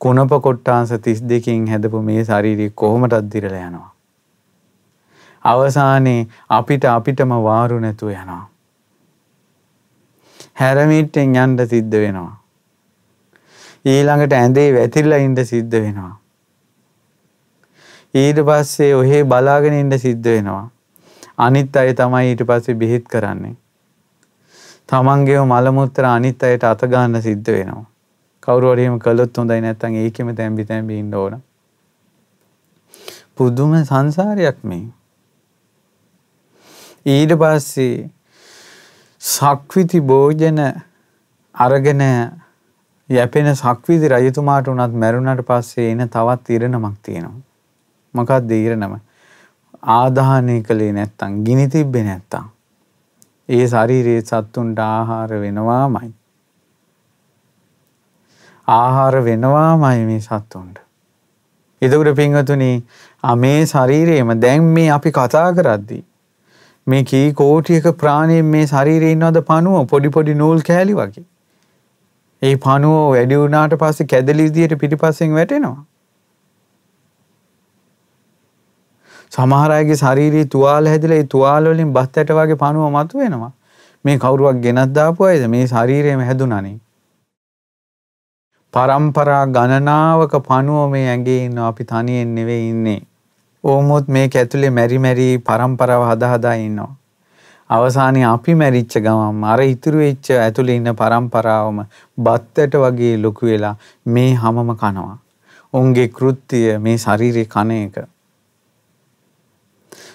කුණප 0.00 0.32
කොට්ටාංශ 0.42 0.94
32කින් 0.98 1.66
හැදපු 1.68 2.00
මේ 2.02 2.24
ශාරීරිය 2.24 2.70
කොහොමදත් 2.74 3.18
දිරල 3.34 3.56
යනවා. 3.56 3.90
අවසානයේ 5.44 6.26
අපිට 6.50 6.84
අපිටම 6.86 7.36
වාරු 7.44 7.80
නැතුව 7.80 8.14
යනවා. 8.14 8.48
හැරමිට්ටෙන් 10.54 11.36
යන්න 11.36 11.68
සිද්ධ 11.68 11.96
වෙනවා. 11.98 12.32
ඊළඟට 13.84 14.32
ඇඳේ 14.32 14.68
වැතිරලා 14.74 15.18
ඉන්න 15.18 15.38
සිද්ධ 15.46 15.80
වෙනවා. 15.80 16.12
ඊට 18.14 18.46
පස්සේ 18.46 18.94
ඔහේ 18.94 19.24
බලාගෙන 19.24 19.74
ඉන්න 19.74 19.98
සිද්ධ 19.98 20.28
වෙනවා. 20.28 20.70
අනිත් 21.38 21.76
අය 21.76 21.94
තමයි 21.94 22.30
ඊට 22.30 22.46
පස්සේ 22.46 22.74
බෙහෙත් 22.74 23.08
කරන්නේ. 23.08 23.56
තමන්ගේම 24.88 25.48
මල 25.48 25.70
මුත්‍රා 25.72 26.14
අනිත් 26.14 26.42
අයට 26.42 26.64
අත 26.64 26.82
ගන්න 26.86 27.22
සිද්ධ 27.22 27.50
වෙනවා. 27.50 27.86
කවුරු 28.42 28.72
හරි 28.72 28.82
එහෙම 28.82 28.98
කළොත් 28.98 29.36
හොඳයි 29.36 29.60
නැත්නම් 29.60 29.94
ඒකෙම 29.96 30.34
තැම්බි 30.36 30.64
තැම්බි 30.64 30.98
ඉන්න 30.98 31.14
ඕන. 31.14 31.42
පුදුම 33.36 33.72
සංසාරයක් 33.82 34.58
මේ. 34.64 34.86
ඊට 37.06 37.32
පස්සේ 37.34 38.10
සක්විති 39.22 40.00
භෝජන 40.02 40.60
අරගෙන 41.54 42.02
යැපෙන 43.08 43.48
සක්විති 43.56 44.08
රජතුමාට 44.08 44.68
උනත් 44.68 44.94
මැරුණට 44.96 45.46
පස්සේ 45.48 45.90
එන 45.92 46.08
තවත් 46.08 46.50
ඉරණමක් 46.50 46.96
තියෙනවා. 47.02 47.40
මොකක්ද 48.14 48.50
ඊරණම 48.52 48.98
ආදාහනය 49.92 50.56
කළේ 50.62 50.92
නැත්තම් 50.92 51.44
ගිනි 51.44 51.68
තිබ්බේ 51.68 52.04
නැත්තම් 52.04 52.50
ඒ 53.52 53.64
ශරීරයේ 53.66 54.22
සත්තුන්ට 54.22 54.80
ආහාර 54.80 55.40
වෙනවාමයි 55.40 56.12
ආහාර 58.68 59.20
වෙනවාමයි 59.22 60.06
මේ 60.06 60.20
සත්තුන්ට 60.20 60.80
එතකොට 61.82 62.14
පින්වතුනි 62.16 62.72
මේ 63.38 63.60
ශරීරයේම 63.66 64.32
දැන් 64.40 64.72
මේ 64.72 64.88
අපි 64.90 65.10
කතා 65.12 65.46
කරද්දී 65.52 66.02
මේ 66.86 67.04
කී 67.04 67.32
කෝටියක 67.32 67.86
ප්‍රාණීන් 67.96 68.44
මේ 68.46 68.66
ශරීරේ 68.66 69.12
ඉන්නවද 69.12 69.40
පණුව 69.42 69.86
පොඩි 69.86 70.08
පොඩි 70.08 70.34
නූල් 70.34 70.60
කෑලි 70.60 70.94
වගේ. 70.94 71.24
ඒ 72.42 72.54
පණුව 72.56 72.98
වැඩි 73.10 73.36
වුණාට 73.36 73.76
පස්සේ 73.78 74.06
කැදලි 74.06 74.46
විදියට 74.48 74.78
පිටිපස්සෙන් 74.78 75.34
වැටෙනවා. 75.34 75.76
සමහර 79.32 79.70
අයගේ 79.72 79.96
ශාරීරික 79.96 80.48
තුවාල 80.50 80.86
හැදිලා 80.86 81.18
ඒ 81.18 81.26
තුවාල 81.26 81.68
වලින් 81.68 81.92
බත් 81.92 82.22
ඇට 82.22 82.32
වගේ 82.38 82.56
පණුව 82.56 82.88
මතුවෙනවා. 82.92 83.52
මේ 84.04 84.16
කවුරුවක් 84.18 84.58
ගෙනත් 84.64 84.92
දාපු 84.94 85.24
අයද 85.24 85.44
මේ 85.48 85.66
ශරීරයම 85.66 86.24
හැදුනානේ. 86.28 86.74
පරම්පරා 88.74 89.44
ගණනාවක 89.48 90.36
පණුව 90.42 90.90
මේ 90.90 91.06
ඇඟේ 91.08 91.38
ඉන්නවා 91.44 91.68
අපි 91.68 91.84
තනියෙන් 91.84 92.34
නෙවෙයි 92.34 92.68
ඉන්නේ. 92.68 93.00
ඕමුත් 93.64 94.08
මේක 94.08 94.36
ඇතුලේ 94.36 94.70
මෙරි 94.72 94.98
මෙරි 94.98 95.28
පරම්පරාව 95.40 96.06
හදා 96.10 96.32
හදා 96.34 96.54
ඉන්නවා. 96.60 96.92
අවසානයේ 97.70 98.24
අපි 98.26 98.54
මැරිච්ච 98.54 99.00
ගමන් 99.00 99.44
අර 99.46 99.60
ඉතුරු 99.64 99.98
වෙච්ච 99.98 100.34
ඇතුලේ 100.38 100.76
ඉන්න 100.76 100.94
පරම්පරාවම 100.94 101.84
බත්තට 102.18 102.80
වගේ 102.84 103.18
ලොකු 103.18 103.46
වෙලා 103.46 103.76
මේ 104.06 104.30
හැමම 104.36 104.72
කනවා. 104.76 105.18
උන්ගේ 105.74 106.08
කෘත්‍ය 106.10 106.66
මේ 106.78 106.98
ශරීරේ 106.98 107.44
කන 107.46 107.70
එක. 107.76 108.11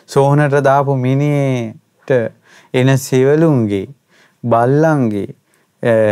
සෝහනට 0.10 0.56
දාපු 0.62 0.96
මිනියට 0.98 2.12
එන 2.74 2.98
සෙවලුන්ගේ 2.98 3.86
බල්ලන්ගේ 4.44 5.28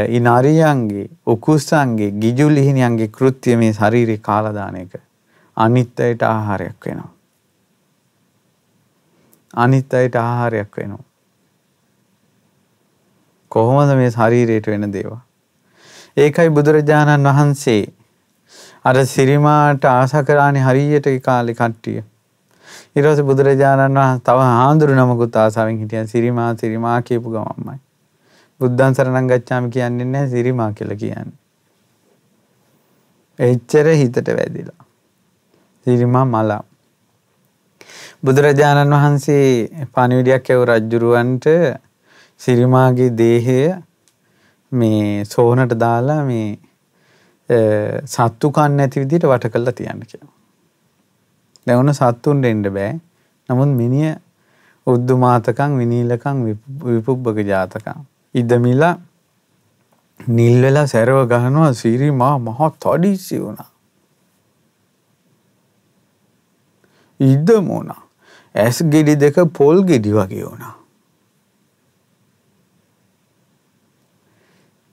ඉනරියන්ගේ 0.09 1.09
උකුස්සන්ගේ 1.27 2.11
ගිජු 2.13 2.47
ලිහිණියන්ගේ 2.49 3.09
කෘත්‍ය 3.09 3.55
මේ 3.55 3.73
ශරීරේ 3.73 4.17
කාලා 4.19 4.53
දාන 4.53 4.75
එක 4.75 4.95
අනිත් 5.57 5.99
අයට 5.99 6.23
ආහාරයක් 6.23 6.79
වෙනවා. 6.85 7.11
අනිත් 9.53 9.93
අයට 9.93 10.15
ආහාරයක් 10.17 10.77
වෙනවා. 10.77 11.03
කොහොමද 13.51 13.95
මේ 13.95 14.11
ශරීරයට 14.11 14.67
වෙන 14.67 14.93
දේවා 14.93 15.21
ඒකයි 16.17 16.49
බුදුරජාණන් 16.49 17.29
වහන්සේ 17.29 17.83
අර 18.85 18.97
සිරිමාට 19.05 19.85
ආශා 19.85 20.23
කරානේ 20.23 20.61
හරියට 20.61 21.07
ඒ 21.07 21.19
කාලේ 21.19 21.55
කට්ටිය 21.55 22.03
ඊට 22.95 23.05
පස්සේ 23.05 23.23
බුදුරජාණන් 23.23 23.97
වහන්සේ 23.97 24.21
තව 24.23 24.43
හාමුදුරු 24.49 24.93
නමකුත් 24.95 25.35
ආසාවෙන් 25.37 25.79
හිටියන් 25.79 26.07
සිරිමා 26.07 26.51
සිරිමා 26.55 26.99
කියපු 27.01 27.29
ගමන්මයි. 27.29 27.79
බුද්ධං 28.59 28.95
සරණං 28.95 29.27
ගච්ඡාමි 29.27 29.69
කියන්නේ 29.69 30.05
නැහැ 30.05 30.29
සිරිමා 30.29 30.69
කියලා 30.71 30.97
කියන්නේ. 30.97 31.39
එච්චර 33.39 33.87
හිතට 33.93 34.29
වැදිලා. 34.29 34.85
සිරිමා 35.85 36.25
මලා. 36.25 36.63
බුදුරජාණන් 38.23 38.95
වහන්සේ 38.95 39.87
පණිවිඩයක් 39.93 40.47
ඇව 40.49 40.63
රජ්ජුරුවන්ට 40.65 41.49
සිරිමාගේ 42.41 43.09
දේහය 43.17 43.59
මේ 44.71 45.25
සෝනට 45.25 45.75
දාලා 45.77 46.21
මේ 46.23 46.47
සත්තු 48.07 48.51
කන්න 48.51 48.77
නැති 48.77 49.03
විදිහට 49.03 49.27
වට 49.27 49.51
කරලා 49.51 49.73
තියන්න 49.73 50.01
කියලා. 50.05 50.34
දැන් 51.67 51.79
ඔන්න 51.79 51.93
සත්තුන්ට 51.93 52.45
එන්න 52.45 52.63
බෑ. 52.69 52.93
නමුත් 53.49 53.71
මිනිය 53.81 54.13
උද්දුමාතකම් 54.87 55.77
විනීලකම් 55.77 56.37
විපුබ්බක 56.85 57.37
ජාතකම්. 57.43 57.99
ඉදමිලා 58.35 58.95
නිල් 60.19 60.61
වෙලා 60.61 60.87
සැරව 60.87 61.21
ගහනවා 61.27 61.73
සිරිමා 61.73 62.35
මහා 62.39 62.69
තඩිසි 62.79 63.41
වුණා. 63.41 63.69
ඉදම 67.19 67.67
වුණා. 67.67 68.01
ඇස් 68.55 68.83
ගෙඩි 68.83 69.15
දෙක 69.15 69.37
පොල් 69.53 69.83
ගෙඩි 69.83 70.11
වගේ 70.11 70.45
වුණා. 70.45 70.75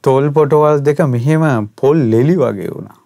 තොල් 0.05 0.31
පොටවල් 0.31 0.83
දෙක 0.83 0.99
මෙහෙම 1.09 1.69
පොල් 1.77 1.97
ලෙලි 2.13 2.37
වගේ 2.37 2.71
වුණා. 2.71 3.02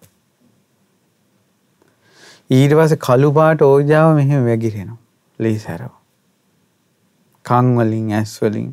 ඊට 2.49 2.73
පස්සේ 2.73 2.99
කළු 2.99 3.29
පාට 3.33 3.61
ඕජාව 3.61 4.15
මෙහෙම 4.15 4.45
වැగిරෙනවා. 4.45 4.99
ලී 5.39 5.57
සැරව. 5.59 5.91
කන් 7.45 7.67
වලින් 7.77 8.11
ඇස් 8.13 8.33
වලින් 8.41 8.69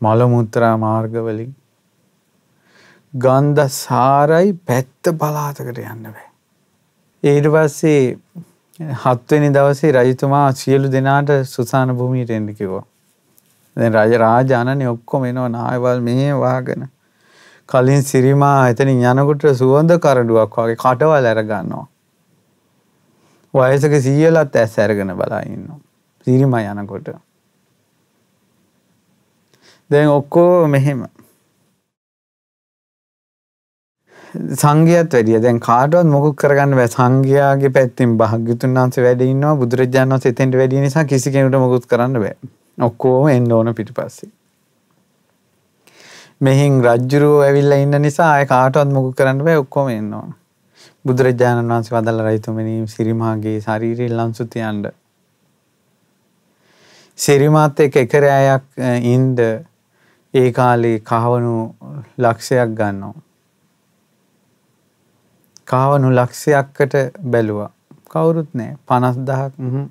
මල 0.00 0.26
මුත්‍රා 0.26 0.74
මාර්ග 0.76 1.14
වලින් 1.20 1.52
ගන්ධ 3.14 3.70
සාරයි 3.76 4.52
පැත්ත 4.66 5.10
පලාතකට 5.18 5.78
යන්න 5.84 6.04
බෑ. 6.08 6.28
ඊට 7.22 7.46
පස්සේ 7.46 8.02
හත්වෙනි 8.96 9.50
දවසේ 9.50 9.92
රජතුමා 9.92 10.46
සියලු 10.52 10.90
දෙනාට 10.92 11.30
සුසාන 11.46 11.94
භූමියට 11.96 12.30
එන්න 12.30 12.48
කිව්වා. 12.54 12.84
දැන් 13.76 13.94
රජ 13.94 14.16
රාජානනේ 14.16 14.88
ඔක්කොම 14.88 15.24
එනවා 15.24 15.48
නායවල් 15.48 16.00
මෙහෙ 16.00 16.32
වාගෙන. 16.40 16.88
කලින් 17.68 18.02
සිරිමා 18.02 18.68
එතනින් 18.70 19.06
යනකොට 19.12 19.46
සුවඳ 19.54 19.96
කරඩුවක් 19.98 20.58
වගේ 20.58 20.76
කටවල් 20.76 21.30
අර 21.32 21.42
ගන්නවා. 21.44 21.86
වයසක 23.54 23.94
සීයලත් 24.02 24.56
ඇස් 24.56 24.78
අරගෙන 24.78 25.14
බලා 25.16 25.42
ඉන්නවා. 25.46 25.80
සිරිමා 26.26 26.60
යනකොට. 26.72 27.08
දැන් 29.90 30.08
ඔක්කෝ 30.10 30.68
මෙහෙම. 30.68 31.06
සංඝයාත් 34.54 35.12
වැඩිය. 35.12 35.40
දැන් 35.40 35.60
කාටවත් 35.60 36.06
මොකුත් 36.06 36.36
කරගන්න 36.36 36.76
බෑ. 36.76 36.88
සංඝයාගේ 36.88 37.70
පැත්තෙන් 37.70 38.16
භාග්‍යතුන් 38.16 38.74
වහන්සේ 38.74 39.04
වැඩ 39.04 39.22
ඉන්නවා. 39.22 39.54
බුදුරජාණන් 39.56 40.12
වහන්සේ 40.12 40.34
එතෙන්ට 40.34 40.58
වැඩි 40.60 40.80
නිසා 40.80 41.04
කිසි 41.04 41.32
කෙනෙකුට 41.32 41.60
මොකුත් 41.60 41.86
කරන්න 41.86 42.20
බෑ. 42.24 42.36
ඔක්කොම 42.80 43.28
එන්න 43.28 43.52
ඕන 43.52 43.74
පිටිපස්සේ. 43.74 44.30
මෙහින් 46.40 46.82
රජ්ජුරුව 46.84 47.40
ඇවිල්ලා 47.46 47.80
ඉන්න 47.84 48.02
නිසා 48.02 48.28
ආය 48.34 48.46
කාටවත් 48.46 48.92
මොකුත් 48.92 49.16
කරන්න 49.16 49.42
බෑ. 49.44 49.56
ඔක්කොම 49.64 49.88
එන්න 49.94 50.12
ඕන. 50.14 50.36
බුදුරජාණන් 51.04 51.70
වහන්සේ 51.70 51.96
වදල්ල 51.96 52.24
රයිතුමනි 52.28 52.78
සිරිමාගේ 52.88 53.58
ශරීරය 53.60 54.08
ලංසු 54.10 54.50
තියන්න 54.54 54.88
සිරිමාත් 57.18 57.80
එක්ක 57.80 57.96
එක 58.04 58.12
රෑයක් 58.22 58.66
ඉන්ද 59.04 59.40
ඒ 60.34 60.52
කාලේ 60.52 60.98
කහවණු 61.00 61.54
ලක්ෂයක් 62.18 62.70
ගන්නවා. 62.78 63.14
කහවණු 65.68 66.08
ලක්ෂයක්කට 66.12 66.94
බැලුවා. 67.24 67.70
කවුරුත් 68.08 68.50
නෑ. 68.54 68.76
50000ක් 68.86 69.88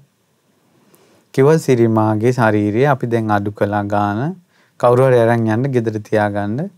කිව්ව 1.33 1.57
සිරිමාගේ 1.59 2.33
ශාරීරිය 2.33 2.87
අපි 2.87 3.07
දැන් 3.07 3.31
අඩු 3.31 3.51
කළා 3.51 3.83
ගාන. 3.85 4.35
කවුරු 4.79 5.09
හරි 5.09 5.19
අරන් 5.19 5.47
යන්න 5.47 5.71
ගෙදර 5.73 5.99
තියාගන්න. 6.01 6.69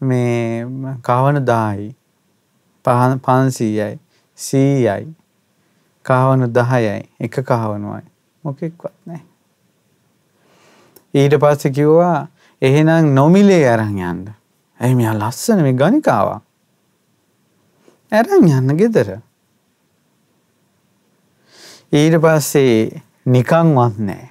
මේ 0.00 0.64
කහවණු 1.02 1.40
10යි 2.88 3.20
500යි 3.22 3.94
100යි 4.38 5.06
කහවණු 6.04 6.52
10යි 6.54 7.00
එක 7.20 7.40
කහවණුවයි 7.42 8.04
මොකෙක්වත් 8.44 8.94
නැහැ 9.06 9.28
ඊට 11.14 11.34
පස්සේ 11.40 11.72
කිව්වා 11.72 12.28
එහෙනම් 12.62 13.14
නොමිලේ 13.14 13.68
අරන් 13.70 13.98
යන්න. 13.98 14.24
ඇයි 14.80 14.94
මෙයා 14.94 15.14
ලස්සන 15.14 15.62
මේ 15.62 15.72
ගණිකාවක්. 15.72 16.42
අරන් 18.12 18.48
යන්න 18.48 18.76
ගෙදර. 18.76 19.18
ඊට 21.92 22.18
පස්සේ 22.20 23.02
නිකන්වත් 23.26 23.98
නැහැ. 23.98 24.30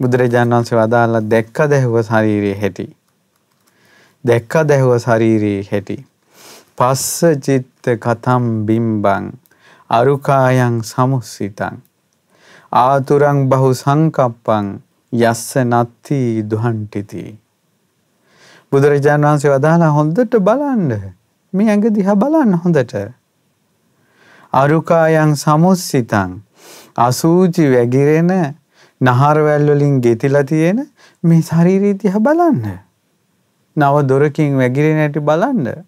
බුදුරජාණන් 0.00 0.52
වහන්සේ 0.52 0.78
වදාලා 0.78 1.24
දැක්ක 1.24 1.64
දැහුව 1.70 2.02
ශරීරයේ 2.02 2.60
හැටි. 2.60 2.88
දැක්ක 4.24 4.60
දැහුව 4.68 4.98
ශරීරයේ 4.98 5.64
හැටි. 5.70 5.96
පස්ස 6.78 7.40
චිත්ත 7.40 7.84
කතම් 7.96 8.44
බිම්බං 8.66 9.26
අරුකායන් 9.90 10.74
සමුස්සිතං 10.84 11.76
ආතුරං 12.72 13.38
බහු 13.50 13.68
සංකප්පං 13.74 14.66
යස්ස 15.12 15.54
නත්ති 15.62 16.20
දුහන්ටිති. 16.44 17.24
බුදුරජාණන් 18.72 19.24
වහන්සේ 19.24 19.52
වදාලා 19.52 19.90
හොඳට 19.90 20.36
බලන්න. 20.40 20.90
මේ 21.52 21.68
ඇඟ 21.68 21.88
දිහා 21.90 22.16
බලන්න 22.16 22.58
හොඳට. 22.58 22.94
අරුකායන් 24.52 25.32
සමුස්සිතං 25.36 26.30
අසූචි 26.98 27.64
වැగిරෙන 27.72 28.32
නහරවැල් 29.00 29.66
වලින් 29.70 30.00
ගෙතිලා 30.00 30.44
තියෙන 30.44 30.88
මේ 31.24 31.42
ශරීරය 31.42 31.96
දිහා 31.96 32.20
බලන්න. 32.20 32.64
නව 33.76 33.94
දොරකින් 34.08 34.58
වැగిරෙන 34.58 34.98
හැටි 34.98 35.20
බලන්න. 35.22 35.86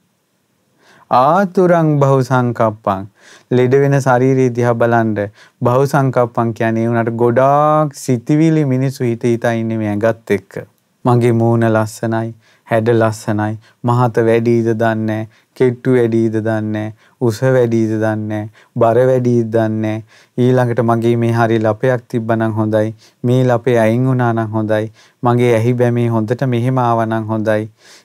ආතුරං 1.11 1.90
බහු 2.00 2.16
සංකප්පං 2.20 3.04
ලෙඩ 3.50 3.74
වෙන 3.82 3.96
ශරීරය 3.98 4.48
දිහා 4.50 4.74
බලන්න 4.74 5.14
බහු 5.62 5.84
සංකප්පං 5.86 6.50
කියන්නේ 6.52 6.84
ඒ 6.84 6.90
උනට 6.92 7.12
ගොඩාක් 7.16 7.94
සිතිවිලි 7.94 8.64
මිනිස්සු 8.64 9.04
හිත 9.04 9.24
හිතා 9.24 9.52
ඉන්නේ 9.52 9.78
මේ 9.78 9.88
ඇඟත් 9.88 10.30
එක්ක. 10.30 10.59
මගේ 11.04 11.32
මූණ 11.32 11.64
ලස්සනයි. 11.66 12.28
හැඩ 12.70 12.88
ලස්සනයි. 12.92 13.54
මහත 13.84 14.24
වැඩිද 14.28 14.68
දන්නේ 14.80 15.22
කෙට්ටු 15.56 15.94
වැඩිද 15.96 16.36
දන්නේ 16.46 16.88
උස 17.20 17.38
වැඩිද 17.56 17.92
දන්නේ 18.02 18.42
බර 18.76 18.98
වැඩිද 19.10 19.48
දන්නේ 19.54 19.96
ඊළඟට 20.38 20.82
මගේ 20.90 21.14
මේ 21.22 21.32
හරි 21.38 21.58
ලපයක් 21.66 22.04
තිබ්බනම් 22.08 22.54
හොඳයි. 22.58 22.94
මේ 23.24 23.40
ලපේ 23.44 23.78
අයින් 23.84 24.04
වුණා 24.08 24.32
නම් 24.32 24.52
හොඳයි. 24.56 24.84
මගේ 25.22 25.54
ඇහි 25.54 25.72
බැමේ 25.80 26.08
හොඳට 26.16 26.44
මෙහෙම 26.54 26.82
ආවනම් 26.84 27.30
හොඳයි. 27.32 27.64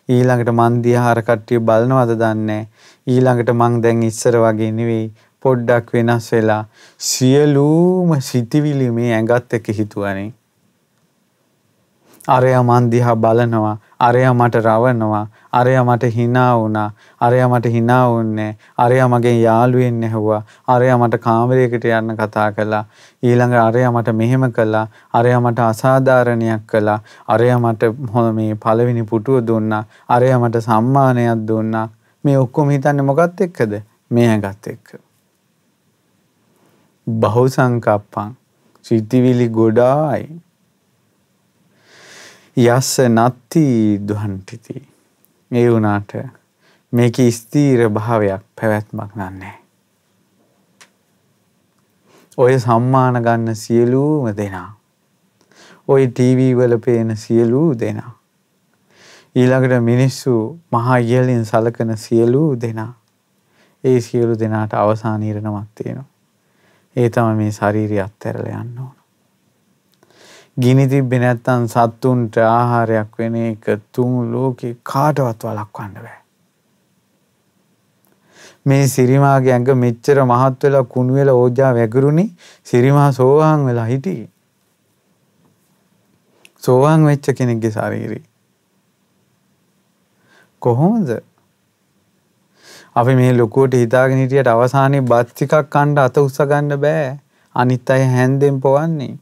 ඊළඟට 0.10 0.54
මන් 0.58 0.82
දිහා 0.86 1.10
අර 1.12 1.22
කට්ටිය 1.28 1.66
බලනවද 1.68 2.16
දන්නේ 2.24 2.64
ඊළඟට 3.08 3.54
මං 3.60 3.82
දැන් 3.84 4.08
ඉස්සර 4.10 4.40
වගේ 4.46 4.72
නෙවෙයි. 4.80 5.12
පොඩ්ඩක් 5.44 5.92
වෙනස් 5.94 6.30
වෙලා 6.34 6.62
සියලුම 7.10 8.16
සිතිවිලි 8.30 8.88
මේ 8.98 9.12
ඇඟත් 9.16 9.60
එක්ක 9.60 9.76
හිතුවනේ. 9.80 10.32
අරයා 12.28 12.64
මන් 12.64 12.92
දිහා 12.92 13.16
බලනවා, 13.16 13.78
අරයා 14.00 14.34
මට 14.34 14.56
රවනවා, 14.56 15.28
අරයා 15.52 15.84
මට 15.84 16.04
hina 16.16 16.58
වුණා, 16.58 16.92
අරයා 17.22 17.50
මට 17.50 17.66
hina 17.66 18.10
වුන්නේ, 18.10 18.58
අරයා 18.78 19.08
මගෙන් 19.08 19.42
යාළුවෙන් 19.42 20.00
නැහුවා, 20.02 20.44
අරයා 20.68 20.98
මට 20.98 21.20
කාමරයකට 21.20 21.86
යන්න 21.86 22.16
කතා 22.16 22.52
කළා, 22.52 22.86
ඊළඟ 23.24 23.56
අරයා 23.60 23.92
මට 23.92 24.16
මෙහෙම 24.16 24.52
කළා, 24.52 24.88
අරයා 25.14 25.42
මට 25.42 25.60
අසාධාරණයක් 25.60 26.68
කළා, 26.68 27.00
අරයා 27.28 27.60
මට 27.60 27.84
මේ 28.34 28.56
පළවෙනි 28.56 29.04
පුටුව 29.04 29.48
දුන්නා, 29.48 29.84
අරයා 30.08 30.40
මට 30.40 30.62
සම්මානයක් 30.62 31.48
දුන්නා. 31.48 31.90
මේ 32.24 32.38
ඔක්කොම 32.38 32.70
හිතන්නේ 32.70 33.04
මොකත් 33.04 33.42
එක්කද? 33.42 33.82
මේ 34.10 34.30
ඇඟත් 34.30 34.68
එක්ක. 34.68 34.96
බහු 37.08 37.50
සංකප්පං 37.50 38.32
සිතිවිලි 38.86 39.50
ගොඩායි. 39.50 40.43
යස්ස 42.58 43.00
නත්ති 43.00 43.66
දුහන්ටිති. 44.00 44.88
ඒ 45.52 45.70
වුණාට 45.70 46.14
මේක 46.94 47.18
ස්ථීර 47.32 47.90
භාවයක් 47.90 48.44
පැවැත්මක් 48.56 49.16
නන්නේ. 49.16 49.58
ඔය 52.38 52.60
සම්මාන 52.60 53.22
ගන්න 53.22 53.56
සියලූම 53.56 54.34
දෙනා. 54.38 54.70
ඔය 55.88 56.08
ටීවී 56.08 56.58
වල 56.58 56.78
පේන 56.80 57.18
සියලූ 57.18 57.70
දෙනා. 57.80 58.12
ඊළඟට 59.36 59.84
මිනිස්සු 59.84 60.60
මහා 60.72 60.98
ඉහලින් 61.00 61.46
සලකන 61.46 61.98
සියලු 61.98 62.44
දෙනා 62.62 62.94
ඒ 63.84 64.02
සියලු 64.02 64.40
දෙනාට 64.40 64.74
අවසාන 64.74 65.24
ඉරණමක් 65.24 65.68
තියෙනවා. 65.76 66.06
ඒ 66.96 67.10
තමයි 67.10 67.36
මේ 67.36 67.52
ශාරීරිය 67.52 68.02
අත්හැරලා 68.02 68.62
යන්න 68.62 68.80
ඕන. 68.80 69.03
ගිනි 70.58 70.88
තිබ්බේ 70.88 71.20
නැත්තම් 71.20 71.64
සත්තුන්ට 71.68 72.36
ආහාරයක් 72.40 73.18
වෙන 73.18 73.36
එක 73.36 73.66
තුන් 73.92 74.32
ලෝකේ 74.32 74.76
කාටවත් 74.84 75.46
වළක්වන්න 75.46 75.96
බෑ. 75.96 76.20
මේ 78.66 78.84
සිරිමාගේ 78.88 79.54
ඇඟ 79.54 79.72
මෙච්චර 79.76 80.22
මහත් 80.26 80.64
වෙලා 80.64 80.84
කුණු 80.84 81.14
වෙලා 81.14 81.36
ඕජා 81.36 81.72
වැගිරුණි 81.74 82.26
සිරිමා 82.64 83.12
සෝවාන් 83.12 83.66
වෙලා 83.66 83.86
හිටියේ. 83.86 84.30
සෝවාන් 86.64 87.06
වෙච්ච 87.06 87.34
කෙනෙක්ගේ 87.38 87.72
ශාරීරිය 87.72 88.24
කොහොමද? 90.62 91.10
අපි 92.96 93.16
මේ 93.16 93.34
ලොකුවට 93.34 93.74
හිතාගෙන 93.74 94.18
හිටියට 94.18 94.48
අවසානයේ 94.48 95.02
බත් 95.02 95.28
ටිකක් 95.30 95.60
කන්න 95.70 95.98
අත 96.00 96.18
උස්ස 96.18 96.40
ගන්න 96.44 96.80
බෑ. 96.80 97.20
අනිත් 97.56 97.90
අය 97.90 98.04
හැන්දෙන් 98.16 98.62
පොවන්නේ. 98.62 99.14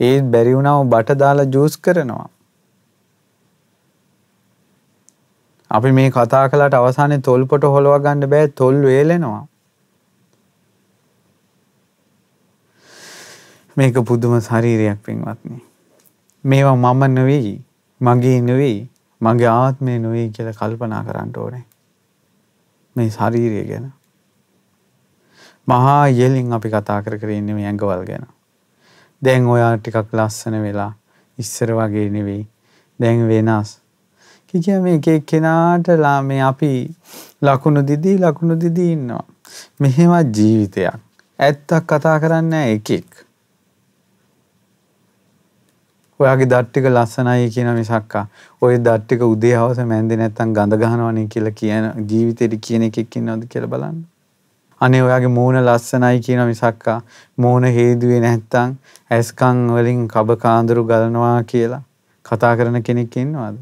ඒත් 0.00 0.30
බැරි 0.30 0.54
වුණාම 0.54 0.90
බට 0.90 1.18
දාලා 1.18 1.44
ජූස් 1.46 1.78
කරනවා. 1.78 2.28
අපි 5.70 5.92
මේ 5.92 6.10
කතා 6.10 6.48
කළාට 6.48 6.74
අවසානයේ 6.74 7.18
තොල් 7.20 7.46
පොට 7.46 7.62
හොලව 7.64 8.02
ගන්න 8.02 8.30
බෑ 8.30 8.48
තොල් 8.48 8.82
වේලෙනවා. 8.82 9.46
මේක 13.76 13.94
පුදුම 14.04 14.40
ශරීරයක් 14.40 15.02
පින්වත්නි. 15.02 15.62
මේවා 16.44 16.76
මම 16.76 17.02
නෙවෙයි, 17.14 17.64
මගේ 18.00 18.40
නෙවෙයි, 18.40 18.90
මගේ 19.20 19.48
ආත්මය 19.48 19.98
නෙවෙයි 19.98 20.30
කියලා 20.30 20.52
කල්පනා 20.52 21.04
කරන්න 21.04 21.32
ඕනේ. 21.36 21.64
මේ 22.96 23.10
ශරීරය 23.10 23.64
ගැන. 23.64 23.92
මහා 25.68 26.06
ඉහලින් 26.06 26.52
අපි 26.52 26.68
කතා 26.68 27.02
කර 27.02 27.18
කර 27.18 27.30
ඉන්නේ 27.30 27.54
මේ 27.54 27.66
ඇඟවල් 27.66 28.04
ගැන. 28.04 28.35
දැන් 29.26 29.48
ඔයා 29.54 29.72
ටිකක් 29.78 30.14
ලස්සන 30.18 30.56
වෙලා 30.66 30.92
ඉස්සර 31.38 31.72
වගේ 31.78 32.08
නෙවෙයි. 32.10 32.44
දැන් 33.00 33.28
වෙනස්. 33.28 33.78
කිය 34.48 34.78
මේ 34.80 34.96
එක 34.98 35.08
එක්කෙනාට 35.08 35.88
මේ 36.24 36.42
අපි 36.42 36.70
ලකුණු 37.42 37.82
දිදී 37.88 38.16
ලකුණු 38.18 38.60
දිදී 38.60 38.92
ඉන්නවා. 38.92 39.24
මෙහෙමත් 39.80 40.36
ජීවිතයක්. 40.36 40.98
ඇත්තක් 41.38 41.86
කතා 41.86 42.18
කරන්නේ 42.20 42.72
එකෙක්. 42.74 43.26
ඔයාගේ 46.20 46.48
දත් 46.48 46.68
ටික 46.68 46.86
ලස්සනයි 46.88 47.50
කියන 47.54 47.70
මිසක්කා 47.76 48.26
ඔය 48.62 48.78
දත් 48.78 49.02
ටික 49.02 49.22
උදේ 49.22 49.56
හවස 49.56 49.80
මැන්දේ 49.84 50.16
නැත්තම් 50.16 50.54
ගඳ 50.56 50.78
ගහනවනේ 50.82 51.26
කියලා 51.32 51.58
කියන 51.60 51.88
ජීවිතේට 52.10 52.54
කියන 52.66 52.86
එකෙක් 52.88 53.16
ඉන්නවද 53.16 53.48
කියලා 53.48 53.72
බලන්න. 53.74 53.98
අනේ 54.80 55.02
ඔයාගේ 55.02 55.32
මූණ 55.34 55.58
ලස්සනයි 55.58 56.20
කියන 56.20 56.42
මිසක්කා 56.46 56.98
මූණ 57.38 57.66
හේදුවේ 57.76 58.20
නැත්තම් 58.20 58.74
ඇස්කම් 59.10 59.62
වලින් 59.76 60.02
කබ 60.08 60.36
කාඳුරු 60.38 60.84
ගලනවා 60.84 61.38
කියලා 61.44 61.82
කතා 62.24 62.52
කරන 62.56 62.82
කෙනෙක් 62.82 63.16
ඉන්නවද? 63.16 63.56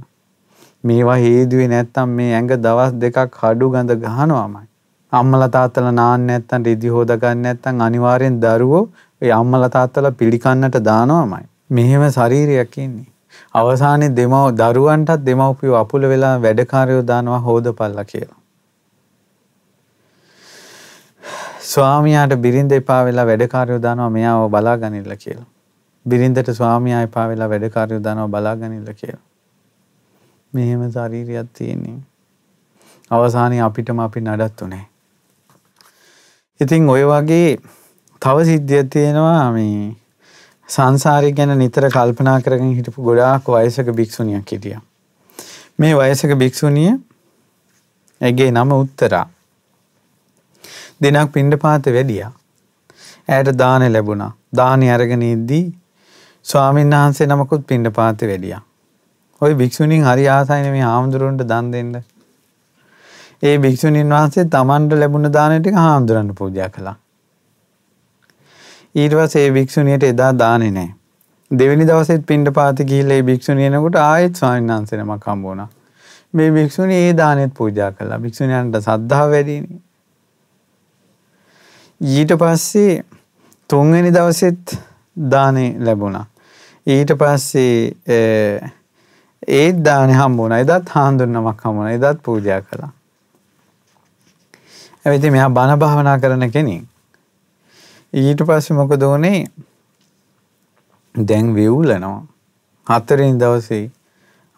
මේවා 0.85 1.17
හේදුවේ 1.17 1.69
නැත්තම් 1.69 2.15
මේ 2.19 2.31
ඇඟ 2.33 2.53
දවස් 2.59 2.99
දෙකක් 2.99 3.41
හඩු 3.43 3.71
ගඳ 3.71 3.99
ගහනවාමයි. 4.03 4.67
අම්මලා 5.13 5.49
තාත්තලා 5.49 5.95
නාන්න 5.95 6.27
නැත්තම් 6.27 6.69
රිදි 6.69 6.95
හොද 6.97 7.17
ගන්න 7.17 7.43
නැත්තම් 7.43 7.83
අනිවාර්යෙන් 7.89 8.39
දරුවෝ 8.41 8.85
ඒ 9.23 9.35
අම්මලා 9.41 9.73
තාත්තලා 9.79 10.17
පිළිකන්නට 10.21 10.85
දානවාමයි. 10.85 11.45
මෙහෙම 11.71 12.09
ශරීරයක් 12.11 12.79
ඉන්නේ. 12.79 13.11
අවසානයේ 13.55 14.17
දෙමව 14.17 14.41
දරුවන්ටත් 14.61 15.29
දෙමව්පියෝ 15.29 15.77
අපුල 15.77 16.09
වෙලා 16.13 16.39
වැඩකාරයෝ 16.43 17.05
දානවා 17.07 17.45
හොදපල්ලා 17.49 18.05
කියලා. 18.05 18.44
ස්වාමියාට 21.65 22.37
බිරිඳ 22.37 22.73
එපා 22.73 23.05
වෙලා 23.05 23.27
වැඩකාරයෝ 23.27 23.83
දානවා 23.83 24.11
මෙයාව 24.11 24.49
බලාගනින්න 24.51 25.17
කියලා. 25.17 25.47
බිරිඳට 26.07 26.51
ස්වාමියා 26.53 27.03
එපා 27.03 27.29
වෙලා 27.29 27.49
වැඩකාරයෝ 27.49 28.03
දානවා 28.03 28.29
බලාගනින්න 28.29 28.95
කියලා. 28.95 29.23
මෙහෙම 30.53 30.83
ශරීරයක් 30.91 31.49
තියෙන්නේ. 31.53 31.99
අවසානයේ 33.11 33.61
අපිටම 33.61 33.99
අපි 33.99 34.21
නඩත්තු 34.21 34.67
නැහැ. 34.67 34.89
ඉතින් 36.61 36.89
ඔය 36.89 37.05
වගේ 37.05 37.59
තව 38.23 38.45
සිද්ධියක් 38.45 38.91
තියෙනවා 38.91 39.53
මේ 39.53 39.97
සංසාරය 40.69 41.33
ගැන 41.33 41.59
නිතර 41.59 41.89
කල්පනා 41.89 42.41
කරගෙන 42.41 42.75
හිටපු 42.75 43.03
ගොඩාක් 43.03 43.49
වයසක 43.49 43.89
භික්ෂුණියක් 43.93 44.53
හිටියා. 44.53 44.83
මේ 45.79 45.95
වයසක 45.95 46.37
භික්ෂුණිය 46.37 46.93
ඇගේ 48.21 48.51
නම 48.51 48.73
උත්තරා. 48.73 49.27
දිනක් 51.05 51.33
පිණ්ඩපාත 51.33 51.87
වැඩියා. 51.97 52.33
ඇයට 53.29 53.59
දාන 53.59 53.89
ලැබුණා. 53.93 54.33
දානි 54.57 54.91
අරගෙන 54.91 55.23
ඉද්දී 55.25 55.65
ස්වාමීන් 56.45 56.91
වහන්සේ 56.93 57.27
නමකුත් 57.27 57.67
පිණ්ඩපාතේ 57.67 58.29
වැඩියා. 58.29 58.63
ওই 59.43 59.55
භික්ෂුණීන් 59.55 60.05
හරි 60.05 60.27
ආසයිනේ 60.31 60.73
මේ 60.73 60.83
හාමුදුරන්ට 60.83 61.47
දන් 61.53 61.71
දෙන්න. 61.73 61.95
ඒ 63.43 63.57
භික්ෂුණීන් 63.59 64.11
වහන්සේ 64.11 64.45
Tamanට 64.49 64.93
ලැබුණ 64.95 65.33
දාන 65.33 65.55
ටික 65.55 65.77
හාමුදුරන්ට 65.77 66.35
පූජා 66.39 66.69
කළා. 66.69 66.97
ඊට 68.95 69.17
පස්සේ 69.19 69.47
ඒ 69.47 69.53
භික්ෂුණියට 69.53 70.07
එදා 70.11 70.33
දාන්නේ 70.39 70.71
නැහැ. 70.71 70.93
දෙවෙනි 71.51 71.87
දවසෙත් 71.87 72.27
පින්ඩපාත 72.27 72.85
ගිහිල්ලා 72.91 73.17
ඒ 73.17 73.27
භික්ෂුණියනකොට 73.31 73.99
ආයෙත් 74.03 74.37
ස්වාමීන් 74.37 74.71
වහන්සේ 74.71 75.01
නමක් 75.01 75.27
හම්බ 75.27 75.45
වුණා. 75.45 75.69
මේ 76.35 76.51
භික්ෂුණිය 76.51 77.01
ඒ 77.01 77.17
දානෙත් 77.17 77.53
පූජා 77.55 77.91
කළා. 77.93 78.19
භික්ෂුණියන්ට 78.19 78.81
සද්ධාව 78.81 79.31
වැඩිනේ. 79.31 79.81
ඊට 82.01 82.33
පස්සේ 82.35 83.05
තුන්වෙනි 83.71 84.11
දවසෙත් 84.11 84.79
දානේ 85.17 85.77
ලැබුණා. 85.79 86.27
ඊට 86.87 87.13
පස්සේ 87.13 87.95
ඒත් 89.49 89.85
දානේ 89.85 90.17
හම්බුණා. 90.17 90.59
එදත් 90.59 90.89
හාමුදුරනමක් 90.89 91.61
හම්බුණා. 91.61 91.93
එදත් 91.93 92.23
පූජා 92.23 92.61
කළා. 92.63 92.93
ඇවිත් 95.05 95.31
මෙයා 95.31 95.51
බණ 95.51 95.79
භාවනා 95.79 96.19
කරන 96.19 96.51
කෙනෙක්. 96.51 96.85
ඊට 98.15 98.41
පස්සේ 98.43 98.77
මොකද 98.77 99.03
උනේ? 99.05 99.45
දැන් 101.15 101.55
වෙවුලනවා. 101.55 102.27
හතරෙනි 102.87 103.39
දවසේ 103.39 103.91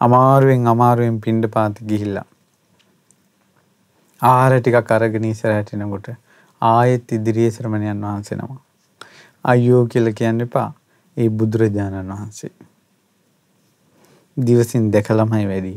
අමාරුවෙන් 0.01 0.67
අමාරුවෙන් 0.67 1.21
පින්ඩපාත 1.21 1.77
ගිහිල්ලා 1.87 2.25
ආහාර 4.21 4.53
ටිකක් 4.57 4.91
අරගෙන 4.91 5.25
ඉස්සරහට 5.25 5.73
එනකොට 5.73 6.09
ආයෙත් 6.61 7.11
ඉදිරියේ 7.11 7.51
ශ්‍රමණයන් 7.51 8.01
වහන්සේ 8.01 8.37
නම 8.37 8.55
අයියෝ 9.45 9.83
කියලා 9.85 10.13
කියන්න 10.13 10.41
එපා. 10.41 10.69
ඒ 11.17 11.29
බුදුරජාණන් 11.31 12.11
වහන්සේ. 12.11 12.51
දිවසින් 14.37 14.89
දැකලමයි 14.93 15.45
වැඩි. 15.47 15.75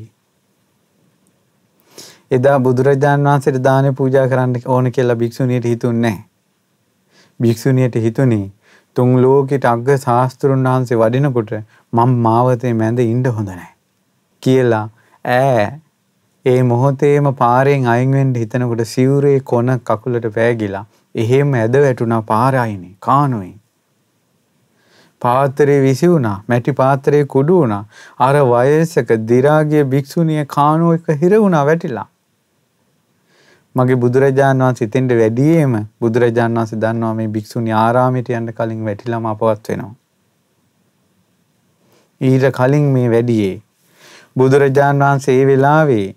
එදා 2.31 2.57
බුදුරජාණන් 2.61 3.29
වහන්සේට 3.29 3.63
දානේ 3.65 3.93
පූජා 3.93 4.27
කරන්න 4.29 4.57
ඕන 4.69 4.93
කියලා 4.93 5.17
භික්ෂුණියට 5.17 5.65
හිතුන්නේ 5.65 6.11
නැහැ. 6.11 6.25
භික්ෂුණියට 7.41 7.95
හිතුනේ 7.97 8.47
තුන් 8.97 9.23
ලෝකෙට 9.23 9.65
අග්ග 9.65 9.89
ශාස්ත්‍රුන් 9.99 10.65
වහන්සේ 10.65 10.99
වඩිනකොට 10.99 11.53
මම 11.93 12.17
මාවතේ 12.19 12.73
මැද 12.75 12.99
ඉන්න 13.01 13.25
හොඳ 13.29 13.49
නැහැ 13.49 13.71
කියලා 14.43 14.87
ඈ 15.25 15.65
ඒ 16.45 16.63
මොහොතේම 16.63 17.27
පාරෙන් 17.35 17.87
අයින් 17.87 18.13
වෙන්න 18.13 18.35
හිතනකොට 18.35 18.83
සිවුරේ 18.87 19.41
කොන 19.43 19.73
කකුලට 19.81 20.27
පෑගිලා 20.35 20.85
එහෙම 21.15 21.55
ඇද 21.55 21.75
වැටුණා 21.77 22.21
පාර 22.23 22.55
අයිනේ 22.57 22.95
කානුවේ. 22.99 23.57
පාත්‍රයේ 25.23 25.83
විසි 25.83 26.09
වුණා 26.09 26.37
මැටි 26.49 26.73
පාත්‍රයේ 26.73 27.27
කුඩු 27.27 27.57
වුණා. 27.57 27.85
අර 28.19 28.35
වයසක 28.47 29.13
දිරාගිය 29.29 29.85
භික්ෂුණිය 29.87 30.45
කානුව 30.47 30.95
එක 30.95 31.21
හිර 31.23 31.33
වුණා 31.37 31.65
වැටිලා. 31.67 32.09
මගේ 33.75 33.97
බුදුරජාණන් 33.97 34.65
වහන්සේ 34.65 34.89
ඉතින්ට 34.89 35.13
වැඩියේම 35.15 35.75
බුදුරජාණන් 36.01 36.59
වහන්සේ 36.59 36.79
දන්නවා 36.79 37.15
මේ 37.15 37.29
භික්ෂුණී 37.29 37.75
ආරාමයට 37.79 38.31
යන්න 38.31 38.53
කලින් 38.53 38.81
වැටිලාම 38.85 39.27
අපවත් 39.27 39.69
වෙනවා. 39.69 39.93
ඊට 42.21 42.49
කලින් 42.53 42.89
මේ 42.95 43.11
වැඩියේ 43.11 43.55
බුදුරජාණන් 44.37 45.05
වහන්සේ 45.05 45.37
ඒ 45.37 45.47
වෙලාවේ 45.47 46.09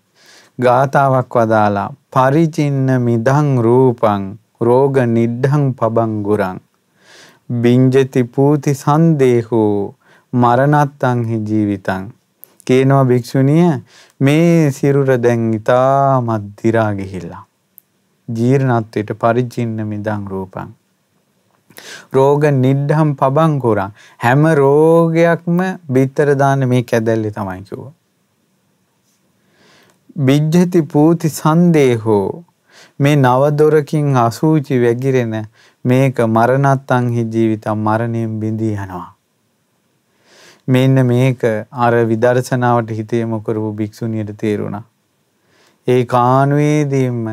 ගාතාවක් 0.59 1.35
වදාලා 1.35 1.91
පරිචින්න 2.11 2.89
මිදං 3.01 3.47
රූපං 3.65 4.25
රෝග 4.61 4.97
නිඩ්ඩං 5.13 5.63
පබංගුරං 5.79 6.59
බිංජති 7.63 8.23
පූති 8.23 8.73
සන්දේහෝ 8.73 9.95
මරණත්තංහි 10.33 11.39
ජීවිතං. 11.49 12.03
කියනවා 12.67 13.05
භික්ෂුණිය 13.05 13.81
මේ 14.19 14.71
සිරුර 14.71 15.09
දැන් 15.17 15.49
ඉතාමත් 15.53 16.45
දිරා 16.61 16.91
ගිහිල්ලා. 16.93 17.43
ජීර්ණත්වයට 18.29 19.11
පරිචින්න 19.15 19.75
මිදං 19.87 20.29
රූපං. 20.29 20.69
රෝග 22.13 22.45
නිඩ්ඩම් 22.61 23.15
පබංකුරන් 23.15 23.97
හැම 24.19 24.45
රෝගයක්ම 24.61 25.59
බිත්තර 25.91 26.35
දාන්න 26.35 26.69
මේ 26.69 26.83
කැදැල්ලි 26.83 27.31
තමයි 27.31 27.61
කිව්වා. 27.63 27.93
බිජ්ජති 30.15 30.81
පූති 30.83 31.29
සන්දේහෝ 31.29 32.43
මේ 32.99 33.15
නවදොරකින් 33.15 34.15
අසූචි 34.17 34.75
වැගිරෙන 34.77 35.33
මේක 35.85 36.19
මරණත්තංහි 36.27 37.23
ජීවිතම් 37.27 37.79
මරණයෙන් 37.79 38.39
බිඳී 38.39 38.73
යනවා. 38.75 39.07
මෙන්න 40.67 41.05
මේක 41.05 41.41
අර 41.77 41.93
විදර්ශනාවට 42.05 42.91
හිතේම 42.91 43.33
කරපු 43.41 43.71
භික්ෂුණියට 43.73 44.29
තේරුණා. 44.37 44.83
ඒ 45.87 46.05
කානුවේදීම 46.05 47.23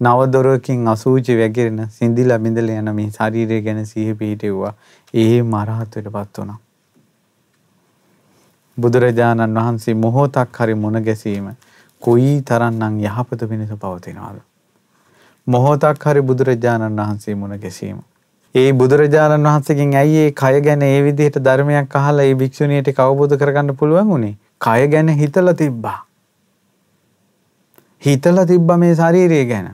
නවදොරකින් 0.00 0.88
අසූචි 0.88 1.36
වැගිරෙන 1.36 1.78
සිඳිලා 1.90 2.38
බිඳලා 2.38 2.80
යන 2.80 2.90
මේ 2.92 3.10
ශරීරය 3.10 3.60
ගැන 3.62 3.86
සිහි 3.86 4.14
පිහිටෙව්වා. 4.14 4.72
ඒ 5.14 5.42
මරහත්වයට 5.44 6.10
පත් 6.10 6.38
වුණා. 6.38 6.58
බුදුරජාණන් 8.78 9.56
වහන්සේ 9.56 9.94
මොහොතක් 9.96 10.58
හරි 10.58 10.74
මුණ 10.76 11.00
ගැසීම 11.02 11.48
කොයි 12.04 12.32
තරම්නම් 12.42 12.98
යහපත 13.02 13.44
වෙනස 13.44 13.70
පවතිනවද? 13.76 14.40
මොහොතක් 15.46 16.04
හරි 16.04 16.22
බුදුරජාණන් 16.22 16.98
වහන්සේ 16.98 17.34
මුණ 17.34 17.56
ගැසීම. 17.58 18.00
ඒ 18.54 18.72
බුදුරජාණන් 18.72 19.46
වහන්සේගෙන් 19.46 19.94
ඇයි 19.94 20.24
ඒ 20.24 20.32
කය 20.32 20.60
ගැන 20.60 20.82
ඒ 20.84 20.98
විදිහට 21.02 21.38
ධර්මයක් 21.42 21.96
අහලා 21.96 22.24
ඒ 22.24 22.34
භික්ෂුණියට 22.34 22.90
අවබෝධ 23.00 23.36
කරගන්න 23.36 23.76
පුළුවන් 23.76 24.12
උනේ? 24.12 24.34
කය 24.60 24.88
ගැන 24.88 25.08
හිතලා 25.14 25.54
තිබ්බා. 25.54 25.98
හිතලා 28.02 28.46
තිබ්බා 28.46 28.76
මේ 28.76 28.94
ශාරීරිය 28.94 29.44
ගැන. 29.46 29.68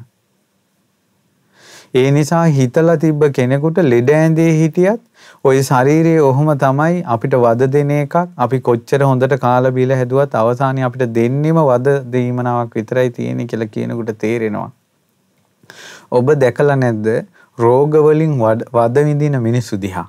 ඒ 1.95 2.11
නිසා 2.11 2.45
හිතලා 2.53 2.97
තිබ්බ 2.99 3.23
කෙනෙකුට 3.33 3.79
ලෙඩ 3.85 4.11
ඇඳේ 4.13 4.51
හිටියත් 4.55 5.01
ওই 5.45 5.61
ශරීරයේ 5.67 6.25
ඔහොම 6.29 6.49
තමයි 6.63 6.97
අපිට 7.13 7.35
වද 7.45 7.69
දෙන 7.75 7.91
එකක්. 7.95 8.17
අපි 8.45 8.59
කොච්චර 8.67 9.01
හොඳට 9.11 9.35
කාලා 9.45 9.73
බීලා 9.77 9.97
හැදුවත් 10.01 10.37
අවසානයේ 10.41 10.85
අපිට 10.89 11.05
දෙන්නෙම 11.19 11.61
වද 11.69 11.95
දීමනාවක් 12.15 12.77
විතරයි 12.79 13.11
තියෙන්නේ 13.19 13.47
කියලා 13.53 13.71
කියනකොට 13.77 14.13
තේරෙනවා. 14.25 14.69
ඔබ 16.19 16.35
දැකලා 16.45 16.79
නැද්ද 16.85 17.09
රෝග 17.59 17.99
වලින් 18.09 18.37
වද 18.77 19.07
විඳින 19.09 19.41
මිනිස්සු 19.49 19.81
දිහා? 19.87 20.07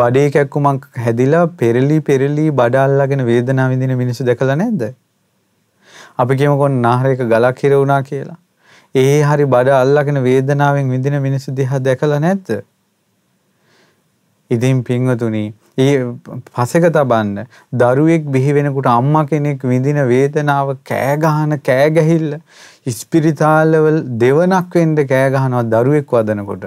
බඩේ 0.00 0.26
කැක්කුමක් 0.30 0.88
හැදිලා 1.04 1.44
පෙරලි 1.60 2.00
පෙරලි 2.00 2.48
බඩ 2.60 2.82
අල්ලගෙන 2.86 3.26
වේදනාව 3.32 3.76
විඳින 3.76 3.98
මිනිස්සු 4.04 4.30
දැකලා 4.32 4.60
නැද්ද? 4.64 4.90
අපි 6.18 6.42
කියමුකෝ 6.42 6.74
නාහරයක 6.80 7.30
ගලක් 7.32 7.58
හිර 7.64 7.76
වුණා 7.80 8.02
කියලා. 8.10 8.42
ඒ 8.94 9.22
හරි 9.28 9.54
බඩ 9.54 9.80
අල්ලගෙන 9.84 10.26
වේදනාවෙන් 10.28 10.92
විඳින 10.94 11.24
මිනිස්සු 11.26 11.60
දිහා 11.62 11.88
දැකලා 11.88 12.26
නැද්ද? 12.26 12.60
ඉතින් 14.50 14.82
පින්වතුනි, 14.84 15.44
ඒ 15.78 15.94
පසෙක 16.48 16.84
තබන්න 16.88 17.46
දරුවෙක් 17.72 18.24
බිහි 18.32 18.54
වෙනකොට 18.54 18.88
අම්මා 18.90 19.24
කෙනෙක් 19.30 19.64
විඳින 19.64 20.00
වේදනාව 20.10 20.76
කෑ 20.84 21.16
ගහන 21.24 21.56
කෑ 21.68 21.88
ගැහිල්ල 21.90 22.30
ඉස්පිරිතාලවල 22.86 23.98
දෙවනක් 24.22 24.78
වෙන්න 24.80 24.96
කෑ 25.12 25.28
ගහනවා 25.34 25.66
දරුවෙක් 25.74 26.16
වදනකොට. 26.16 26.64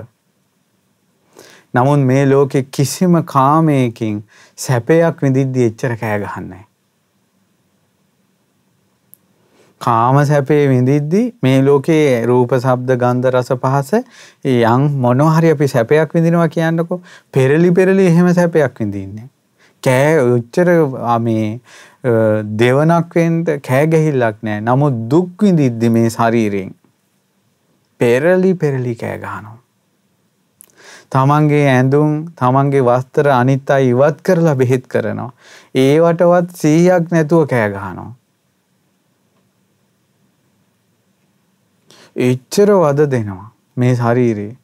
නමුත් 1.73 2.07
මේ 2.09 2.23
ලෝකෙ 2.26 2.63
කිසිම 2.71 3.19
කාමයකින් 3.26 4.23
සැපයක් 4.57 5.21
විඳිද්දී 5.23 5.67
එච්චර 5.71 5.95
කෑ 5.97 6.19
ගහන්නේ 6.23 6.63
කාම 9.86 10.19
සැපේ 10.25 10.61
විඳිද්දී 10.69 11.23
මේ 11.43 11.57
ලෝකේ 11.61 12.25
රූප 12.25 12.55
ශබ්ද 12.57 12.97
ගන්ධ 13.01 13.29
රස 13.31 13.51
පහස 13.57 13.91
යම් 14.45 14.86
මොනවා 14.99 15.33
හරි 15.38 15.51
අපි 15.55 15.67
සැපයක් 15.67 16.15
විඳිනවා 16.17 16.47
කියන්නකෝ 16.49 16.99
පෙරලි 17.33 17.71
පෙරලි 17.71 18.07
එහෙම 18.11 18.31
සැපයක් 18.33 18.79
විඳින්නේ 18.79 19.27
කෑ 19.83 20.15
උච්චර 20.29 20.71
මේ 21.21 21.51
දෙවනක් 22.59 23.19
වෙන්න 23.19 23.43
කෑ 23.61 23.91
ගැහිල්ලක් 23.93 24.41
නැහැ 24.41 24.65
නමුත් 24.69 25.05
දුක් 25.11 25.45
විඳිද්දි 25.47 25.93
මේ 25.97 26.15
ශරීරයෙන් 26.17 26.73
පෙරලි 27.99 28.55
පෙරලි 28.55 28.97
කෑ 29.03 29.21
ගහනවා 29.21 29.55
තමන්ගේ 31.11 31.65
ඇඳුම් 31.69 32.11
තමන්ගේ 32.39 32.83
වස්ත්‍ර 32.83 33.27
අනිත් 33.31 33.69
අය 33.71 33.89
ඉවත් 33.91 34.21
කරලා 34.21 34.55
බෙහෙත් 34.55 34.88
කරනවා. 34.88 35.31
ඒවටවත් 35.75 36.55
100ක් 36.61 37.11
නැතුව 37.11 37.43
කෑ 37.47 37.69
ගහනවා. 37.73 38.11
එච්චර 42.16 42.70
වද 42.74 43.09
දෙනවා 43.11 43.51
මේ 43.78 43.95
ශරීරේ. 43.95 44.57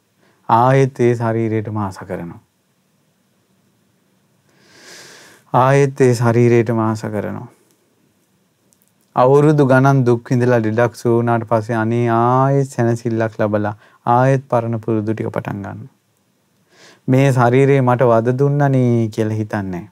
ආයෙත් 0.50 1.00
ඒ 1.00 1.16
ශරීරයට 1.16 1.68
මාස 1.70 1.98
කරනවා. 2.02 2.40
ආයෙත් 5.54 6.02
ඒ 6.02 6.14
ශරීරයට 6.14 6.72
මාස 6.72 7.02
කරනවා. 7.02 7.48
අවුරුදු 9.16 9.66
ගණන් 9.66 10.06
දුක් 10.06 10.30
විඳලා 10.30 10.60
ඩිඩක් 10.60 10.96
සූනාට 10.96 11.44
පස්සේ 11.44 11.76
අනේ 11.76 12.08
ආයෙත් 12.10 12.68
සැනසෙල්ලක් 12.68 13.36
ලබලා 13.40 13.76
ආයෙත් 14.06 14.48
පරණ 14.50 14.80
පුරුදු 14.80 15.14
ටික 15.14 15.28
පටන් 15.30 15.60
ගන්නවා. 15.60 15.92
මේ 17.08 17.32
ශරීරේ 17.32 17.82
මට 17.82 18.02
වද 18.04 18.40
දුන්නනේ 18.40 19.10
කියලා 19.10 19.34
හිතන්නේ. 19.34 19.91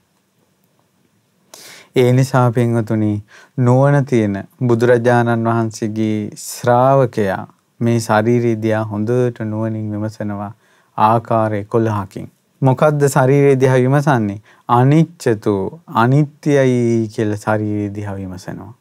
ඒ 1.96 2.12
නිසා 2.14 2.52
පින්වතුනි 2.52 3.12
නුවණ 3.58 4.06
තියෙන 4.06 4.36
බුදුරජාණන් 4.62 5.48
වහන්සේගේ 5.48 6.30
ශ්‍රාවකයා 6.38 7.48
මේ 7.80 8.00
ශාරීරිය 8.00 8.58
දිහා 8.62 8.84
හොඳට 8.86 9.40
නුවණින් 9.46 9.88
විමසනවා 9.92 10.52
ආකාර 10.98 11.54
11කින්. 11.54 12.28
මොකද්ද 12.62 13.08
ශාරීරිය 13.08 13.56
දිහා 13.56 13.78
විමසන්නේ? 13.78 14.42
අනිච්චතු 14.70 15.54
අනිත්‍යයි 15.96 17.08
කියලා 17.16 17.38
ශාරීරිය 17.38 17.90
දිහා 17.96 18.16
විමසනවා. 18.16 18.74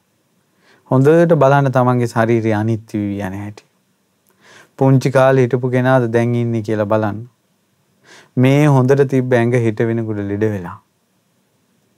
හොඳට 0.90 1.34
බලන්න 1.34 1.72
තමන්ගේ 1.72 2.06
ශාරීරිය 2.06 2.54
අනිත්‍ය 2.54 2.98
වී 2.98 3.22
යන 3.22 3.38
හැටි. 3.42 3.64
පුංචි 4.78 5.11
කාලේ 5.11 5.46
හිටපු 5.46 5.70
කෙනාද 5.70 6.09
දැන් 6.12 6.34
ඉන්නේ 6.34 6.62
කියලා 6.62 6.86
බලන්න. 6.86 7.22
මේ 8.36 8.66
හොඳට 8.68 9.06
තිබ්බ 9.14 9.32
ඇඟ 9.32 9.59
හිට 9.61 9.80
වෙනකොට 9.88 10.22
ලෙඩ 10.24 10.46
වෙලා. 10.50 10.76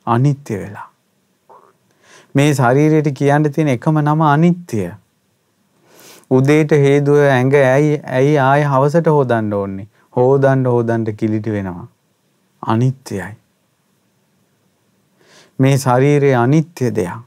අනිත්‍ය 0.06 0.62
වෙලා. 0.62 0.89
මේ 2.34 2.50
ශරීරයට 2.54 3.12
කියන්න 3.14 3.52
තියෙන 3.52 3.68
එකම 3.68 4.02
නම 4.02 4.26
අනිත්‍ය. 4.26 4.82
උදේට 6.30 6.76
හේදුව 6.84 7.22
ඇඟ 7.28 7.54
ඇයි 7.56 7.96
ඇයි 8.18 8.36
ආය 8.40 8.62
හවසට 8.64 9.06
හොදන්න 9.10 9.52
ඕන්නේ. 9.52 9.88
හෝදන්න 10.16 10.66
හෝදන්න 10.66 11.08
කිලිටි 11.16 11.52
වෙනවා. 11.52 11.88
අනිත්‍යයි. 12.62 13.32
මේ 15.58 15.76
ශරීරය 15.78 16.32
අනිත්‍ය 16.34 16.94
දෙයක්. 16.94 17.26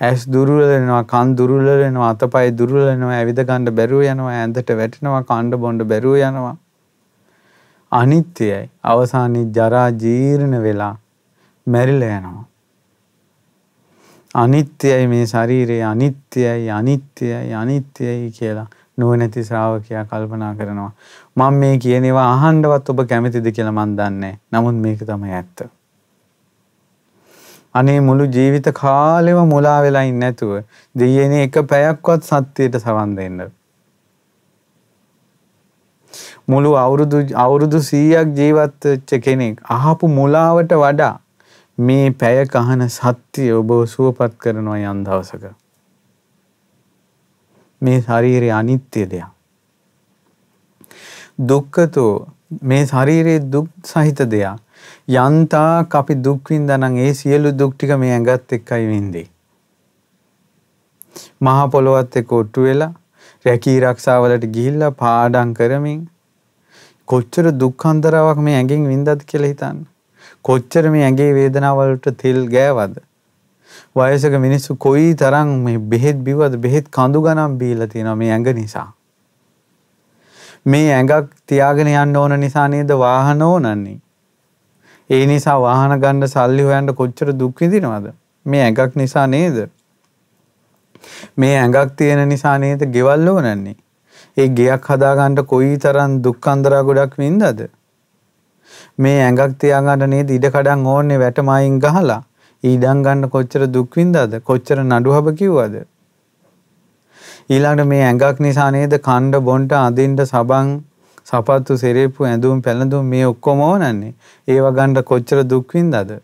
ඇස් 0.00 0.26
දුර්වල 0.28 0.62
වෙනවා 0.70 1.04
කන් 1.04 1.36
දුර්වල 1.36 1.68
වෙනවා 1.82 2.10
අතපය 2.10 2.48
දුර්වල 2.52 2.82
වෙනවා 2.86 3.16
ඇවිද 3.18 3.38
ගන්න 3.42 3.76
බැරුව 3.78 4.02
යනවා 4.04 4.34
ඇඳට 4.40 4.72
වැටෙනවා 4.80 5.22
කණ්ඩ 5.22 5.60
බොණ්ඩ 5.62 5.88
බැරුව 5.92 6.16
යනවා 6.20 6.56
අනිත්‍යයි. 7.92 8.60
අවසානයේ 8.84 9.46
ජරා 9.56 9.88
ජීර්ණ 10.02 10.62
වෙලා 10.62 10.94
මැරිලා 11.66 12.18
යනවා. 12.18 12.44
අනිත්‍යයි 14.36 15.06
මේ 15.12 15.26
ශරීරය 15.26 15.78
අනිත්‍යයි 15.90 16.70
අනිත්‍යයි 16.78 17.54
අනිත්‍යයි 17.60 18.30
කියලා 18.38 18.66
නුවණැති 18.98 19.44
ශ්‍රාවකයා 19.44 20.04
කල්පනා 20.10 20.52
කරනවා. 20.58 20.92
මම 21.36 21.58
මේ 21.62 21.78
කියන 21.78 22.04
ඒවා 22.10 22.28
අහන්නවත් 22.34 22.92
ඔබ 22.92 23.00
කැමතිද 23.10 23.48
කියලා 23.56 23.74
මන් 23.78 23.96
දන්නේ 23.98 24.34
නමුත් 24.52 24.78
මේක 24.84 25.04
තමයි 25.10 25.34
ඇත්ත. 25.40 25.66
අනේ 27.74 27.98
මුළු 28.00 28.28
ජීවිත 28.36 28.68
කාලෙම 28.80 29.42
මුලා 29.54 29.78
වෙලා 29.82 30.06
ඉන්නේ 30.10 30.30
නැතුව 30.30 30.52
දෙයියනේ 30.94 31.42
එක 31.48 31.60
පැයක්වත් 31.72 32.30
සත්‍යයට 32.30 32.80
සවන් 32.84 33.16
දෙන්න. 33.18 33.44
මුළු 36.48 36.70
අවුරුදු 36.84 37.20
අවුරුදු 37.44 37.78
100ක් 37.90 38.26
ජීවත් 38.40 38.90
වෙච්ච 38.90 39.20
කෙනෙක් 39.24 39.62
අහපු 39.76 40.16
මුලාවට 40.18 40.82
වඩා 40.82 41.14
මේ 41.78 42.10
පැය 42.10 42.44
කහන 42.46 42.88
සත්‍ය 42.88 43.46
ඔබ 43.52 43.70
සුවපත් 43.86 44.36
කරනවා 44.38 44.78
යම් 44.90 45.04
දවසක. 45.04 45.44
මේ 47.82 48.00
ශරීරය 48.00 48.50
අනිත්‍ය 48.50 49.02
දෙයක්. 49.06 49.28
දුක්ඛතෝ 51.40 52.12
මේ 52.62 52.86
ශරීරයේ 52.86 53.40
දුක් 53.52 53.68
සහිත 53.84 54.22
දෙයක්. 54.30 54.60
යන්තාක් 55.08 55.94
අපි 55.94 56.14
දුක් 56.24 56.50
විඳනනම් 56.50 56.96
ඒ 56.98 57.12
සියලු 57.14 57.52
දුක් 57.52 57.74
ටික 57.74 57.92
මේ 57.98 58.12
ඇඟත් 58.12 58.52
එක්කයි 58.52 58.86
විඳින්නේ. 58.86 59.28
මහ 61.40 61.58
පොළොවත් 61.72 62.16
එක්ක 62.16 62.32
ඔට්ටු 62.32 62.64
වෙලා 62.66 62.92
රැකී 63.44 63.76
රක්ෂාවලට 63.80 64.46
ගිහිල්ලා 64.54 64.90
පාඩම් 65.02 65.52
කරමින් 65.52 66.00
කොච්චර 67.08 67.52
දුක් 67.60 67.86
අන්තරාවක් 67.86 68.40
මේ 68.40 68.56
ඇඟෙන් 68.56 68.88
වින්දාද 68.92 69.20
කියලා 69.26 69.52
හිතන්න. 69.52 69.84
කොච්චර 70.48 70.90
මේ 70.94 71.04
ඇඟේ 71.04 71.32
වේදනාවලට 71.34 72.08
තෙල් 72.22 72.40
ගෑවද? 72.48 72.96
වයසක 73.96 74.34
මිනිස්සු 74.40 74.76
කොයි 74.76 75.14
තරම් 75.14 75.54
මේ 75.64 75.78
බෙහෙත් 75.92 76.18
බිව්වද 76.26 76.56
බෙහෙත් 76.60 76.90
කඳු 76.90 77.22
ගණන් 77.22 77.58
බීලා 77.58 77.86
තියෙනවා 77.86 78.16
මේ 78.16 78.32
ඇඟ 78.32 78.50
නිසා. 78.54 78.88
මේ 80.66 80.90
ඇඟක් 80.94 81.32
තියාගෙන 81.46 81.90
යන්න 81.92 82.16
ඕන 82.16 82.36
නිසා 82.40 82.66
නේද 82.68 82.92
වාහන 82.98 83.42
ඕනන්නේ. 83.42 83.96
ඒ 85.10 85.24
නිසා 85.26 85.56
වාහන 85.60 85.96
ගන්න 86.00 86.28
සල්ලි 86.28 86.68
හොයන්න 86.68 86.94
කොච්චර 87.00 87.32
දුක් 87.38 87.60
විඳිනවද? 87.60 88.12
මේ 88.46 88.62
ඇඟක් 88.62 88.96
නිසා 88.96 89.26
නේද? 89.26 89.58
මේ 91.36 91.56
ඇඟක් 91.58 91.96
තියෙන 91.96 92.28
නිසා 92.28 92.58
නේද 92.58 92.86
ගෙවල් 92.96 93.28
ඕනන්නේ. 93.28 93.76
ඒ 94.36 94.48
ගෙයක් 94.50 94.90
හදාගන්න 94.90 95.46
කොයි 95.46 95.76
තරම් 95.78 96.20
දුක් 96.22 96.48
අන්දරා 96.48 96.82
ගොඩක් 96.82 97.18
වින්දාද? 97.18 97.60
මේ 98.98 99.18
ඇඟක් 99.22 99.58
තියාගන්න 99.62 100.10
නේද 100.12 100.30
ඉඩ 100.36 100.46
කඩන් 100.52 100.86
ඕන්නේ 100.92 101.18
වැටමයින් 101.22 101.74
ගහලා 101.80 102.20
ඊඩම් 102.64 103.02
ගන්න 103.06 103.30
කොච්චර 103.34 103.66
දුක් 103.68 103.96
වින්දාද? 103.98 104.36
කොච්චර 104.48 104.78
නඩුහබ 104.82 105.26
කිව්වද? 105.40 105.74
ඊළඟට 107.48 107.88
මේ 107.90 108.04
ඇඟක් 108.04 108.40
නිසා 108.46 108.70
නේද 108.76 108.96
කණ්ඩ 109.08 109.42
බොන්ට 109.48 109.74
අදින්න 109.80 110.16
සබන් 110.24 110.72
සපත්තු 111.26 111.76
සෙරේප්පු 111.82 112.24
ඇඳුම් 112.24 112.62
පැළඳුම් 112.62 113.12
මේ 113.12 113.26
ඔක්කොම 113.26 113.60
ඕනන්නේ. 113.60 114.14
ඒව 114.48 114.70
ගන්න 114.72 115.04
කොච්චර 115.04 115.44
දුක් 115.44 115.76
වින්දාද? 115.76 116.16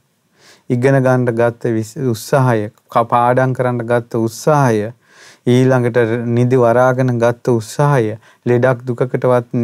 ඉගෙන 0.70 0.98
ගන්න 1.04 1.28
ගත්ත 1.38 1.76
උත්සාහය, 2.14 2.70
පාඩම් 3.12 3.52
කරන්න 3.52 3.84
ගත්ත 3.84 4.24
උත්සාහය 4.26 4.92
ඊළඟට 5.47 6.26
නිදි 6.28 6.57
වරාගෙන 6.57 7.18
ගත්ත 7.18 7.49
උත්සාහය 7.51 8.18
ලෙඩක් 8.47 8.82
දුකකටවත් 8.86 9.57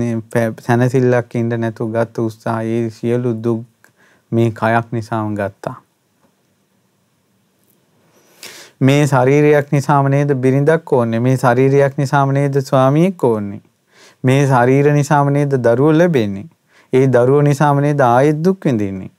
සැනසෙල්ලක් 0.61 1.35
ඉන්න 1.35 1.53
නැතුව 1.57 1.93
ගත්ත 1.93 2.19
උත්සාහය 2.21 2.81
සියලු 2.91 3.35
දුක් 3.35 3.93
මේ 4.33 4.51
කයක් 4.53 4.91
නිසාම 4.91 5.35
ගත්තා. 5.35 5.77
මේ 8.81 9.07
ශරීරයක් 9.07 9.73
නිසාම 9.73 10.09
නේද 10.09 10.35
බිරිඳක් 10.37 10.93
ඕන්නේ. 10.93 11.21
මේ 11.21 11.37
ශරීරයක් 11.37 11.99
නිසාම 11.99 12.33
නේද 12.33 12.61
ස්වාමියෙක් 12.61 13.25
ඕන්නේ. 13.25 13.61
මේ 14.25 14.47
ශරීර 14.47 14.93
නිසාම 14.93 15.33
නේද 15.33 15.55
දරුවෝ 15.59 15.93
ලැබෙන්නේ. 15.93 16.49
ඒ 16.93 17.07
දරුවෝ 17.09 17.43
නිසාම 17.43 17.81
නේද 17.81 18.01
ආයෙත් 18.03 18.45
දුක් 18.45 18.65
විඳින්නේ. 18.65 19.11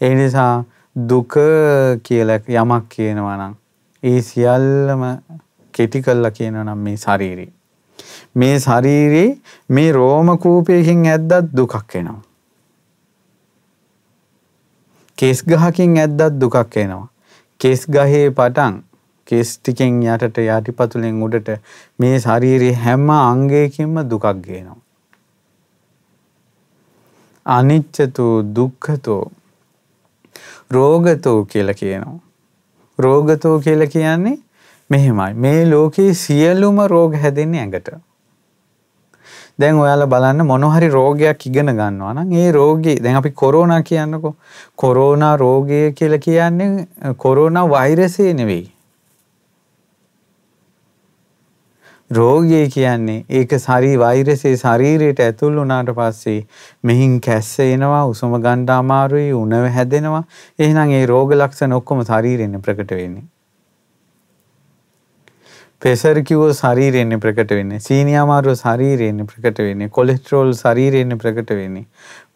ඒ 0.00 0.14
නිසා 0.14 0.64
දුක 0.96 1.34
කියලා 2.02 2.38
යමක් 2.48 2.88
කියනවා 2.88 3.36
නම් 3.38 3.54
ඒ 4.02 4.20
සියල්ලම 4.22 5.02
කෙටි 5.74 6.02
කළා 6.02 6.30
කියනවා 6.30 6.64
නම් 6.64 6.78
මේ 6.78 6.96
ශරීරය. 6.96 7.46
මේ 8.36 8.58
ශරීරේ 8.58 9.28
මේ 9.70 9.92
රෝම 9.92 10.38
කූපයකින් 10.38 11.06
ඇද්දත් 11.06 11.56
දුකක් 11.56 11.96
එනවා. 11.96 12.20
කෙස් 15.18 15.42
ගහකින් 15.44 15.98
ඇද්දත් 15.98 16.40
දුකක් 16.40 16.76
එනවා. 16.76 17.08
කෙස් 17.60 17.82
ගහේ 17.88 18.30
පටන් 18.30 18.78
කෙස් 19.28 19.58
ටිකෙන් 19.58 19.98
යටට 20.04 20.38
යටිපතුලෙන් 20.38 21.18
උඩට 21.22 21.50
මේ 21.98 22.16
ශරීරයේ 22.18 22.78
හැම 22.84 23.10
අංගයකින්ම 23.10 24.00
දුකක් 24.10 24.26
ගේනවා. 24.46 24.78
අනිච්චතෝ 27.46 28.32
දුක්ඛතෝ 28.56 29.22
රෝගතෝ 30.70 31.38
කියලා 31.44 31.74
කියනවා. 31.74 32.18
රෝගතෝ 33.00 33.56
කියලා 33.60 33.92
කියන්නේ 33.96 34.36
මෙහෙමයි. 34.90 35.34
මේ 35.34 35.70
ලෝකේ 35.70 36.12
සියලුම 36.14 36.86
රෝග 36.86 37.14
හැදෙන්නේ 37.16 37.60
ඇඟට. 37.60 37.90
දැන් 39.60 39.78
ඔයාලා 39.82 40.10
බලන්න 40.12 40.46
මොන 40.46 40.64
හරි 40.74 40.88
රෝගයක් 40.88 41.46
ඉගෙන 41.46 41.72
ගන්නවා 41.78 42.12
නම් 42.14 42.32
ඒ 42.34 42.52
රෝගේ 42.52 42.96
දැන් 43.04 43.16
අපි 43.16 43.30
කොරෝනා 43.42 43.80
කියන්නකෝ 43.82 44.34
කොරෝනා 44.76 45.34
රෝගය 45.36 45.80
කියලා 45.98 46.24
කියන්නේ 46.26 46.86
කොරෝනා 47.24 47.64
වෛරසය 47.70 48.28
නෙවෙයි 48.34 48.64
රෝගය 52.10 52.62
කියන්නේ 52.68 53.18
ඒක 53.30 53.56
ශරී 53.58 53.96
වෛරසයේ 53.96 54.54
ශරීරයට 54.58 55.24
ඇතුල් 55.26 55.56
වුණාට 55.56 55.92
පස්සේ 55.96 56.38
මෙහින් 56.84 57.18
කැස්ස 57.20 57.52
එනවා 57.62 58.04
උසම 58.06 58.38
ගන්න 58.38 58.70
අමාරුයි 58.76 59.34
උණව 59.34 59.68
හැදෙනවා 59.72 60.24
එහෙනම් 60.60 60.96
ඒ 60.96 61.04
රෝග 61.06 61.36
ලක්ෂණ 61.36 61.76
ඔක්කොම 61.76 62.08
ශරීරෙන්නේ 62.08 62.66
ප්‍රකට 62.66 62.96
වෙන්නේ 62.96 63.28
ප්‍රෙෂර් 65.82 66.18
කිව්වොත් 66.22 66.56
ශරීරයෙන් 66.56 67.20
ප්‍රකට 67.20 67.52
වෙන්නේ. 67.52 67.80
සීනි 67.80 68.14
අමාරුව 68.14 68.56
ශරීරයෙන් 68.56 69.24
ප්‍රකට 69.26 69.60
වෙන්නේ. 69.60 69.88
කොලෙස්ටරෝල් 69.90 70.52
ශරීරයෙන් 70.54 71.16
ප්‍රකට 71.16 71.52
වෙන්නේ. 71.52 71.86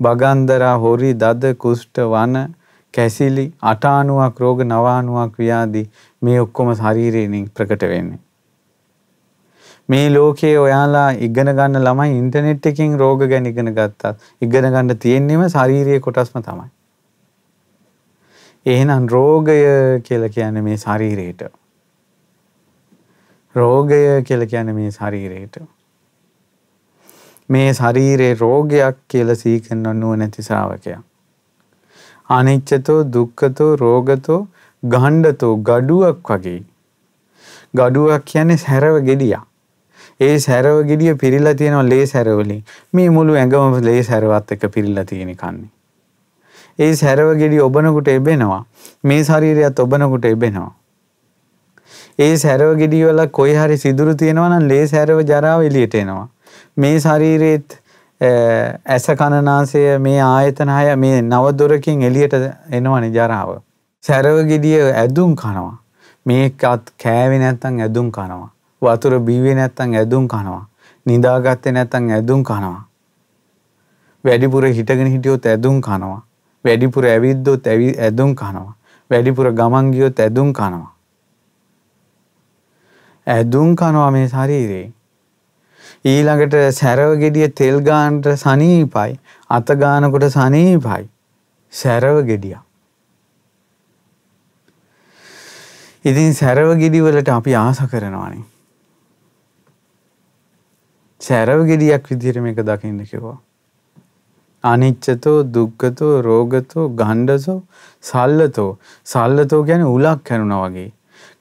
බගන්දරා, 0.01 0.75
හොරි, 0.79 1.12
දද, 1.14 1.53
කුෂ්ඨ, 1.57 2.01
වන, 2.09 2.39
කැසිලි, 2.95 3.47
අටාණුවක් 3.62 4.41
රෝග, 4.41 4.64
නවාණුවක් 4.66 5.37
ව්‍යාධි 5.39 5.85
මේ 6.22 6.41
ඔක්කොම 6.41 6.72
ශරීරයෙන් 6.75 7.51
ප්‍රකට 7.53 7.85
වෙන්නේ. 7.87 8.24
මේ 9.89 10.07
ලෝකයේ 10.11 10.59
ඔයාලා 10.59 11.09
ඉගෙන 11.26 11.51
ගන්න 11.57 11.85
ළමයි 11.87 12.18
ඉන්ටර්නෙට් 12.18 12.66
එකකින් 12.66 12.97
රෝග 12.99 13.26
ගැන 13.28 13.47
ඉගෙන 13.47 13.74
ගත්තත් 13.74 14.14
ඉගෙන 14.43 14.70
ගන්න 14.70 14.99
තියෙන්නේම 14.99 15.45
ශාරීරික 15.49 16.03
කොටස්ම 16.03 16.41
තමයි. 16.41 16.70
එහෙනම් 18.66 19.09
රෝගය 19.09 19.61
කියලා 20.03 20.28
කියන්නේ 20.28 20.62
මේ 20.62 20.76
ශරීරයට. 20.76 21.47
රෝගය 23.55 24.03
කියලා 24.22 24.47
කියන්නේ 24.47 24.74
මේ 24.74 24.91
ශරීරයට. 24.91 25.62
මේ 27.49 27.72
ශරීරේ 27.72 28.35
රෝගයක් 28.35 29.01
කියලා 29.09 29.35
සීකරන 29.35 29.89
නුවණැති 30.01 30.43
ශ්‍රාවකයා. 30.43 31.03
අනිච්චතෝ 32.30 33.01
දුක්ඛතෝ 33.12 33.72
රෝගතෝ 33.76 34.41
ගණ්ඩතෝ 34.82 35.57
ගඩුවක් 35.57 36.30
වගේ. 36.30 36.61
ගඩුවක් 37.74 38.24
කියන්නේ 38.24 38.57
සැරව 38.57 39.05
ගෙඩියක්. 39.05 39.54
ඒ 40.25 40.37
සැරව 40.39 40.77
ගෙඩිය 40.91 41.14
පිරීලා 41.22 41.55
තියෙනවා 41.55 41.89
ලේ 41.89 42.05
සැරවලින්. 42.07 42.62
මේ 42.95 43.09
මුළු 43.16 43.41
ඇඟම 43.41 43.81
ලේ 43.89 44.03
සැරවත් 44.03 44.53
එක්ක 44.55 44.64
පිරීලා 44.75 45.05
තියෙන 45.05 45.35
කන්නේ. 45.37 45.70
ඒ 46.79 46.93
සැරව 46.95 47.35
ගෙඩිය 47.43 47.61
ඔබනකොට 47.61 48.09
එබෙනවා. 48.09 48.62
මේ 49.05 49.22
ශරීරයත් 49.25 49.79
ඔබනකොට 49.79 50.25
එබෙනවා. 50.25 50.72
ඒ 52.18 52.37
සැරව 52.37 52.77
ගෙඩිය 52.79 53.05
වල 53.07 53.27
කොයි 53.39 53.55
හරි 53.55 53.79
සිදුරු 53.79 54.14
තියෙනවා 54.14 54.49
නම් 54.49 54.68
ලේ 54.68 54.87
සැරව 54.87 55.20
ජරාව 55.22 55.62
එළියට 55.62 55.95
එනවා. 55.95 56.29
මේ 56.77 56.99
ශරීරෙත් 57.01 57.79
ඇස 58.20 59.07
කන 59.20 59.39
නාසය 59.45 59.85
මේ 59.99 60.20
ආයතන 60.22 60.70
හය 60.70 60.97
මේ 60.97 61.22
නව 61.22 61.55
දොරකින් 61.59 62.03
එළියට 62.03 62.35
එනවනේ 62.70 63.11
ජරාව. 63.11 63.55
සැරව 64.05 64.43
ගෙඩිය 64.51 64.81
ඇදුම් 64.83 65.37
කනවා. 65.37 65.79
මේකත් 66.27 66.93
කෑවේ 67.03 67.39
නැත්තම් 67.39 67.81
ඇදුම් 67.81 68.11
කනවා. 68.11 68.54
වතුර 68.85 69.18
බීවේ 69.20 69.55
නැත්තම් 69.55 69.95
ඇදුම් 69.95 70.28
කනවා. 70.28 70.62
නිදාගත්තේ 71.07 71.72
නැත්තම් 71.72 72.11
ඇදුම් 72.11 72.45
කනවා. 72.45 72.80
වැඩිපුර 74.24 74.64
හිටගෙන 74.70 75.07
හිටියොත් 75.07 75.47
ඇදුම් 75.47 75.80
කනවා. 75.80 76.22
වැඩිපුර 76.64 77.07
ඇවිද්දොත් 77.07 77.66
ඇදුම් 77.66 78.35
කනවා. 78.35 78.74
වැඩිපුර 79.11 79.53
ගමන් 79.53 79.93
ගියොත් 79.93 80.20
ඇදුම් 80.20 80.53
කනවා. 80.53 80.91
ඇදුම් 83.26 83.74
කනවා 83.76 84.11
මේ 84.11 84.28
ශරීරේ. 84.28 84.87
ඊළඟට 86.05 86.57
සැරව 86.72 87.16
ගෙඩිය 87.20 87.49
තෙල් 87.53 87.80
ගානට 87.80 88.30
සනීපයි. 88.37 89.18
අත 89.51 89.74
ගානකොට 89.76 90.30
සනීපයි. 90.30 91.03
සැරව 91.72 92.24
ගෙඩිය. 92.26 92.57
ඉතින් 96.05 96.35
සැරව 96.35 96.74
ගෙඩි 96.78 97.01
වලට 97.01 97.28
අපි 97.30 97.55
ආස 97.57 97.78
කරනවානේ. 97.91 98.45
සැරව 101.25 101.66
ගෙඩියක් 101.70 102.11
විදිහට 102.11 102.41
මේක 102.45 102.59
දකින්න 102.68 103.01
කිව්වා. 103.11 103.39
අනිච්චතෝ 104.64 105.39
දුක්ඛතෝ 105.55 106.12
රෝගතෝ 106.22 106.87
ගණ්ඩසෝ 106.99 107.59
සල්ලතෝ 108.05 108.70
සල්ලතෝ 109.07 109.62
කියන්නේ 109.64 109.95
උලක් 109.97 110.20
කැනුණා 110.25 110.62
වගේ. 110.64 110.91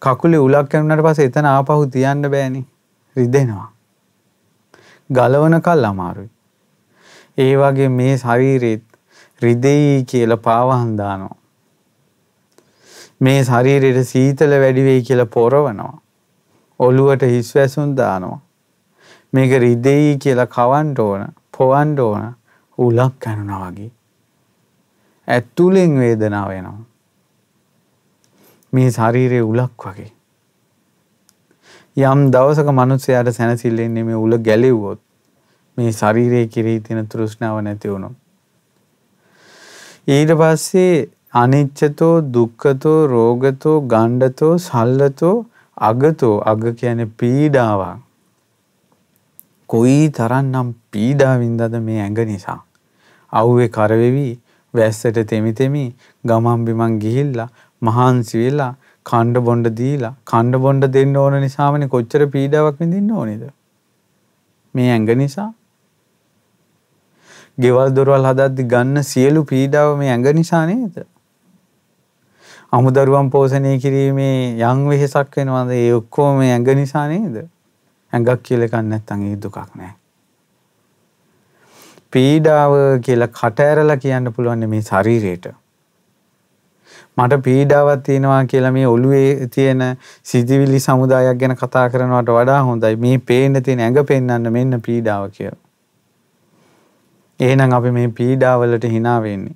කකුලේ 0.02 0.46
උලක් 0.48 0.70
කැමුණාට 0.70 1.06
පස්සේ 1.06 1.30
එතන 1.32 1.46
ආපහු 1.46 1.86
තියන්න 1.88 2.30
බෑනේ. 2.34 2.66
රිදෙනවා. 3.16 3.70
ගලවන 5.10 5.62
කල් 5.62 5.86
අමාරුයි. 5.86 6.32
ඒ 7.38 7.54
වගේ 7.58 7.90
මේ 7.90 8.18
ශරීරෙත් 8.18 8.84
රිදෙයි 9.42 10.06
කියලා 10.06 10.42
පාවහන් 10.48 10.94
දානවා. 10.98 11.38
මේ 13.22 13.40
ශරීරෙට 13.44 14.08
සීතල 14.08 14.60
වැඩි 14.64 14.88
වෙයි 14.90 15.04
කියලා 15.10 15.32
පොරවනවා. 15.38 15.94
ඔළුවට 16.80 17.30
හිස් 17.34 17.56
වැසුම් 17.56 17.96
දානවා. 17.98 18.43
මේක 19.34 19.52
රිදෙයි 19.64 20.18
කියලා 20.18 20.54
කවන්න 20.56 20.96
ඕන, 21.00 21.22
පොවන්න 21.58 22.00
ඕන 22.00 22.26
උලක් 22.78 23.14
කනුනා 23.20 23.72
වගේ. 23.72 23.92
ඇතුලෙන් 25.28 26.00
වේදනාව 26.00 26.52
එනවා. 26.52 26.82
මේ 28.74 28.92
ශරීරයේ 28.92 29.42
උලක් 29.44 29.88
වගේ. 29.88 30.12
යම් 31.98 32.22
දවසක 32.32 32.70
මිනිස්සයාට 32.74 33.32
සැනසෙල්ලෙන්නේ 33.32 34.04
මේ 34.04 34.16
උල 34.18 34.38
ගැලෙව්වොත් 34.50 35.02
මේ 35.78 35.92
ශරීරයේ 35.94 36.48
කෙරෙහි 36.48 36.80
තියෙන 36.80 37.08
තෘෂ්ණාව 37.08 37.60
නැති 37.62 37.92
වුණොත්. 37.92 38.16
ඊට 40.08 40.32
පස්සේ 40.40 40.96
අනිච්චතෝ 41.34 42.16
දුක්ඛතෝ 42.34 42.98
රෝගතෝ 43.08 43.78
ගණ්ඩතෝ 43.92 44.54
සල්ලතෝ 44.60 45.36
අගතෝ 45.82 46.36
අග 46.46 46.66
කියන්නේ 46.76 47.14
පීඩාවක්. 47.20 48.03
කොයි 49.70 50.00
තරම්නම් 50.10 50.74
පීඩා 50.92 51.36
වින්දාද 51.38 51.76
මේ 51.82 52.00
ඇඟ 52.02 52.22
නිසා. 52.26 52.60
අවුවේ 53.34 53.70
කරවෙවි 53.70 54.28
වැස්සට 54.74 55.20
තෙමි 55.28 55.54
තෙමි 55.54 55.86
ගමන් 56.24 56.66
බිමන් 56.66 57.00
ගිහිල්ලා 57.00 57.50
මහන්සි 57.82 58.38
වෙලා 58.38 58.72
කණ්ඩ 59.06 59.44
බොණ්ඩ 59.48 59.70
දීලා 59.80 60.14
කණ්ඩ 60.26 60.62
බොණ්ඩ 60.62 60.88
දෙන්න 60.92 61.16
ඕන 61.16 61.36
නිසාමනේ 61.42 61.88
කොච්චර 61.88 62.26
පීඩාවක් 62.28 62.80
විඳින්න 62.80 63.12
ඕනේද? 63.12 63.44
මේ 64.76 64.90
ඇඟ 64.92 65.12
නිසා. 65.18 65.50
ගෙවල් 67.58 67.90
දොරවල් 67.96 68.30
හදද්දි 68.30 68.64
ගන්න 68.66 69.04
සියලු 69.04 69.44
පීඩාව 69.46 69.98
මේ 69.98 70.12
ඇඟ 70.12 70.30
නිසා 70.34 70.66
නේද? 70.66 70.96
අමුදරුවන් 72.74 73.30
පෝෂණය 73.30 73.74
කිරීමේ 73.80 74.38
යම් 74.62 74.86
වෙහෙසක් 74.90 75.36
වෙනවද? 75.38 75.74
ඒ 75.74 75.92
ඔක්කොම 75.94 76.40
මේ 76.40 76.54
ඇඟ 76.54 76.72
නිසා 76.76 77.08
නේද? 77.08 77.36
ඇඟක් 78.14 78.44
කියලා 78.44 78.70
එකක් 78.70 78.80
නැත්තම් 78.86 79.28
ඒ 79.32 79.36
දුකක් 79.38 79.60
නැහැ 79.74 79.98
පීඩාව 82.14 82.78
කියලා 83.02 83.34
කට 83.34 83.68
ඇරලා 83.68 83.98
කියන්න 83.98 84.34
පුළුවන් 84.34 84.70
මේ 84.70 84.82
ශරීරයට 84.84 85.54
මට 87.18 87.44
පීඩාවක් 87.44 88.04
තියෙනවා 88.04 88.46
කියලා 88.46 88.72
මේ 88.72 88.86
ඔළුවේ 88.88 89.48
තියෙන 89.48 89.82
සිතිවිලි 90.24 90.80
සමුදායක් 90.80 91.38
ගැන 91.38 91.56
කතා 91.56 91.90
කරනවට 91.90 92.32
වඩා 92.38 92.62
හොඳයි 92.64 92.96
මේ 92.96 93.18
පේන්න 93.28 93.64
තියෙන 93.64 93.84
ඇඟ 93.86 94.00
පෙන්වන්න 94.06 94.52
මෙන්න 94.52 94.82
පීඩාව 94.82 95.26
කියලා. 95.32 95.60
එහෙනම් 97.40 97.76
අපි 97.78 97.92
මේ 97.92 98.08
පීඩාවලට 98.20 98.88
hina 98.90 99.14
වෙන්නේ. 99.22 99.56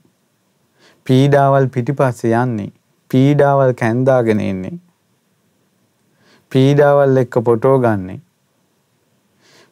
පීඩාවල් 1.08 1.68
පිටිපස්සේ 1.70 2.36
යන්නේ 2.42 2.70
පීඩාවල් 3.12 3.74
කැන්දාගෙන 3.74 4.40
ඉන්නේ. 4.42 4.78
පීඩාවල් 6.52 7.18
එක්ක 7.18 7.42
පොටෝ 7.44 7.76
ගන්නේ. 7.80 8.20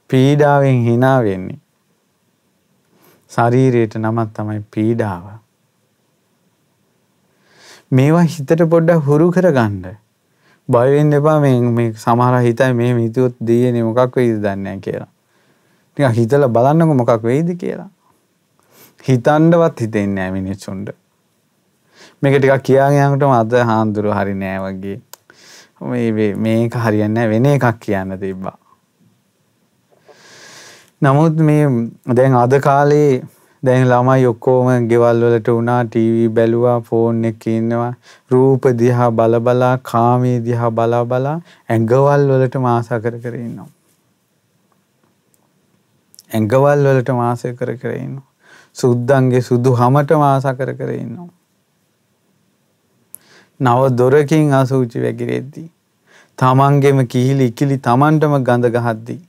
පීඩාවෙන් 0.10 0.84
hina 0.84 1.14
වෙන්නේ. 1.24 1.60
ශරීරයට 3.32 3.98
නමක් 3.98 4.30
තමයි 4.34 4.62
පීඩාව. 4.72 5.24
මේවා 7.92 8.24
හිතට 8.24 8.66
පොඩ්ඩක් 8.70 9.06
හුරු 9.06 9.32
කරගන්න. 9.32 9.98
බය 10.70 10.88
වෙන්න 10.92 11.14
එපා 11.14 11.40
මේ 11.40 11.62
මේ 11.62 11.94
සමහර 11.94 12.40
හිතයි 12.42 12.74
මේ 12.74 12.94
හිතුවොත් 12.96 13.36
දෙයනේ 13.48 13.84
මොකක් 13.84 14.16
වෙයිද 14.16 14.38
දන්නේ 14.38 14.56
නැහැ 14.58 14.82
කියලා. 14.82 15.12
ටිකක් 15.98 16.16
හිතලා 16.20 16.50
බලන්නකො 16.50 16.94
මොකක් 16.94 17.24
වෙයිද 17.24 17.50
කියලා. 17.58 17.90
හිතන්නවත් 19.06 19.82
හිතෙන්නේ 19.82 20.16
නැහැ 20.16 20.42
මිනිස්සුන්ට. 20.42 20.90
මේක 22.22 22.38
ටිකක් 22.38 22.64
කියාගෙන 22.64 23.06
යනකොටම 23.08 23.36
අද 23.40 23.58
හාන්දුරු 23.70 24.14
හරි 24.14 24.34
නෑ 24.36 24.60
වගේ. 24.66 25.00
මේ 25.82 26.34
මේක 26.36 26.78
හරියන්නේ 26.86 27.14
නැහැ 27.16 27.34
වෙන 27.34 27.50
එකක් 27.54 27.80
කියන්න 27.80 28.18
තිබ්බා. 28.20 28.58
නමුත් 31.02 31.40
මේ 31.40 31.66
දැන් 32.10 32.36
අද 32.36 32.54
කාලේ 32.60 33.24
දැන් 33.64 33.88
ළමයි 33.90 34.28
ඔක්කොම 34.28 34.68
ගෙවල් 34.90 35.24
වලට 35.24 35.50
වුණා 35.50 35.80
ටීවී 35.86 36.30
බැලුවා 36.30 36.80
ෆෝන් 36.82 37.26
එකේ 37.26 37.58
ඉන්නවා. 37.58 37.94
රූප 38.32 38.68
දිහා 38.80 39.12
බල 39.12 39.40
බලා 39.40 39.78
කාමයේ 39.84 40.40
දිහා 40.40 40.72
බලා 40.72 41.04
බලා 41.06 41.36
ඇඟවල් 41.70 42.28
වලට 42.32 42.56
මාස 42.58 42.88
කර 42.88 43.18
කර 43.24 43.36
ඉන්නවා. 43.36 43.68
ඇඟවල් 46.34 46.88
වලට 46.88 47.14
මාස 47.14 47.46
කර 47.54 47.76
කර 47.76 47.94
ඉන්නවා. 47.96 48.28
සුද්දන්ගේ 48.76 49.42
සුදු 49.42 49.76
හමට 49.76 50.18
මාස 50.18 50.50
කර 50.54 50.74
කර 50.74 50.92
ඉන්නවා. 50.96 51.30
නව 53.60 53.96
දොරකින් 53.96 54.54
අසූචි 54.54 55.00
වැగిරෙද්දී 55.02 55.70
තමන්ගෙම 56.40 57.08
කිහිලි 57.08 57.46
ඉකිලි 57.48 57.78
තමන්ටම 57.84 58.44
ගඳ 58.44 58.72
ගහද්දී 58.72 59.22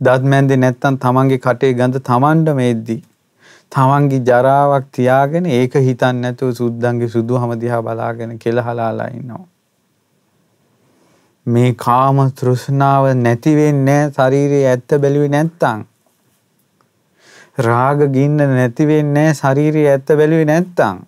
දත් 0.00 0.22
මැන්දේ 0.24 0.56
නැත්තම් 0.56 0.96
තමන්ගේ 0.96 1.38
කටේ 1.38 1.72
ගඳ 1.74 2.00
තමන්ටම 2.04 2.58
එද්දී 2.62 3.00
තමන්ගේ 3.72 4.20
ජරාවක් 4.22 4.84
තියාගෙන 4.92 5.46
ඒක 5.50 5.74
හිතන්නේ 5.80 6.20
නැතුව 6.20 6.52
සුද්දන්ගේ 6.54 7.08
සුදුහම 7.08 7.54
දිහා 7.60 7.82
බලාගෙන 7.82 8.38
කෙලහලාලා 8.38 9.08
ඉන්නවා. 9.10 9.46
මේ 11.46 11.74
කාම 11.76 12.22
තෘෂ්ණාව 12.32 13.10
නැති 13.16 13.56
වෙන්නේ 13.56 14.00
ශරීරයේ 14.12 14.64
ඇත්ත 14.68 14.96
බැලුවේ 15.00 15.28
නැත්තම්. 15.28 15.84
රාග 17.58 18.08
ගින්න 18.12 18.40
නැති 18.52 18.86
වෙන්නේ 18.86 19.28
ශරීරයේ 19.34 19.92
ඇත්ත 19.92 20.16
බැලුවේ 20.16 20.46
නැත්තම්. 20.46 21.04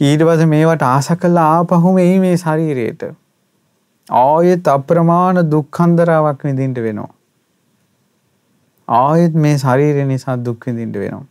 ඊට 0.00 0.22
පස්සේ 0.22 0.46
මේවට 0.46 0.82
ආස 0.84 1.08
කළා 1.20 1.52
ආපහුම 1.52 1.98
එයි 1.98 2.18
මේ 2.20 2.36
ශරීරයට. 2.38 3.08
ආයෙත් 4.10 4.68
අප්‍රමාණ 4.68 5.38
දුක්ඛන්දරාවක් 5.50 6.44
විඳින්න 6.44 6.74
වෙනවා. 6.74 7.12
ආයෙත් 8.88 9.34
මේ 9.34 9.56
ශරීරය 9.58 10.04
නිසා 10.06 10.36
දුක් 10.44 10.66
විඳින්න 10.66 10.92
වෙනවා. 10.92 11.24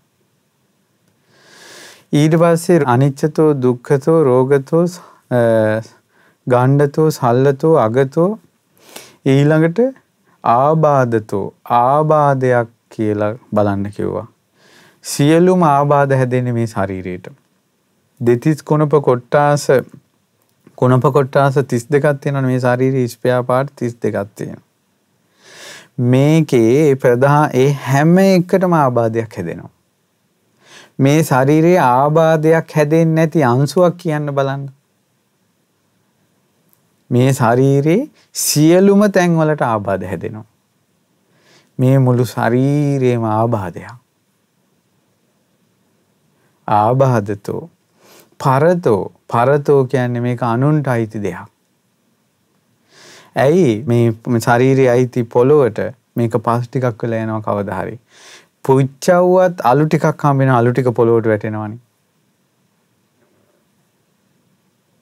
ඊට 2.14 2.36
පස්සේ 2.42 2.80
අනිච්චතෝ 2.86 3.50
දුක්ඛතෝ 3.62 4.18
රෝගතෝ 4.24 4.86
ගණ්ඩතෝ 6.48 7.10
සල්ලතෝ 7.12 7.76
අගතෝ 7.78 8.30
ඊළඟට 9.26 9.80
ආබාධතෝ 10.44 11.46
ආබාධයක් 11.80 12.70
කියලා 12.90 13.34
බලන්න 13.54 13.92
කිව්වා. 13.96 14.28
සියලුම 15.04 15.64
ආබාධ 15.64 16.14
හැදෙන්නේ 16.18 16.54
මේ 16.54 16.68
ශරීරයට. 16.68 17.28
දෙතිස් 18.20 18.64
කුණප 18.64 18.94
කොට්ටාස 19.02 19.66
කුණප 20.78 21.06
කොට්ටාස 21.14 21.58
32ක් 21.58 22.14
තියෙනවා 22.22 22.42
මේ 22.42 22.60
ශරීරයේ 22.60 23.08
ස්පෙයා 23.08 23.44
පාර්ට් 23.44 23.82
32ක් 23.82 24.26
තියෙනවා. 24.36 24.66
මේකේ 25.98 26.96
ප්‍රධා 26.96 27.50
ඒ 27.54 27.72
හැම 27.72 28.18
එකටම 28.18 28.74
ආබාධයක් 28.74 29.38
හැදෙනවා. 29.38 29.70
මේ 31.00 31.20
ශරීරයේ 31.24 31.78
ආබාධයක් 31.80 32.74
හැදෙන්නේ 32.76 33.16
නැති 33.16 33.44
අංශුවක් 33.44 33.98
කියන්න 33.98 34.34
බලන්න. 34.34 34.66
මේ 37.10 37.34
ශරීරේ 37.34 38.00
සියලුම 38.34 39.12
තැන්වලට 39.12 39.62
ආබාධ 39.62 40.08
හැදෙනවා. 40.08 40.46
මේ 41.80 41.98
මුළු 42.00 42.26
ශරීරේම 42.26 43.24
ආබාධයක්. 43.24 43.94
ආබාධතෝ 46.68 47.70
පරතෝ 48.40 49.15
පරතෝ 49.30 49.82
කියන්නේ 49.86 50.26
මේක 50.28 50.44
අනුන්ට 50.54 50.88
අයිති 50.96 51.22
දෙයක්. 51.26 51.48
ඇයි 53.44 53.84
මේ 53.92 54.40
ශරීරයේ 54.48 54.90
අයිති 54.96 55.24
පොළොවට 55.36 55.80
මේක 56.22 56.38
පස් 56.48 56.68
ටිකක් 56.68 57.04
වෙලා 57.04 57.24
යනවා 57.26 57.42
කවදා 57.48 57.80
හරි. 57.82 57.98
පුච්චව්වත් 58.66 59.66
අලු 59.72 59.88
ටිකක් 59.88 60.24
හම්බෙන 60.28 60.54
අලු 60.60 60.72
ටික 60.72 60.92
පොළොවට 61.00 61.28
වැටෙනවනේ. 61.32 61.80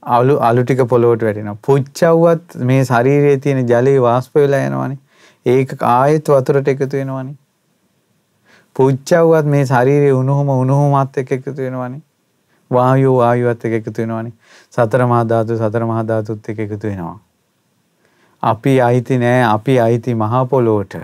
අලු 0.04 0.40
අලු 0.50 0.64
ටික 0.64 0.82
පොළොවට 0.94 1.24
වැටෙනවා. 1.28 1.58
පුච්චව්වත් 1.68 2.56
මේ 2.72 2.82
ශරීරයේ 2.92 3.38
තියෙන 3.38 3.68
ජලයේ 3.68 4.02
වාෂ්ප 4.08 4.36
වෙලා 4.36 4.66
යනවනේ. 4.70 5.00
ඒක 5.46 5.76
ආයෙත් 5.82 6.34
වතුරට 6.36 6.74
එකතු 6.74 6.90
වෙනවනේ. 6.98 7.36
පුච්චව්වත් 8.76 9.54
මේ 9.54 9.66
ශරීරයේ 9.66 10.18
උණුහුම 10.22 10.50
උණුහුමත් 10.58 11.22
එක්ක 11.24 11.32
එකතු 11.38 11.56
වෙනවනේ. 11.58 12.02
වායුව 12.78 13.18
වායුවත් 13.22 13.66
එක්ක 13.66 13.76
එකතු 13.80 14.02
වෙනවනේ. 14.02 14.34
සතර 14.74 15.06
මහා 15.12 15.24
ධාතු 15.32 15.58
සතර 15.62 15.86
මහා 15.92 16.04
ධාතුත් 16.12 16.50
එක්ක 16.50 16.60
එකතු 16.66 16.88
වෙනවා. 16.88 17.18
අපි 18.44 18.74
අයිති 18.82 19.18
නෑ 19.18 19.42
අපි 19.50 19.80
අයිති 19.80 20.16
මහා 20.24 20.46
පොළොවට. 20.46 20.96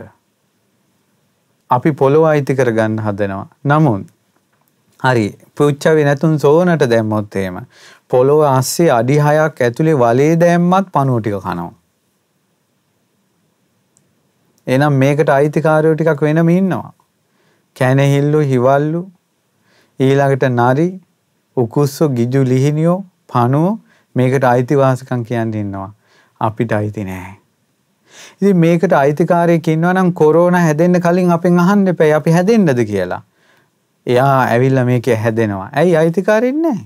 අපි 1.69 1.91
පොළොව 2.01 2.29
අයිති 2.31 2.55
කරගන්න 2.55 2.99
හදනවා. 3.07 3.47
නමුත් 3.65 4.07
හරි 4.99 5.25
පුච්චාවේ 5.57 6.05
නැතුන් 6.05 6.39
සෝනට 6.39 6.85
දැම්මොත් 6.93 7.35
එහෙම 7.35 7.59
පොළොව 8.09 8.45
ASCII 8.51 8.89
අඩි 8.99 9.17
6ක් 9.25 9.67
ඇතුලේ 9.67 9.99
වලේ 10.03 10.31
දැම්මත් 10.43 10.87
පණුව 10.95 11.19
ටික 11.21 11.37
කනවා. 11.43 11.73
එහෙනම් 14.67 14.97
මේකට 15.03 15.29
අයිතිකාරයෝ 15.37 15.93
ටිකක් 15.95 16.25
වෙනම 16.27 16.49
ඉන්නවා. 16.55 16.89
කැනහිල්ලු 17.75 18.41
හිවල්ලු 18.51 19.01
ඊළඟට 19.99 20.45
නරි 20.49 20.87
උකුස්සෝ 21.57 22.09
ගිජු 22.17 22.43
ලිහිනියෝ 22.51 22.97
පණුව 23.33 23.79
මේකට 24.15 24.43
අයිතිවාසිකම් 24.43 25.23
කියන්න 25.29 25.53
ඉන්නවා. 25.53 25.93
අපිට 26.41 26.71
අයිති 26.71 27.03
නෑ. 27.03 27.33
ඉතින් 28.41 28.57
මේකට 28.57 28.93
අයිතිකාරයෙක් 28.93 29.67
ඉන්නවා 29.67 29.93
නම් 29.93 30.13
කොරෝනා 30.13 30.61
හැදෙන්න 30.67 31.01
කලින් 31.01 31.31
අපෙන් 31.31 31.59
අහන්න 31.59 31.87
එපා 31.93 32.13
අපි 32.19 32.31
හැදෙන්නද 32.37 32.85
කියලා. 32.91 33.21
එයා 34.07 34.37
ඇවිල්ලා 34.45 34.85
මේකේ 34.85 35.15
හැදෙනවා. 35.25 35.69
ඇයි 35.73 35.97
අයිතිකාරයෙක් 35.97 36.57
නෑ? 36.65 36.79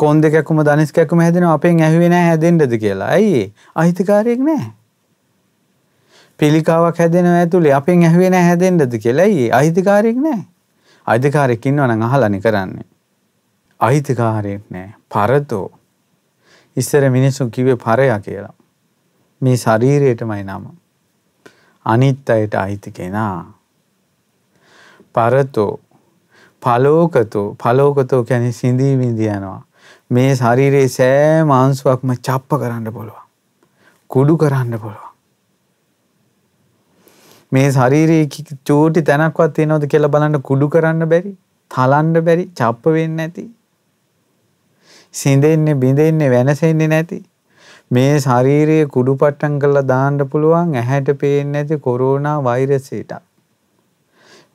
කොන් 0.00 0.22
දෙකක්ම 0.22 0.64
ධනිස් 0.70 0.92
කැක්කම 0.92 1.20
හැදෙනවා 1.26 1.54
අපෙන් 1.60 1.82
ඇහුවේ 1.82 2.08
නෑ 2.08 2.26
හැදෙන්නද 2.30 2.78
කියලා. 2.78 3.08
ඇයි 3.18 3.54
අයිතිකාරයෙක් 3.74 4.40
නෑ. 4.50 4.66
පිළිකාවක් 6.38 6.98
හැදෙනවා 7.04 7.38
ඇතුලේ 7.44 7.72
අපෙන් 7.80 8.04
ඇහුවේ 8.10 8.30
නෑ 8.30 8.48
හැදෙන්නද 8.50 9.00
කියලා. 9.06 9.24
ඇයි 9.24 9.50
අයිතිකාරයෙක් 9.60 10.22
නෑ. 10.28 10.44
අයිතිකාරයෙක් 11.06 11.66
ඉන්නවා 11.66 11.86
නම් 11.86 12.02
අහලානේ 12.02 12.40
කරන්නේ. 12.40 12.86
අයිතිකාරයෙක් 13.80 14.70
නෑ. 14.70 14.94
පරතෝ 15.14 15.66
ඉස්සර 16.76 17.10
මිනිස්සු 17.10 17.50
කිව්වේ 17.50 17.76
පරයා 17.76 18.20
කියලා. 18.20 18.54
මේ 19.42 19.56
ශරීරයටමයි 19.56 20.44
නම. 20.44 20.64
අනිත් 21.86 22.30
අයට 22.30 22.54
අයිති 22.54 22.90
කෙනා. 22.90 23.54
පරතෝ 25.14 25.80
පලෝකතෝ 26.62 27.56
පලෝකතෝ 27.62 28.24
කියන්නේ 28.24 28.52
සිඳී 28.52 28.98
විඳී 28.98 29.28
යනවා. 29.28 29.62
මේ 30.10 30.34
ශරීරයේ 30.34 30.88
සෑම 30.88 31.50
අංශුවක්ම 31.50 32.12
චප්ප 32.26 32.60
කරන්න 32.60 32.92
පුළුවන්. 32.92 33.26
කුඩු 34.10 34.36
කරන්න 34.36 34.80
පුළුවන්. 34.80 35.05
මේ 37.52 37.68
ශරීරයේ 37.70 38.26
චූටි 38.64 39.02
තැනක්වත් 39.02 39.54
තියෙනවද 39.54 39.86
කියලා 39.86 40.08
බලන්න 40.08 40.42
කුඩු 40.42 40.68
කරන්න 40.68 41.08
බැරි, 41.08 41.32
තලන්න 41.70 42.24
බැරි, 42.24 42.44
චප්ප 42.54 42.84
වෙන්නේ 42.88 43.16
නැති. 43.18 43.44
සිඳෙන්නේ 45.14 45.74
බිඳෙන්නේ 45.76 46.30
වෙනසෙන්නේ 46.30 46.88
නැති. 46.88 47.18
මේ 47.90 48.18
ශරීරයේ 48.18 48.86
කුඩුපට්ටම් 48.88 49.58
කරලා 49.58 49.86
දාන්න 49.86 50.18
පුළුවන් 50.28 50.74
ඇහැට 50.74 51.10
පේන්නේ 51.18 51.52
නැති 51.54 51.78
කොරෝනා 51.78 52.36
වෛරසයට 52.42 53.12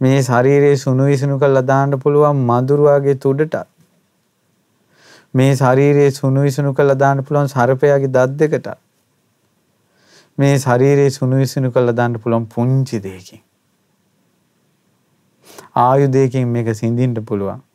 මේ 0.02 0.22
ශරීරයේ 0.22 0.78
සුණු 0.78 1.06
විසුණු 1.06 1.38
කරලා 1.40 1.66
දාන්න 1.66 2.00
පුළුවන් 2.00 2.46
මදුරුවාගේ 2.46 3.18
තුඩට. 3.18 3.56
මේ 5.34 5.52
ශරීරයේ 5.56 6.12
සුණු 6.12 6.42
විසුණු 6.42 6.74
කරලා 6.74 6.98
දාන්න 6.98 7.24
පුළුවන් 7.24 7.48
සර්පයාගේ 7.48 8.10
දත් 8.10 8.40
දෙකට. 8.44 8.68
මේ 10.42 10.54
ශරීරයේ 10.58 11.10
සුණු 11.12 11.42
විසුණු 11.42 11.72
කරලා 11.72 11.96
දාන්න 11.96 12.20
පුළුවන් 12.20 12.48
පුංචි 12.48 13.04
දෙයකින් 13.04 13.44
ආයුධයකින් 15.82 16.48
මේක 16.50 16.74
සිඳින්න 16.76 17.20
පුළුවන් 17.26 17.68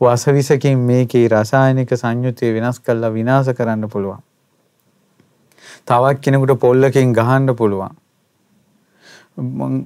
වසවිසකින් 0.00 0.78
මේකේ 0.80 1.28
රසායනික 1.28 1.92
සංයුතිය 1.94 2.52
වෙනස් 2.54 2.78
කරලා 2.80 3.10
විනාශ 3.10 3.50
කරන්න 3.52 3.88
පුළුවන්. 3.88 4.20
තවත් 5.86 6.20
කෙනෙකුට 6.20 6.60
පොල්ලකින් 6.60 7.12
ගහන්න 7.12 7.56
පුළුවන්. 7.56 7.94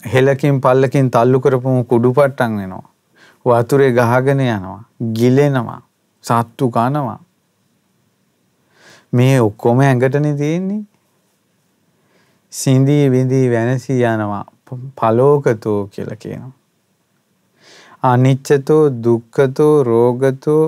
හෙලකින් 0.06 0.60
පල්ලකින් 0.60 1.10
තල්ලු 1.10 1.40
කරපුම 1.40 1.84
කුඩු 1.86 2.12
පට්ටන් 2.12 2.58
වෙනවා. 2.58 2.86
වතුරේ 3.46 3.92
ගහගෙන 3.92 4.40
යනවා. 4.42 4.80
ගිලෙනවා. 5.12 5.80
සත්තු 6.24 6.70
කනවා. 6.70 7.18
මේ 9.12 9.40
ඔක්කොම 9.40 9.80
ඇඟටනේ 9.80 10.36
තියෙන්නේ. 10.36 10.82
සිඳී 12.52 13.04
විඳී 13.10 13.46
වෙනසී 13.50 14.02
යනවා. 14.04 14.44
පලෝකතෝ 14.96 15.78
කියලා 15.86 16.16
කියනවා. 16.16 16.52
අනිච්චතෝ 18.02 18.84
දුක්ඛතෝ 19.04 19.74
රෝගතෝ 19.84 20.62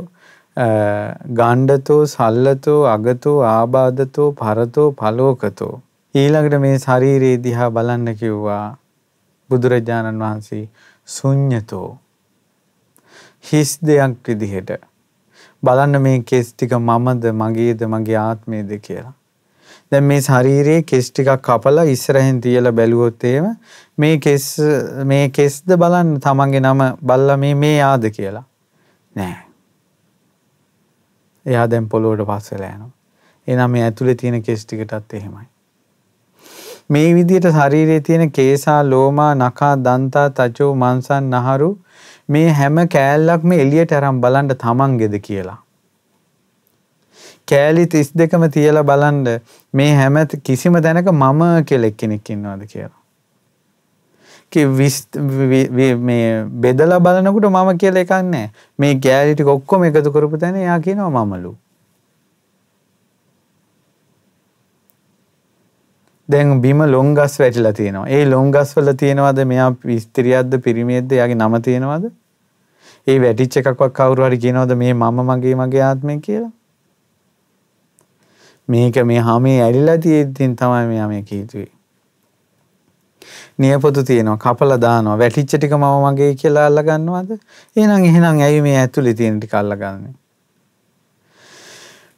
ගණ්ඩතෝ 1.38 2.02
සල්ලතෝ 2.06 2.80
අගතෝ 2.86 3.38
ආබාධතෝ 3.44 4.28
පරතෝ 4.32 4.88
පලෝකතෝ 4.92 5.74
ඊළඟට 6.14 6.60
මේ 6.60 6.78
ශරීරයේ 6.78 7.42
දිහා 7.44 7.70
බලන්න 7.70 8.16
කිව්වා 8.16 8.76
බුදුරජාණන් 9.50 10.24
වහන්සේ 10.24 10.62
ශුන්්‍යතෝ 11.08 11.88
හිස් 13.44 13.72
දෙයක් 13.86 14.28
විදිහට 14.28 14.70
බලන්න 15.62 16.02
මේ 16.02 16.22
කෙස් 16.30 16.52
ටික 16.52 16.78
මමද 16.78 17.34
මගේද 17.34 17.86
මගේ 17.88 18.18
ආත්මයේද 18.18 18.72
කියලා. 18.80 19.14
දැන් 19.94 20.10
මේ 20.10 20.20
ශරීරයේ 20.20 20.82
කෙස් 20.84 21.10
ටිකක් 21.10 21.42
කපලා 21.48 21.86
ඉස්සරහින් 21.94 22.40
තියලා 22.40 22.72
බැලුවොත් 22.72 23.24
එහෙම 23.24 23.48
මේ 23.98 24.18
කෙස් 24.18 24.50
මේ 25.04 25.30
කෙස්ද 25.30 25.76
බලන්න 25.76 26.12
තමන්ගේ 26.20 26.62
නම 26.62 26.84
බල්ලා 27.02 27.36
මේ 27.36 27.54
මේ 27.56 27.78
ආද 27.84 28.10
කියලා. 28.10 28.44
නෑ. 29.14 29.34
එයා 31.46 31.66
දැන් 31.70 31.88
පොළොවට 31.88 32.26
පස් 32.26 32.52
වෙලා 32.52 32.70
යනවා. 32.74 32.92
එහෙනම් 33.48 33.70
මේ 33.70 33.84
ඇතුලේ 33.84 34.14
තියෙන 34.14 34.42
කෙස් 34.42 34.66
ටිකටත් 34.66 35.18
එහෙමයි. 35.20 35.46
මේ 36.90 37.14
විදිහට 37.14 37.50
ශරීරයේ 37.52 38.00
තියෙන 38.00 38.32
කේසා 38.32 38.80
ලෝමා 38.84 39.32
නඛා 39.34 39.74
දන්තා 39.78 40.28
තචෝ 40.30 40.72
මංසන් 40.74 41.30
නහරු 41.32 41.70
මේ 42.28 42.48
හැම 42.52 42.80
කෑල්ලක්ම 42.88 43.52
එළියට 43.58 43.92
අරන් 43.92 44.20
බලන්න 44.20 44.56
තමන්ගේද 44.56 45.20
කියලා. 45.20 45.58
කෑලි 47.48 47.86
32ම 47.86 48.44
තියලා 48.50 48.84
බලන්න 48.90 49.40
මේ 49.74 49.94
හැම 49.94 50.20
කිසිම 50.42 50.78
තැනක 50.82 51.08
මම 51.12 51.42
කියලා 51.64 51.90
එක්කෙනෙක් 51.92 52.30
ඉන්නවද 52.30 52.62
කියලා. 52.66 53.00
මේ 56.08 56.44
බෙදලා 56.66 57.00
බලනකොට 57.00 57.50
මම 57.50 57.78
කියලා 57.78 58.06
එකක් 58.06 58.14
නැහැ. 58.22 58.48
මේ 58.78 58.94
කෑලි 59.08 59.34
ටික 59.34 59.52
ඔක්කොම 59.56 59.84
එකතු 59.84 60.12
කරපු 60.12 60.38
තැන 60.38 60.56
එයා 60.56 60.80
කියනවා 60.80 61.24
මමලු. 61.26 61.54
දැන් 66.28 66.60
බිම 66.60 66.82
ලොංගස් 66.96 67.38
වැටිලා 67.40 67.72
තියෙනවා. 67.72 68.08
ඒ 68.08 68.24
ලොංගස් 68.24 68.76
වල 68.76 68.92
තියෙනවද 69.04 69.44
මෙයා 69.44 69.70
ස්ත්‍රියක්ද 70.00 70.60
පිරිමියෙක්ද 70.66 71.12
එයාගේ 71.12 71.40
නම 71.40 71.62
තියෙනවද? 71.62 72.10
ඒ 73.06 73.18
වැටිච්ච 73.20 73.56
එකක්වත් 73.60 73.92
කවුරු 73.92 74.24
හරි 74.26 74.38
කියනවද 74.44 74.76
මේ 74.82 74.94
මම 74.94 75.26
මගේ 75.30 75.54
මගේ 75.54 75.82
ආත්මය 75.92 76.20
කියලා? 76.26 76.52
මේක 78.68 78.96
මේ 79.04 79.20
හැමේ 79.28 79.62
ඇලිලා 79.62 79.98
තියෙද්දින් 79.98 80.56
තමයි 80.56 80.86
මෙයා 80.90 81.08
මේ 81.08 81.22
කීතුවේ. 81.22 81.70
නියපොතු 83.58 84.02
තියෙනවා 84.04 84.42
කපලා 84.44 84.80
දානවා 84.80 85.18
වැටිච්ච 85.18 85.56
ටික 85.56 85.74
මම 85.78 86.04
මගේ 86.04 86.34
කියලා 86.42 86.66
අල්ල 86.66 86.82
ගන්නවද 86.88 87.38
එහෙනම් 87.76 88.04
එහෙනම් 88.10 88.44
ඇයි 88.48 88.60
මේ 88.66 88.76
ඇතුලේ 88.80 89.14
තියෙන 89.14 89.40
ටික 89.40 89.54
අල්ලගන්නේ? 89.54 90.14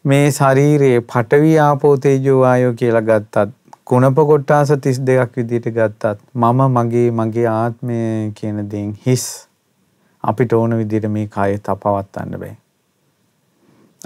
මේ 0.04 0.26
ශරීරයේ 0.30 1.00
පඨවි 1.12 1.52
ආපෝ 1.60 1.94
තේජෝ 2.04 2.42
ආයෝ 2.50 2.74
කියලා 2.82 3.06
ගත්තත් 3.08 3.48
කුණප 3.84 4.18
කොටාස 4.28 4.70
32ක් 4.70 5.36
විදිහට 5.36 5.68
ගත්තත් 5.78 6.22
මම 6.34 6.62
මගේ 6.76 7.10
මගේ 7.20 7.48
ආත්මය 7.54 7.98
කියන 8.38 8.62
දේන් 8.70 8.94
හිස් 9.06 9.26
අපිට 10.24 10.52
ඕන 10.52 10.78
විදිහට 10.78 11.10
මේ 11.16 11.26
කය 11.36 11.58
තපවත්තන්න 11.58 12.38
බෑ. 12.40 12.56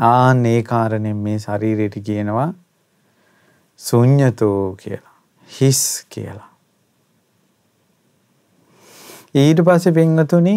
ආන් 0.08 0.46
ඒ 0.46 0.60
කාරණෙන් 0.62 1.18
මේ 1.24 1.38
ශරීරයට 1.38 1.96
කියනවා 2.04 2.50
ශුන්්‍යතෝ 3.78 4.76
කියලා 4.82 5.16
හිස් 5.50 5.80
කියලා. 6.08 6.50
ඊට 9.34 9.60
පස්සේ 9.66 9.96
පින්වතුනි 9.98 10.54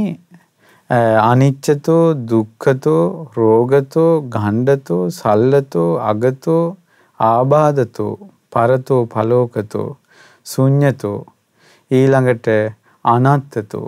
අනිච්චතෝ 1.21 2.05
දුක්ඛතෝ 2.29 3.03
රෝගතෝ 3.37 4.11
ගණ්ඩතෝ 4.35 5.01
සල්ලතෝ 5.17 5.89
අගතෝ 6.11 6.63
ආබාධතෝ 7.19 8.13
පරතෝ 8.51 9.01
පලෝකතෝ 9.13 9.89
ශුන්්‍යතෝ 10.45 11.19
ඊළඟට 11.91 12.47
අනත්තතෝ 13.05 13.87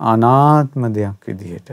අනාත්ම 0.00 0.82
දෙයක් 0.94 1.26
විදිහට. 1.26 1.68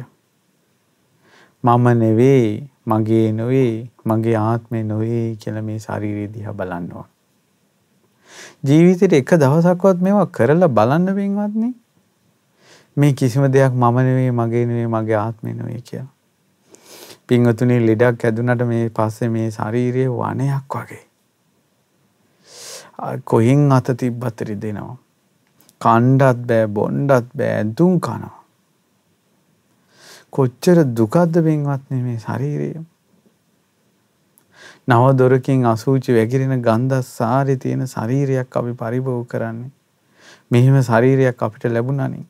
මම 1.63 1.85
නෙවෙයි 1.99 2.49
මගේ 2.87 3.27
නොවේ 3.31 3.73
මගේ 4.05 4.37
ආත්මය 4.41 4.83
නොවේ 4.83 5.25
කියලා 5.35 5.63
මේ 5.63 5.79
ශරීරය 5.79 6.27
දිහා 6.33 6.53
බලනවා 6.53 7.07
ජීවිතේට 8.63 9.13
එක 9.13 9.35
දවසක්වත් 9.37 9.99
මේවා 10.01 10.31
කරලා 10.31 10.69
බලන්න 10.69 11.13
වෙනවත්නේ 11.15 11.73
මේ 12.97 13.13
කිසිම 13.13 13.43
දෙයක් 13.47 13.73
මම 13.73 13.97
නෙවෙයි 13.99 14.31
මගේ 14.31 14.65
නෙවෙයි 14.65 14.87
මගේ 14.87 15.17
ආත්මය 15.17 15.53
නෙවෙයි 15.53 15.81
කියලා. 15.81 16.09
පින්වතුනි 17.27 17.75
ලෙඩක් 17.79 18.23
ඇදුනට 18.25 18.63
මේ 18.65 18.89
පස්සේ 18.89 19.29
මේ 19.29 19.51
ශාරීරියේ 19.51 20.09
වණයක් 20.11 20.75
වගේ. 20.75 21.03
කොහෙන් 23.23 23.71
අත 23.71 23.91
තිබ්බත් 23.95 24.41
රිදෙනවා. 24.41 24.97
කණ්ඩත් 25.81 26.41
බෑ 26.47 26.67
බොණ්ඩත් 26.69 27.29
බෑ 27.35 27.51
ඇඳුම් 27.51 27.99
කනවා. 27.99 28.36
කොච්චර 30.33 30.83
දුකද්ද 30.93 31.41
පින්වත්නි 31.41 32.01
මේ 32.01 32.19
ශරීරය. 32.19 32.69
නව 34.87 35.03
දොරකින් 35.15 35.65
අසූචි 35.65 36.13
වැగిරෙන 36.13 36.61
ගන්ධ 36.61 37.01
සාරි 37.03 37.57
තියෙන 37.57 37.83
ශරීරයක් 37.87 38.49
අපි 38.53 38.73
පරිභෝග 38.75 39.27
කරන්නේ. 39.27 39.71
මෙහෙම 40.51 40.81
ශරීරයක් 40.83 41.41
අපිට 41.41 41.69
ලැබුණානේ. 41.69 42.25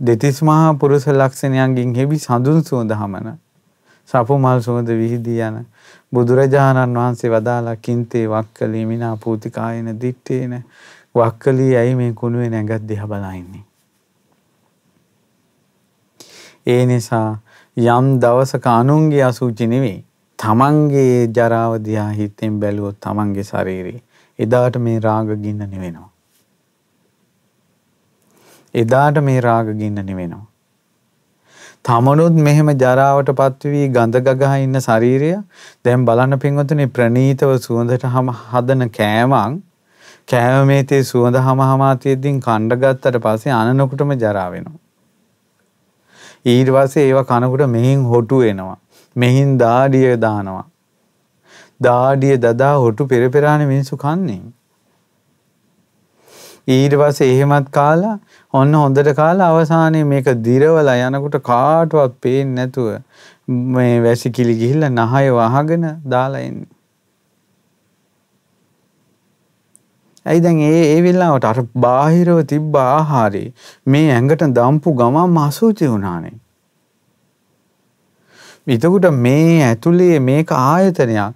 දෙතිස් 0.00 0.42
මහා 0.42 0.74
පුරුෂ 0.74 1.06
ලක්ෂණයන්ගෙන් 1.10 1.94
හෙබි 1.94 2.18
සඳුන් 2.18 2.62
සුවඳ 2.62 2.92
හමන 2.94 3.32
සපු 4.08 4.38
මල් 4.38 4.60
සුවඳ 4.60 4.92
විහිදී 4.92 5.40
යන 5.42 5.58
බුදුරජාණන් 6.12 6.96
වහන්සේ 6.96 7.30
වදාලා 7.30 7.76
කින්තේ 7.78 8.26
වක්කලී 8.26 8.84
මිනා 8.86 9.16
පූතිකායන 9.18 9.90
දිත්තේන 10.00 10.54
වක්කලී 11.14 11.74
ඇයි 11.76 11.94
මේ 11.96 12.12
කුණුවේ 12.14 12.48
නැගත් 12.50 12.88
දිහා 12.88 13.08
බලා 13.08 13.34
ඉන්නේ 13.34 13.64
ඒ 16.70 16.84
නිසා 16.86 17.28
යම් 17.76 18.12
දවසක 18.20 18.70
අනුන්ගේ 18.72 19.24
අසුචි 19.24 19.66
නෙවෙයි 19.66 19.98
තමන්ගේ 20.38 21.18
ජරාව 21.32 21.74
දිහා 21.82 22.12
හිතෙන් 22.12 22.60
බැලුවොත් 22.60 23.02
තමන්ගේ 23.02 23.50
ශරීරේ 23.50 23.98
එදාට 24.38 24.80
මේ 24.80 24.98
රාග 25.00 25.36
ගින්න 25.38 25.62
නෙවෙනවා 25.66 26.10
එදාට 28.74 29.18
මේ 29.20 29.40
රාග 29.40 29.72
ගින්න 29.74 29.98
නිවෙනවා. 30.00 30.46
තමනුත් 31.84 32.36
මෙහෙම 32.38 32.68
ජරාවට 32.74 33.32
පත්වී 33.32 33.88
ගඳ 33.88 34.22
ගගහ 34.22 34.54
ඉන්න 34.58 34.80
ශරීරය 34.80 35.32
දැන් 35.84 36.04
බලන්න 36.04 36.38
පින්වතුනි 36.38 36.86
ප්‍රනීතව 36.88 37.56
සුවඳට 37.58 38.06
හම 38.06 38.30
හදන 38.44 38.86
කෑමක් 38.90 39.58
කෑමේතේ 40.28 41.02
සුවඳ 41.04 41.40
හම 41.40 41.64
හමාතියද්දින් 41.64 42.38
කණ්ඩ 42.40 42.78
ගත්තට 42.78 43.20
පස්සේ 43.20 43.54
අනනකොටම 43.54 44.14
ජරා 44.16 44.48
වෙනවා. 44.50 44.78
ඊට 46.44 46.68
පස්සේ 46.68 47.08
ඒව 47.08 47.22
කනකොට 47.22 47.66
මෙහින් 47.68 48.04
හොටු 48.04 48.42
එනවා. 48.42 48.78
මෙහින් 49.16 49.58
දාඩිය 49.58 50.16
දානවා. 50.16 50.64
දාඩිය 51.82 52.36
දදා 52.36 52.74
හොටු 52.76 53.06
පෙර 53.06 53.28
පෙරානේ 53.28 53.66
මිනිස්සු 53.66 53.96
කන්නේ. 53.96 54.40
ඊට 56.68 56.94
පස්සේ 56.94 57.30
එහෙමත් 57.34 57.70
කාලා 57.70 58.16
ඔන්න 58.54 58.74
හොඳට 58.74 59.12
කාලා 59.14 59.48
අවසානයේ 59.52 60.04
මේක 60.04 60.28
දිරවලා 60.44 60.98
යනකොට 61.06 61.38
කාටවත් 61.42 62.20
පේන්නේ 62.20 62.54
නැතුව 62.56 62.88
මේ 63.76 63.94
වැසිකිලි 64.02 64.54
ගිහිල්ලා 64.54 64.90
නහය 64.90 65.26
වහගෙන 65.30 65.88
දාලා 66.08 66.40
එන්නේ. 66.40 66.68
ඇයි 70.26 70.40
දැන් 70.40 70.60
ඒ 70.64 70.84
ඒ 70.86 71.00
වෙලාවට 71.02 71.44
අර 71.44 71.64
බාහිරව 71.78 72.44
තිබ්බ 72.44 72.76
ආහාරේ 72.76 73.48
මේ 73.86 74.06
ඇඟට 74.10 74.46
දම්පු 74.52 74.94
ගමන්ම 74.94 75.36
අසුචි 75.38 75.88
වුණානේ. 75.88 76.36
එතකොට 78.68 79.10
මේ 79.18 79.58
ඇතුලේ 79.64 80.20
මේක 80.20 80.52
ආයතනයක් 80.52 81.34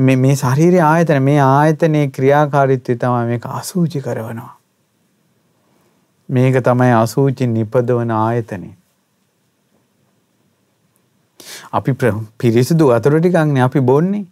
මේ 0.00 0.16
මේ 0.16 0.36
ශරීරයේ 0.36 0.84
ආයතන 0.84 1.22
මේ 1.22 1.40
ආයතනයේ 1.42 2.10
ක්‍රියාකාරීත්වය 2.10 2.98
තමයි 2.98 3.24
මේක 3.26 3.50
අසුචි 3.52 4.00
කරනවා. 4.00 4.52
මේක 6.28 6.56
තමයි 6.60 6.92
අසූචි 6.94 7.46
නිපදවන 7.46 8.10
ආයතනය. 8.12 8.70
අපි 11.72 11.92
පිරිසිදු 12.38 12.88
වතුර 12.88 13.18
ටිකක්නේ 13.18 13.62
අපි 13.62 13.80
බොන්නේ. 13.80 14.24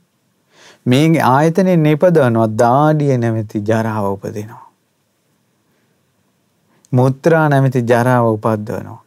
මේ 0.86 1.20
ආයතනේ 1.28 1.76
නිපදවනවා 1.76 2.48
දාඩිය 2.62 3.16
නැමැති 3.16 3.64
ජරාව 3.70 4.06
උපදිනවා. 4.12 4.64
මුත්‍රා 6.92 7.44
නැමැති 7.48 7.82
ජරාව 7.92 8.26
උපද්දවනවා. 8.32 9.00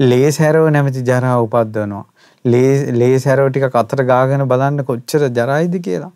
ලේ 0.00 0.30
සැරව 0.30 0.66
නැමැති 0.70 1.04
ජරාව 1.10 1.44
උපද්දවනවා. 1.46 2.04
ලේ 2.44 2.92
ලේ 2.92 3.18
සැරව 3.18 3.50
ටික 3.50 3.78
අතට 3.82 4.04
ගාගෙන 4.12 4.46
බලන්න 4.48 4.84
කොච්චර 4.84 5.28
ජරයිද 5.38 5.76
කියලා. 5.82 6.12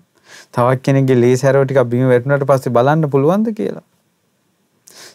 තවත් 0.53 0.83
කෙනෙක්ගේ 0.83 1.21
ලේ 1.21 1.37
සැරව 1.37 1.65
ටික 1.65 1.83
බිම 1.93 2.09
වැටුණාට 2.09 2.49
පස්සේ 2.51 2.73
බලන්න 2.73 3.11
පුළුවන්ද 3.15 3.53
කියලා. 3.61 3.87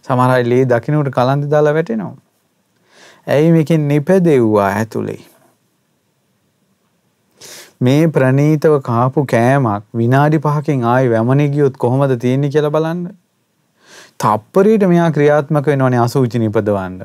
සමහර 0.08 0.30
අය 0.38 0.44
ලේ 0.44 0.64
දකින්නට 0.66 1.14
කලන්ත 1.20 1.52
දාලා 1.52 1.74
වැටෙනවා. 1.74 2.16
ඇයි 3.28 3.52
මේකෙන් 3.52 3.88
නිපදෙව්වා 3.88 4.72
ඇතුලේ? 4.80 5.22
මේ 7.86 8.04
ප්‍රනීතව 8.18 8.78
කාපු 8.90 9.26
කෑමක් 9.34 9.90
විනාඩි 10.02 10.40
5කින් 10.46 10.86
ආයි 10.92 11.12
වැමනේ 11.14 11.50
ගියොත් 11.56 11.78
කොහොමද 11.86 12.16
තියෙන්නේ 12.26 12.54
කියලා 12.56 12.76
බලන්න. 12.76 13.02
තප්පරයට 14.24 14.88
මෙයා 14.94 15.10
ක්‍රියාත්මක 15.18 15.68
වෙනවනේ 15.72 16.00
අසුචි 16.00 16.44
නිපදවන්න. 16.44 17.02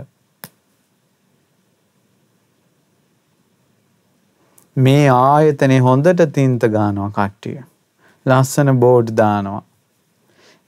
මේ 4.76 5.09
ආයතනේ 5.14 5.80
හොඳට 5.88 6.22
තින්ත 6.32 6.68
ගන්නවා 6.76 7.10
කට්ටිය. 7.16 7.59
ලස්සන 8.26 8.74
බෝඩ් 8.84 9.16
දානවා. 9.16 9.62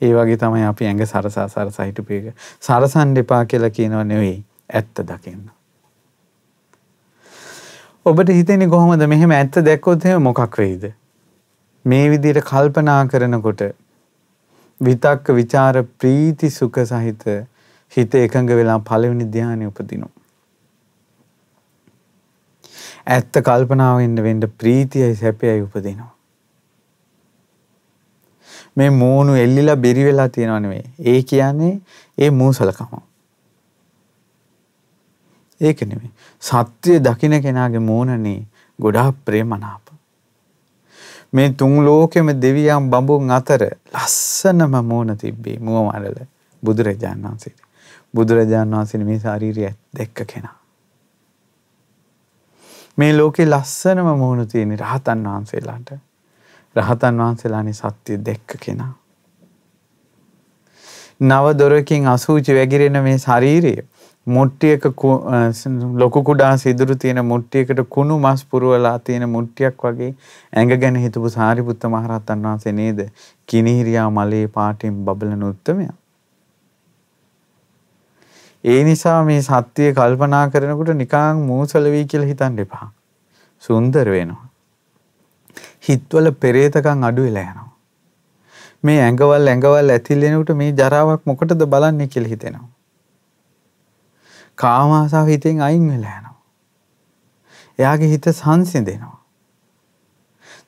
ඒ 0.01 0.13
වගේ 0.15 0.37
තමයි 0.37 0.67
අපි 0.67 0.87
ඇඟ 0.87 1.07
සරසා 1.07 1.49
සරසා 1.49 1.87
හිටපු 1.87 2.13
එක. 2.13 2.35
සරසන් 2.61 3.17
දෙපා 3.17 3.45
කියලා 3.45 3.75
කියනව 3.79 4.05
නෙවෙයි. 4.13 4.37
ඇත්ත 4.75 5.07
දකින්න. 5.09 5.60
ඔබට 8.07 8.31
හිතෙන්නේ 8.31 8.69
කොහොමද 8.69 9.05
මෙහෙම 9.07 9.33
ඇත්ත 9.33 9.57
දැක්කොත් 9.61 10.05
එහෙම 10.07 10.23
මොකක් 10.23 10.57
වෙයිද? 10.59 10.85
මේ 11.85 12.07
විදිහට 12.11 12.47
කල්පනා 12.49 13.01
කරනකොට 13.07 13.61
විතක්ක 14.81 15.29
ਵਿਚාර 15.31 15.83
ප්‍රීති 15.99 16.51
සුඛ 16.51 16.79
සහිත 16.83 17.27
හිත 17.93 18.15
එකඟ 18.15 18.53
වෙලා 18.53 18.79
පළවෙනි 18.81 19.27
ධානය 19.27 19.67
උපදිනවා. 19.67 20.09
ඇත්ත 23.07 23.43
කල්පනාවෙන් 23.43 24.17
වෙන්න 24.23 24.49
ප්‍රීතියයි 24.59 25.15
සැපයයි 25.17 25.61
උපදිනවා. 25.61 26.11
මේ 28.77 28.91
මූණු 28.93 29.37
එල්ලිලා 29.37 29.77
බෙරි 29.77 30.05
වෙලා 30.05 30.29
තියෙනව 30.31 30.59
නෙවෙයි. 30.59 30.85
ඒ 31.05 31.23
කියන්නේ 31.25 31.75
ඒ 32.19 32.31
මූසලකම. 32.33 33.01
ඒක 35.61 35.81
නෙමෙයි. 35.83 36.13
සත්‍ය 36.43 36.99
දකින්න 37.01 37.43
කෙනාගේ 37.43 37.79
මූණනේ 37.81 38.47
ගොඩාක් 38.79 39.17
ප්‍රේමනාප. 39.25 39.91
මේ 41.33 41.53
තුන් 41.53 41.75
ලෝකෙම 41.81 42.29
දෙවියන් 42.37 42.91
බඹුන් 42.91 43.31
අතර 43.31 43.63
ලස්සනම 43.95 44.75
මූණ 44.85 45.17
තිබ්බේ 45.17 45.59
මුව 45.61 45.87
මඩල 45.87 46.25
බුදුරජාණන් 46.63 47.25
වහන්සේට. 47.25 47.59
බුදුරජාණන් 48.15 48.75
වහන්සේ 48.75 49.05
මේ 49.05 49.19
ශාරීරිය 49.19 49.73
දැක්ක 49.97 50.25
කෙනා. 50.27 50.57
මේ 52.97 53.13
ලෝකේ 53.15 53.47
ලස්සනම 53.47 54.09
මූණ 54.17 54.49
තියෙන 54.49 54.79
රහතන් 54.79 55.27
වහන්සේලාට. 55.27 55.93
රහතන් 56.77 57.19
වහන්සේලානේ 57.19 57.73
සත්‍ය 57.75 58.19
දැක්ක 58.21 58.59
කෙනා. 58.61 58.93
නව 61.21 61.55
දොරකින් 61.55 62.09
අසූචි 62.09 62.55
වැగిරෙන 62.55 63.03
මේ 63.03 63.19
ශරීරය 63.19 63.75
මුට්ටියක 64.31 64.85
ලොකු 65.95 66.23
කුඩා 66.23 66.51
සිදුරු 66.57 66.97
තියෙන 66.97 67.21
මුට්ටියකට 67.25 67.81
කුණු 67.89 68.19
මස් 68.19 68.45
පුරවලා 68.47 68.99
තියෙන 69.01 69.29
මුට්ටියක් 69.29 69.85
වගේ 69.85 70.11
ඇඟ 70.53 70.75
ගැන 70.83 70.97
හිතපු 70.97 71.31
සාරිපුත්ත 71.31 71.87
මහරහතන් 71.87 72.47
වහන්සේ 72.47 72.73
නේද 72.73 73.01
කිනිහිරියා 73.49 74.11
මලේ 74.11 74.47
පාටින් 74.49 75.01
බබලන 75.05 75.43
උත්තමයා. 75.45 75.97
ඒ 78.65 78.81
නිසා 78.85 79.19
මේ 79.25 79.41
සත්‍යය 79.43 79.91
කල්පනා 79.95 80.45
කරනකොට 80.49 80.95
නිකං 80.97 81.45
මූසල 81.47 81.91
වී 81.95 82.05
කියලා 82.07 82.31
හිතන්න 82.33 82.59
එපා. 82.59 82.93
සුන්දර 83.63 84.11
වෙනවා. 84.11 84.49
හිත්වල 85.89 86.31
පෙරේතකම් 86.41 87.07
අඩු 87.09 87.23
වෙලා 87.23 87.47
යනවා. 87.47 87.71
මේ 88.85 88.99
ඇඟවල් 89.03 89.49
ඇඟවල් 89.49 89.95
ඇතිල්ලෙනකොට 89.95 90.53
මේ 90.57 90.75
ජරාවක් 90.75 91.27
මොකටද 91.27 91.65
බලන්නේ 91.73 92.07
කියලා 92.07 92.33
හිතෙනවා. 92.35 92.69
කාම 94.61 94.93
ආසාව 94.95 95.33
හිතෙන් 95.35 95.63
අයින් 95.63 95.89
වෙලා 95.89 96.19
යනවා. 96.19 96.37
එයාගේ 97.79 98.11
හිත 98.11 98.29
සංසිඳෙනවා. 98.33 99.17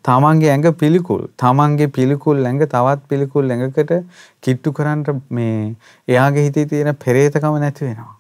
තමන්ගේ 0.05 0.51
ඇඟ 0.51 0.71
පිළිකුල් 0.77 1.23
තමන්ගේ 1.39 1.91
පිළිකුල් 1.91 2.43
ඇඟ 2.43 2.65
තවත් 2.67 3.07
පිළිකුල් 3.09 3.51
ඇඟකට 3.51 3.93
කිට්ටු 4.43 4.73
කරන්න 4.73 5.23
මේ 5.31 5.55
එයාගේ 6.09 6.49
හිතේ 6.49 6.67
තියෙන 6.67 6.93
පෙරේතකම 6.97 7.59
නැති 7.59 7.87
වෙනවා. 7.87 8.17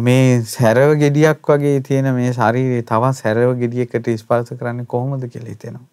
මේ 0.00 0.42
සැරව 0.48 0.96
ගෙඩියක් 0.98 1.46
වගේ 1.48 1.78
තියෙන 1.82 2.12
මේ 2.14 2.32
ශරීරේ 2.32 2.82
තවත් 2.84 3.14
සැරව 3.16 3.56
ගෙඩියකට 3.58 4.12
ස්පර්ශ 4.16 4.58
කරන්නේ 4.58 4.86
කොහොමද 4.86 5.28
කියලා 5.28 5.54
හිතෙනවා. 5.54 5.89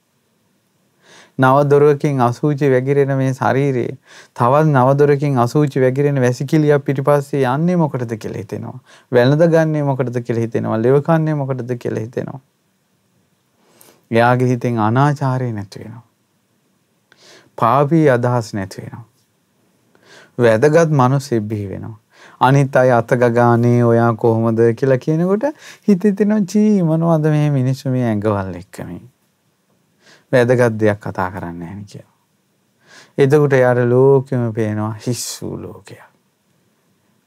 නවදොරකින් 1.40 2.22
අසූචි 2.22 2.70
වැగిරෙන 2.70 3.14
මේ 3.18 3.34
ශරීරයේ 3.34 3.98
තවත් 4.36 4.68
නවදොරකින් 4.68 5.40
අසූචි 5.40 5.82
වැగిරෙන 5.82 6.22
වැසිකිළියක් 6.22 6.86
පිටිපස්සේ 6.86 7.44
යන්නේ 7.46 7.76
මොකටද 7.76 8.14
කියලා 8.16 8.38
හිතෙනවා. 8.38 8.80
වැළඳ 9.12 9.44
ගන්නේ 9.48 9.84
මොකටද 9.84 10.22
කියලා 10.22 10.46
හිතෙනවා. 10.46 10.82
ලෙව 10.82 11.02
කන්නේ 11.02 11.36
මොකටද 11.36 11.76
කියලා 11.76 12.00
හිතෙනවා. 12.00 12.40
එයාගේ 14.12 14.48
හිතෙන් 14.48 14.80
අනාචාරය 14.80 15.52
නැති 15.52 15.84
වෙනවා. 15.84 16.04
පාපී 17.58 18.10
අදහස් 18.10 18.54
නැති 18.54 18.82
වෙනවා. 18.82 19.06
වැදගත් 20.38 20.98
මිනිස්සෙක් 21.02 21.44
බිහි 21.44 21.70
වෙනවා. 21.70 21.98
අනිත් 22.40 22.76
අය 22.76 22.92
අත 22.92 23.14
ගගානේ 23.16 23.84
ඔයා 23.84 24.14
කොහොමද 24.16 24.60
කියලා 24.76 24.98
කියනකොට 24.98 25.46
හිතේ 25.88 26.12
තියෙන 26.14 26.48
චී 26.48 26.84
මොනවද 26.84 27.30
මේ 27.30 27.50
මිනිස්සු 27.52 27.90
මේ 27.90 28.06
ඇඟවල් 28.06 28.52
එක්ක 28.62 28.82
මේ 28.86 29.02
වැදගත් 30.32 30.80
දෙයක් 30.80 31.00
කතා 31.00 31.32
කරන්නේ 31.32 31.60
නැහැ 31.66 31.86
කියලා. 31.86 32.16
එතකොට 33.18 33.54
යාර 33.54 33.80
ලෝකෙම 33.86 34.54
පේනවා 34.54 34.94
හිස් 35.06 35.24
වූ 35.42 35.56
ලෝකයක්. 35.58 36.04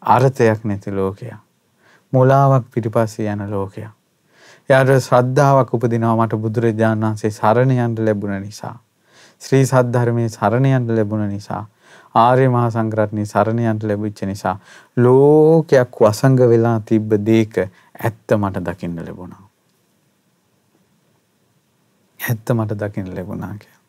අර්ථයක් 0.03 0.65
නැති 0.65 0.91
ලෝකයක්. 0.93 1.35
මුලාවක් 2.13 2.65
පිටිපස්සේ 2.71 3.33
යන 3.33 3.51
ලෝකයක්. 3.51 3.91
යාට 4.69 4.95
ශ්‍රද්ධාවක් 5.01 5.75
උපදිනවා 5.75 6.15
මට 6.17 6.39
බුදුරජාණන් 6.39 7.05
වහන්සේ 7.05 7.31
සරණ 7.31 7.75
යන්න 7.77 8.05
ලැබුණ 8.05 8.41
නිසා. 8.41 8.77
ශ්‍රී 9.41 9.67
සද්ධර්මයේ 9.67 10.29
සරණ 10.29 10.67
යන්න 10.71 10.97
ලැබුණ 10.97 11.29
නිසා. 11.29 11.67
ආර්ය 12.15 12.49
මහා 12.49 12.71
සංඝරත්නයේ 12.71 13.27
සරණ 13.27 13.63
යන්න 13.65 13.85
ලැබිච්ච 13.85 14.25
නිසා 14.27 14.57
ලෝකයක් 14.97 16.01
වසංග 16.01 16.49
වෙලා 16.49 16.79
තිබ්බ 16.83 17.15
දේක 17.27 17.59
ඇත්ත 17.59 18.37
මට 18.37 18.65
දකින්න 18.67 18.99
ලැබුණා. 18.99 19.50
ඇත්ත 22.21 22.51
මට 22.51 22.79
දකින්න 22.79 23.15
ලැබුණා 23.15 23.55
කියලා. 23.55 23.81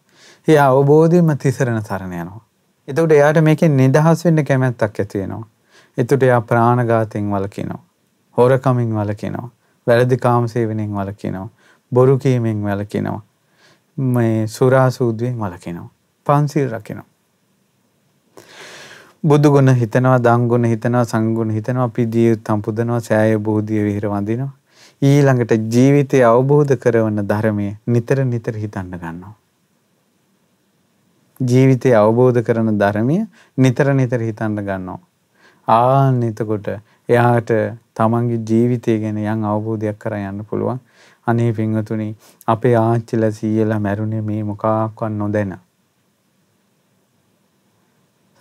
ඒ 0.47 0.59
අවබෝධයෙන්ම 0.59 1.37
තිසරණ 1.37 1.81
සරණ 1.81 2.13
යනවා. 2.13 2.41
එතකොට 2.87 3.11
එයාට 3.11 3.41
මේකෙන් 3.41 3.77
නිදහස් 3.77 4.25
වෙන්න 4.25 4.45
කැමැත්තක් 4.45 4.99
ඇති 4.99 5.19
වෙනවා. 5.19 5.47
එතකොට 5.97 6.23
එයා 6.23 6.41
ප්‍රාණඝාතයෙන් 6.41 7.31
වළකිනවා. 7.31 7.81
හොරකමින් 8.37 8.95
වළකිනවා. 8.95 9.49
වැරදි 9.87 10.17
කාම 10.17 10.47
සේවනයෙන් 10.47 10.91
වළකිනවා. 10.91 11.49
බොරු 11.91 12.17
කීමෙන් 12.17 12.63
වළකිනවා. 12.63 13.21
මේ 13.97 14.47
සුරා 14.47 14.89
සූද්වෙන් 14.89 15.39
වළකිනවා. 15.39 15.89
පන්සිල් 16.25 16.69
රකිනවා. 16.71 17.05
බුදු 19.23 19.51
ගුණ 19.51 19.75
හිතනවා, 19.75 20.23
දන් 20.23 20.47
ගුණ 20.47 20.65
හිතනවා, 20.65 21.05
සංඝ 21.05 21.35
ගුණ 21.35 21.49
හිතනවා, 21.49 21.89
පිදිය 21.89 22.31
උත්තම් 22.33 22.61
පුදනවා, 22.61 22.99
සෑය 22.99 23.37
බෝධිය 23.39 23.83
විහෙර 23.83 24.09
වඳිනවා. 24.09 24.51
ඊළඟට 25.01 25.53
ජීවිතය 25.67 26.21
අවබෝධ 26.23 26.73
කරවන 26.77 27.23
ධර්මය 27.25 27.69
නිතර 27.87 28.23
නිතර 28.23 28.53
හිතන්න 28.55 28.91
ගන්නවා. 28.93 29.33
ජීවිතය 31.39 31.93
අවබෝධ 31.93 32.41
කරන 32.41 32.77
ධර්මය 32.77 33.17
නිතර 33.57 33.93
නිතර 33.93 34.21
හිතන්න 34.21 34.61
ගන්නවා. 34.61 34.99
ආන්න 35.67 36.21
එතකොට 36.23 36.67
එයාට 37.09 37.49
තමන්ගේ 37.93 38.43
ජීවිතය 38.43 38.99
ගැන 38.99 39.17
යම් 39.17 39.45
අවබෝධයක් 39.45 39.97
කරා 39.97 40.29
යන්න 40.29 40.45
පුළුවන්. 40.45 40.79
අනේ 41.27 41.51
පින්වතුනි 41.51 42.15
අපේ 42.47 42.75
ආච්චිලා 42.77 43.31
සීයලා 43.31 43.79
මැරුණේ 43.79 44.21
මේ 44.21 44.43
මොකක්වත් 44.43 45.11
නොදැන. 45.11 45.57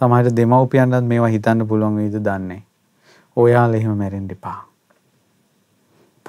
සමහර 0.01 0.33
දෙමව්පියන්වත් 0.33 1.05
මේවා 1.05 1.29
හිතන්න 1.29 1.67
පුළුවන් 1.67 1.97
වේද 1.97 2.21
දන්නේ. 2.21 2.63
ඔයාලා 3.37 3.77
එහෙම 3.77 3.97
මැරෙන්න 3.97 4.31
එපා. 4.31 4.70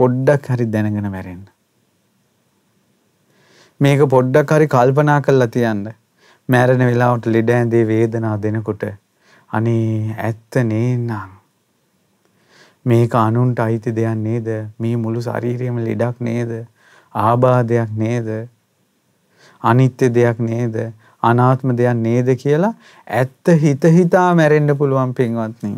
පොඩ්ඩක් 0.01 0.51
හරි 0.53 0.69
දැනගෙන 0.75 1.09
මැරෙන්න. 1.15 1.43
මේක 3.81 4.05
පොඩ්ඩක් 4.09 4.55
හරි 4.55 4.67
කල්පනා 4.67 5.19
කරලා 5.21 5.51
තියන්න. 5.57 5.83
මැරෙන 6.49 6.87
වෙලාවට 6.87 7.29
ලෙඩ 7.35 7.53
ඇඳේ 7.57 7.85
වේදනා 7.87 8.35
දෙනකොට 8.41 8.83
අනේ 9.51 10.15
ඇත්ත 10.19 10.63
නේනම් 10.65 11.31
මේක 12.85 13.13
අනුන්ට 13.15 13.59
අයිති 13.59 13.91
දෙයක් 13.91 14.17
නේද? 14.17 14.47
මේ 14.79 14.95
මුළු 14.95 15.21
ශරීරයම 15.21 15.77
ලෙඩක් 15.79 16.17
නේද? 16.19 16.51
ආබාධයක් 17.15 17.91
නේද? 17.95 18.27
අනිත්‍ය 19.63 20.09
දෙයක් 20.09 20.39
නේද? 20.39 20.75
අනාත්ම 21.23 21.75
දෙයක් 21.75 21.95
නේද 21.97 22.27
කියලා 22.37 22.73
ඇත්ත 23.07 23.53
හිත 23.57 23.83
හිතා 23.97 24.29
මැරෙන්න 24.35 24.77
පුළුවන් 24.77 25.13
පින්වත්නි. 25.13 25.73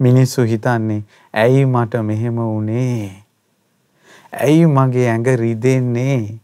මිනිස්සු 0.00 0.42
හිතන්නේ 0.42 1.02
ඇයි 1.34 1.64
මට 1.64 2.02
මෙහෙම 2.02 2.36
වුනේ? 2.36 3.24
ඇයි 4.32 4.66
මගේ 4.66 5.08
ඇඟ 5.10 5.28
රිදෙන්නේ? 5.36 6.38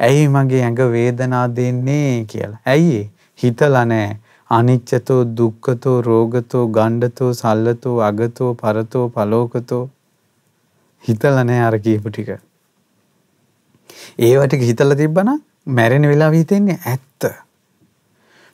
ඇයි 0.00 0.28
මගේ 0.28 0.62
ඇඟ 0.62 0.82
වේදනා 0.92 1.46
දෙන්නේ 1.56 2.24
කියලා. 2.24 2.60
ඇයි 2.66 3.10
හිතලා 3.42 3.84
නැහැ. 3.84 4.18
අනිච්චතෝ 4.50 5.22
දුක්ඛතෝ 5.38 6.00
රෝගතෝ 6.02 6.66
ගණ්ඩතෝ 6.68 7.32
සල්ලතෝ 7.34 8.00
අගතෝ 8.00 8.50
පරතෝ 8.54 9.08
පලෝකතෝ 9.08 9.84
හිතලා 11.08 11.44
නැහැ 11.44 11.66
අර 11.66 11.78
කියපු 11.78 12.10
ටික. 12.10 12.30
ඒව 14.18 14.46
ටික 14.46 14.62
හිතලා 14.62 14.96
තිබ්බනම් 14.96 15.40
මැරෙන 15.66 16.08
වෙලාව 16.08 16.32
හිතෙන්නේ 16.32 16.78
ඇත්ත. 16.86 17.32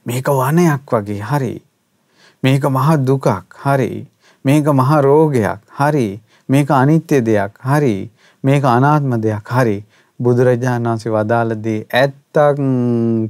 මේක 0.06 0.26
වනයක් 0.40 0.92
වගේ 0.92 1.20
හරි. 1.30 1.54
මේක 2.42 2.64
මහා 2.76 2.96
දුකක් 3.06 3.28
හරි. 3.64 3.90
මේක 4.44 4.66
මහා 4.66 5.00
රෝගයක් 5.00 5.60
හරි. 5.78 6.22
මේක 6.50 6.70
අනිත්‍ය 6.70 7.20
දෙයක් 7.20 7.58
හරි. 7.60 8.10
මේක 8.44 8.64
අනාත්ම 8.64 9.20
දෙයක් 9.22 9.48
හරි. 9.48 9.78
බුදුරජාණන් 10.20 10.88
වහන්සේ 10.88 11.12
වදාළ 11.12 11.54
දේ 11.64 11.86
ඇත්තක් 11.94 12.58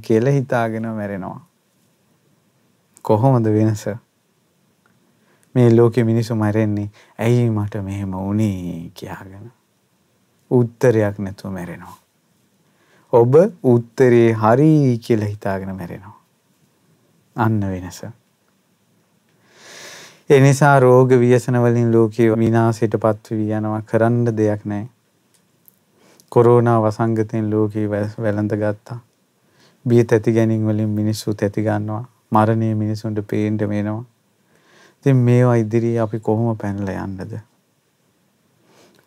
කියලා 0.03 0.31
හිතාගෙන 0.31 0.89
මැරෙනවා. 0.89 1.41
කොහොමද 3.03 3.47
වෙනස? 3.47 3.85
මේ 5.55 5.77
ලෝකෙ 5.77 6.05
මිනිස්සු 6.05 6.35
මැරෙන්නේ 6.35 6.91
ඇයි 7.19 7.51
මට 7.51 7.85
මෙහෙම 7.85 8.13
වුනේ 8.13 8.91
කියාගෙන. 8.95 9.51
උත්තරයක් 10.51 11.19
නැතුව 11.19 11.53
මැරෙනවා. 11.53 11.97
ඔබ 13.13 13.35
උත්තරේ 13.63 14.33
හරි 14.33 14.99
කියලා 15.07 15.27
හිතාගෙන 15.27 15.77
මැරෙනවා. 15.77 16.19
අන්න 17.37 17.61
වෙනස. 17.61 18.03
ඒ 20.31 20.41
නිසා 20.41 20.81
රෝග 20.81 21.11
ව්‍යසන 21.11 21.57
වලින් 21.63 21.93
ලෝකේ 21.93 22.27
විනාශයට 22.39 22.95
පත්වී 22.95 23.53
යනවා 23.53 23.83
කරන්න 23.83 24.37
දෙයක් 24.37 24.65
නැහැ. 24.65 24.87
කොරෝනා 26.33 26.77
වසංගතයෙන් 26.83 27.51
ලෝකේ 27.51 27.91
වැළඳ 27.91 28.55
ගත්තා. 28.61 28.99
බිය 29.85 30.05
තැති 30.05 30.33
ගැනීම 30.33 30.67
වලින් 30.67 30.89
මිනිස්සු 30.91 31.35
තැති 31.35 31.63
ගන්නවා. 31.63 32.05
මරණය 32.31 32.75
මිනිසුන්ට 32.75 33.19
පේන්න 33.31 33.59
වෙනවා. 33.59 34.05
ඉතින් 34.99 35.17
මේවා 35.17 35.55
ඉදිරියේ 35.55 36.01
අපි 36.01 36.21
කොහොම 36.21 36.57
පැනලා 36.57 37.05
යන්නද? 37.05 37.39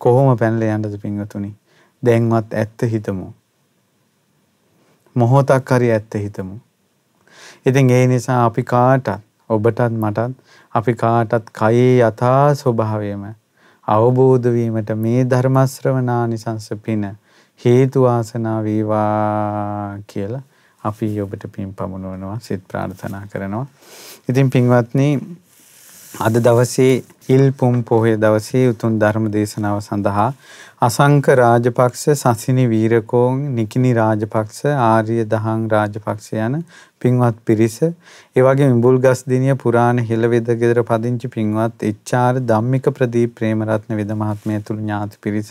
කොහොම 0.00 0.38
පැනලා 0.38 0.74
යන්නද 0.74 0.98
පින්වතුනි? 1.02 1.54
දැන්වත් 2.02 2.54
ඇත්ත 2.54 2.90
හිතමු. 2.92 3.30
මොහොතක් 5.16 5.70
හරි 5.70 5.92
ඇත්ත 5.92 6.14
හිතමු. 6.14 6.58
ඉතින් 7.66 7.90
ඒ 7.90 8.06
නිසා 8.06 8.44
අපි 8.44 8.62
කාටත් 8.62 9.25
ඔබටත් 9.50 9.80
මටත් 9.94 10.32
අපි 10.74 10.94
කාටත් 10.94 11.52
කයේ 11.52 11.92
යථා 12.00 12.54
ස්වභාවයම 12.54 13.24
අවබෝධ 13.88 14.48
වීමට 14.48 14.90
මේ 14.96 15.24
ධර්ම 15.24 15.58
ශ්‍රවණානිසංස 15.66 16.68
පින 16.82 17.06
හේතු 17.60 18.02
වාසනා 18.02 18.58
වේවා 18.62 19.98
කියලා 20.06 20.42
අපි 20.84 21.08
ඔබට 21.20 21.46
පින් 21.52 21.74
පමුණුවනවා 21.74 22.38
සිත 22.40 22.62
ප්‍රාර්ථනා 22.68 23.24
කරනවා. 23.32 23.66
ඉතින් 24.28 24.50
පින්වත්නි 24.50 25.08
අද 26.20 26.34
දවසේ 26.38 26.92
ඉල්පුම් 27.28 27.84
පොහේ 27.84 28.16
දවසේ 28.16 28.68
උතුම් 28.68 28.98
ධර්ම 28.98 29.30
දේශනාව 29.32 29.78
සඳහා 29.80 30.30
අසංක 30.82 31.28
රාජපක්ෂ 31.30 32.02
සසිනි 32.12 32.64
වීරකෝන් 32.68 33.36
නිකිනි 33.54 33.92
රාජපක්ෂ 33.94 34.58
ආර්ය 34.66 35.24
දහං 35.24 35.62
රාජපක්ෂ 35.70 36.34
යන 36.38 36.58
පින්වත් 37.00 37.38
පිරිස 37.46 37.76
ඒ 37.80 38.42
වගේ 38.42 38.68
මිඹුල්ගස් 38.68 39.22
දිනිය 39.26 39.56
පුරාණ 39.56 40.02
හෙළවෙද 40.02 40.50
ගෙදර 40.54 40.82
පදිංචි 40.82 41.30
පින්වත් 41.30 41.86
එච්.ආර් 41.90 42.42
ධම්මික 42.42 42.90
ප්‍රදීප් 42.92 43.32
ප්‍රේමරත්න 43.34 43.96
වෙද 43.96 44.12
මහත්මයා 44.14 44.66
තුළු 44.68 44.84
ඥාති 44.84 45.16
පිරිස 45.18 45.50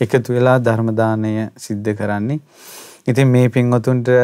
එකතු 0.00 0.38
වෙලා 0.38 0.56
ධර්ම 0.60 0.94
දානය 0.94 1.34
සිද්ධ 1.58 1.92
කරන්නේ. 1.92 2.38
ඉතින් 3.06 3.28
මේ 3.28 3.48
පින්වතුන්ට 3.50 4.14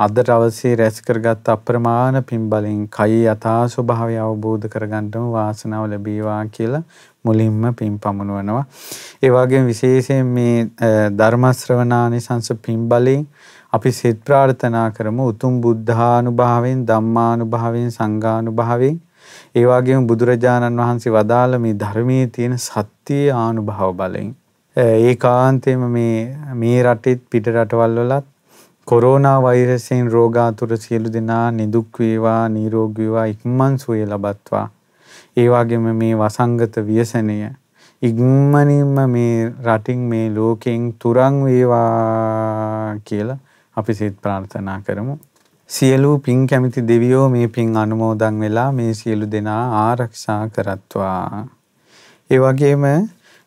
අදට 0.00 0.28
අවශ්‍ය 0.28 0.70
රැස් 0.76 0.98
කරගත් 1.02 1.48
අප්‍රමාණ 1.48 2.16
පින් 2.22 2.44
බලෙන් 2.48 2.76
කයි 2.88 3.18
යථා 3.24 3.64
ස්වභාවය 3.66 4.14
අවබෝධ 4.18 4.64
කරගන්නම 4.66 5.26
වාසනාව 5.34 5.84
ලැබේවා 5.90 6.38
කියලා 6.48 6.80
මුලින්ම 7.24 7.66
පින් 7.74 7.98
පමුණවනවා. 7.98 8.62
ඒ 9.22 9.30
වගේම 9.30 9.68
විශේෂයෙන් 9.72 10.30
මේ 10.30 10.54
ධර්ම 11.18 11.44
ශ්‍රවණානිසංස 11.52 12.48
පින් 12.64 12.88
බලෙන් 12.88 13.28
අපි 13.72 13.92
සිත 13.92 14.24
ප්‍රාර්ථනා 14.24 14.86
කරමු. 14.92 15.28
උතුම් 15.34 15.60
බුද්ධානුභාවයෙන් 15.60 16.80
ධම්මානුභාවයෙන් 16.86 17.92
සංඝානුභාවයෙන්. 17.92 18.98
ඒ 19.54 19.66
වගේම 19.66 20.08
බුදුරජාණන් 20.08 20.82
වහන්සේ 20.82 21.12
වදාළ 21.12 21.60
මේ 21.60 21.76
ධර්මයේ 21.76 22.26
තියෙන 22.34 22.58
සත්‍ය 22.60 23.22
ආනුභාව 23.36 23.94
බලෙන්. 23.94 24.34
ඒකාන්තයෙන්ම 24.76 25.88
මේ 25.92 26.18
මේ 26.56 26.82
රටෙත් 26.84 27.22
පිට 27.30 27.56
රටවල් 27.56 28.02
වලත් 28.02 28.26
කොරෝනා 28.88 29.42
වෛරසයෙන් 29.42 30.06
රෝගාතුර 30.12 30.70
සියලු 30.76 31.10
දෙනා 31.14 31.50
නිදුක් 31.50 31.98
වේවා 31.98 32.48
නිරෝගී 32.48 33.04
වේවා 33.04 33.26
ඉක්මන් 33.32 33.74
සුවය 33.78 33.98
ලබත්වා. 34.04 34.62
ඒ 35.36 35.44
වගේම 35.48 35.84
මේ 35.98 36.14
වසංගත 36.14 36.78
ව්‍යසනය 36.88 37.36
ඉක්මනින්ම 38.02 38.96
මේ 39.12 39.36
රටින් 39.66 40.00
මේ 40.12 40.24
ලෝකෙන් 40.34 40.88
තුරන් 40.98 41.36
වේවා 41.44 42.96
කියලා 43.04 43.38
අපි 43.76 43.94
සිත 43.94 44.16
ප්‍රාර්ථනා 44.22 44.78
කරමු. 44.86 45.14
සියලු 45.70 46.10
පින් 46.18 46.46
කැමති 46.46 46.86
දෙවියෝ 46.88 47.28
මේ 47.28 47.48
පින් 47.48 47.76
අනුමෝදන් 47.76 48.40
වෙලා 48.40 48.70
මේ 48.72 48.92
සියලු 48.94 49.30
දෙනා 49.30 49.62
ආරක්ෂා 49.82 50.42
කරත්වා. 50.48 51.46
ඒ 52.30 52.40
වගේම 52.40 52.88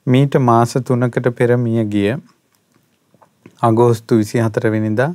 මීට 0.07 0.39
මාස 0.41 0.77
3කට 0.91 1.35
පෙර 1.39 1.57
මිය 1.57 1.83
ගිය 1.85 2.13
අගෝස්තු 3.63 4.19
24 4.21 4.71
වෙනිදා 4.75 5.11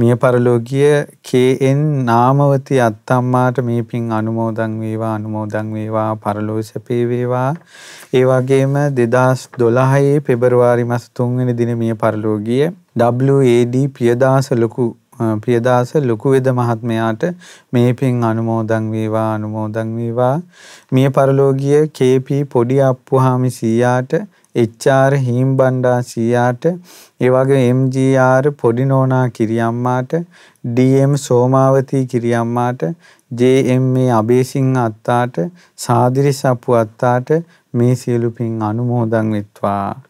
මිය 0.00 0.14
පරලෝකීය 0.16 0.92
KN 1.28 1.80
නාමවති 2.06 2.78
අත්තම්මාට 2.84 3.58
මේ 3.66 3.82
පින් 3.90 4.06
අනුමෝදන් 4.18 4.78
වේවා 4.82 5.10
අනුමෝදන් 5.16 5.74
වේවා 5.74 6.06
පරලෝක 6.16 6.68
සැපේ 6.68 7.02
වේවා. 7.10 7.50
ඒ 8.14 8.24
වගේම 8.30 8.78
2012 9.00 10.24
පෙබරවාරි 10.28 10.88
මාස 10.92 11.04
3 11.20 11.36
වෙනි 11.38 11.58
දින 11.60 11.74
මිය 11.82 11.94
පරලෝකීය 12.02 12.72
WAD 13.02 13.76
පියදාස 13.98 14.50
ලොකු 14.62 14.88
පියදාස 15.44 15.94
ලොකු 16.08 16.32
වේද 16.34 16.48
මහත්මයාට 16.58 17.22
මේ 17.72 17.92
පින් 17.94 18.24
අනුමෝදන් 18.24 18.90
වේවා 18.92 19.28
අනුමෝදන් 19.34 19.96
වේවා. 19.98 20.36
මිය 20.92 21.10
පරලෝකීය 21.10 21.82
KP 21.98 22.44
පොඩි 22.54 22.80
අප්පුහාමි 22.90 23.50
සීයාට 23.58 24.22
HR 24.54 25.16
හීම්බණ්ඩා 25.18 25.98
සීයාට 26.02 26.64
ඒ 26.66 27.30
වගේ 27.30 27.60
MGR 27.74 28.48
පොඩි 28.60 28.84
නෝනා 28.84 29.24
කිරියම්මාට 29.30 30.12
DM 30.74 31.14
සෝමාවතී 31.16 32.02
කිරියම්මාට 32.06 32.82
JMA 33.30 34.04
අබේසිංහ 34.18 34.76
අත්තාට 34.78 35.40
සාදිරි 35.78 36.32
සප්පු 36.32 36.76
අත්තාට 36.80 37.32
මේ 37.74 37.94
සියලු 37.94 38.30
පින් 38.30 38.60
අනුමෝදන් 38.62 39.32
වෙත්වා. 39.32 40.02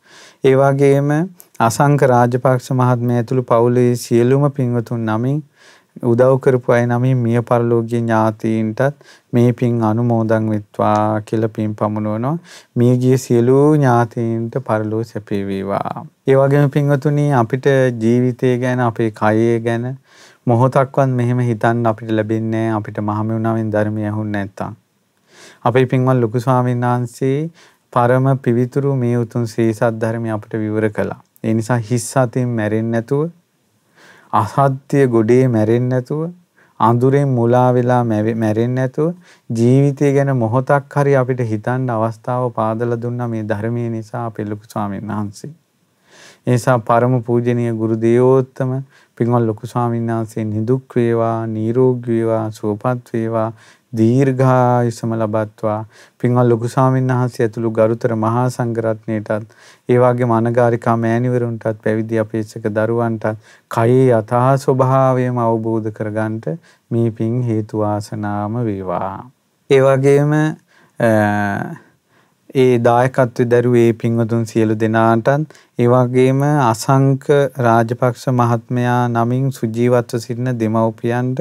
ඒ 0.44 0.56
වගේම 0.56 1.14
අසංක 1.60 2.02
රාජපක්ෂ 2.06 2.70
මහත්මයා 2.73 3.19
ඇතුළු 3.19 3.44
පවුලේ 3.44 3.90
සියලුම 3.97 4.51
පින්වතුන් 4.51 5.06
නමින් 5.10 5.39
උදව් 6.01 6.39
කරපු 6.40 6.73
අය 6.73 6.85
නමින් 6.86 7.16
මිය 7.16 7.40
පරලෝකීය 7.43 8.01
ඥාතීන්ටත් 8.01 8.81
මේ 9.32 9.52
පින් 9.52 9.82
අනුමෝදන් 9.82 10.48
වෙත්වා 10.51 11.20
කියලා 11.20 11.48
පින් 11.48 11.74
පමුණවනවා. 11.74 12.36
මියගිය 12.77 13.19
සියලු 13.19 13.56
ඥාතීන්ට 13.74 14.55
පරලෝ 14.66 15.02
සැපේ 15.05 15.43
වේවා. 15.47 16.05
ඒ 16.27 16.36
වගේම 16.36 16.70
පින්වතුනි 16.70 17.27
අපිට 17.32 17.66
ජීවිතය 18.02 18.59
ගැන 18.59 18.81
අපේ 18.81 19.10
කය 19.12 19.59
ගැන 19.66 19.85
මොහොතක්වත් 20.47 21.10
මෙහෙම 21.19 21.39
හිතන්න 21.40 21.85
අපිට 21.86 22.10
ලැබෙන්නේ 22.10 22.69
අපිට 22.70 22.98
මහමෙවුනාවෙන් 23.01 23.70
ධර්මය 23.73 24.05
ඇහුන්නේ 24.05 24.44
නැත්තම්. 24.44 24.73
අපේ 25.64 25.86
පින්වත් 25.86 26.19
ලොකු 26.20 26.40
ස්වාමීන් 26.40 26.82
වහන්සේ 26.82 27.36
පරම 27.93 28.27
පිවිතුරු 28.39 28.97
මේ 28.97 29.14
උතුම් 29.19 29.44
ශ්‍රී 29.47 29.73
සද්ධර්මය 29.74 30.31
අපිට 30.31 30.59
විවර 30.64 30.89
කළා. 30.90 31.20
ඒ 31.44 31.55
නිසා 31.55 31.78
හිස් 31.90 32.09
අතින් 32.16 32.48
මැරෙන්නේ 32.59 32.93
නැතුව 32.93 33.31
අසත්‍ය 34.33 35.07
ගොඩේ 35.09 35.43
මැරෙන්නේ 35.49 35.91
නැතුව 35.91 36.23
අඳුරෙන් 36.81 37.29
මුලා 37.29 37.71
වෙලා 37.75 38.03
මැරෙන්නේ 38.05 38.69
නැතුව 38.71 39.09
ජීවිතය 39.51 40.13
ගැන 40.15 40.33
මොහොතක් 40.37 40.95
හරි 40.95 41.17
අපිට 41.17 41.43
හිතන්න 41.47 41.91
අවස්ථාව 41.91 42.47
පාදලා 42.53 42.99
දුන්නා 42.99 43.29
මේ 43.29 43.43
ධර්මයේ 43.45 43.91
නිසා 43.91 44.25
අපේ 44.27 44.47
ලොකු 44.47 44.65
ස්වාමීන් 44.69 45.13
වහන්සේ. 45.13 45.53
ඒ 46.47 46.51
නිසා 46.51 46.79
පරම 46.81 47.15
පූජනීය 47.23 47.75
ගුරු 47.75 48.01
දේවෝත්තම 48.01 48.73
පින්වත් 49.19 49.43
ලොකු 49.43 49.67
ස්වාමීන් 49.67 50.09
වහන්සේ 50.09 50.45
නිදුක් 50.47 50.97
වේවා 50.97 51.39
නිරෝගී 51.49 52.19
වේවා 52.21 52.51
සුවපත් 52.51 53.13
වේවා 53.13 53.49
දීර්ඝායුෂම 53.93 55.12
ලබත්වා 55.16 55.78
පින්වත් 56.20 56.47
ලොකු 56.47 56.69
ස්වාමීන් 56.69 57.12
වහන්සේ 57.12 57.44
ඇතුළු 57.47 57.70
ගරුතර 57.70 58.14
මහා 58.16 58.44
සංඝරත්නයටත් 58.48 59.52
ඒ 59.89 59.98
වගේම 59.98 60.32
අනගාരികා 60.32 60.97
මෑණිවරුන්ටත් 60.98 61.82
පැවිදි 61.85 62.23
අපේක්ෂක 62.24 62.69
දරුවන්ටත් 62.70 63.52
කයේ 63.70 64.09
යථා 64.10 64.51
ස්වභාවයම 64.59 65.40
අවබෝධ 65.40 65.93
කරගන්නට 65.93 66.51
මේ 66.90 67.10
පින් 67.12 67.39
හේතු 67.43 67.78
වාසනාම 67.78 68.60
වේවා. 68.64 69.16
ඒ 69.70 69.81
වගේම 69.81 70.32
ඒ 72.55 72.79
දායකත්වයේ 72.79 73.49
දරුව 73.53 73.74
ඒ 73.77 73.93
පින්වතුන් 73.95 74.43
සියලු 74.45 74.74
දෙනාටත් 74.81 75.29
ඒ 75.79 75.87
වගේම 75.87 76.43
අසංක 76.45 77.24
රාජපක්ෂ 77.59 78.24
මහත්මයා 78.33 78.99
නමින් 79.09 79.47
සුජීවත්ව 79.51 80.20
සිටින 80.20 80.53
දෙමව්පියන්ට 80.61 81.41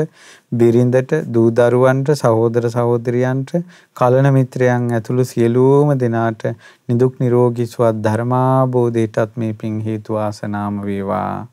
බිරිඳට 0.53 1.13
දූ 1.33 1.47
දරුවන්ට 1.51 2.15
සහෝදර 2.15 2.69
සහෝදරියන්ට 2.71 3.55
කලන 3.95 4.33
මිත්‍රයන් 4.33 4.89
ඇතුළු 4.91 5.25
සියලුම 5.27 5.95
දෙනාට 5.99 6.51
නිදුක් 6.89 7.19
නිරෝගී 7.19 7.67
සුවත් 7.67 8.03
ධර්මාබෝධයටත් 8.05 9.35
මේ 9.35 9.53
පින් 9.55 9.81
හේතු 9.81 10.19
ආසනාම 10.19 10.79
වේවා. 10.81 11.47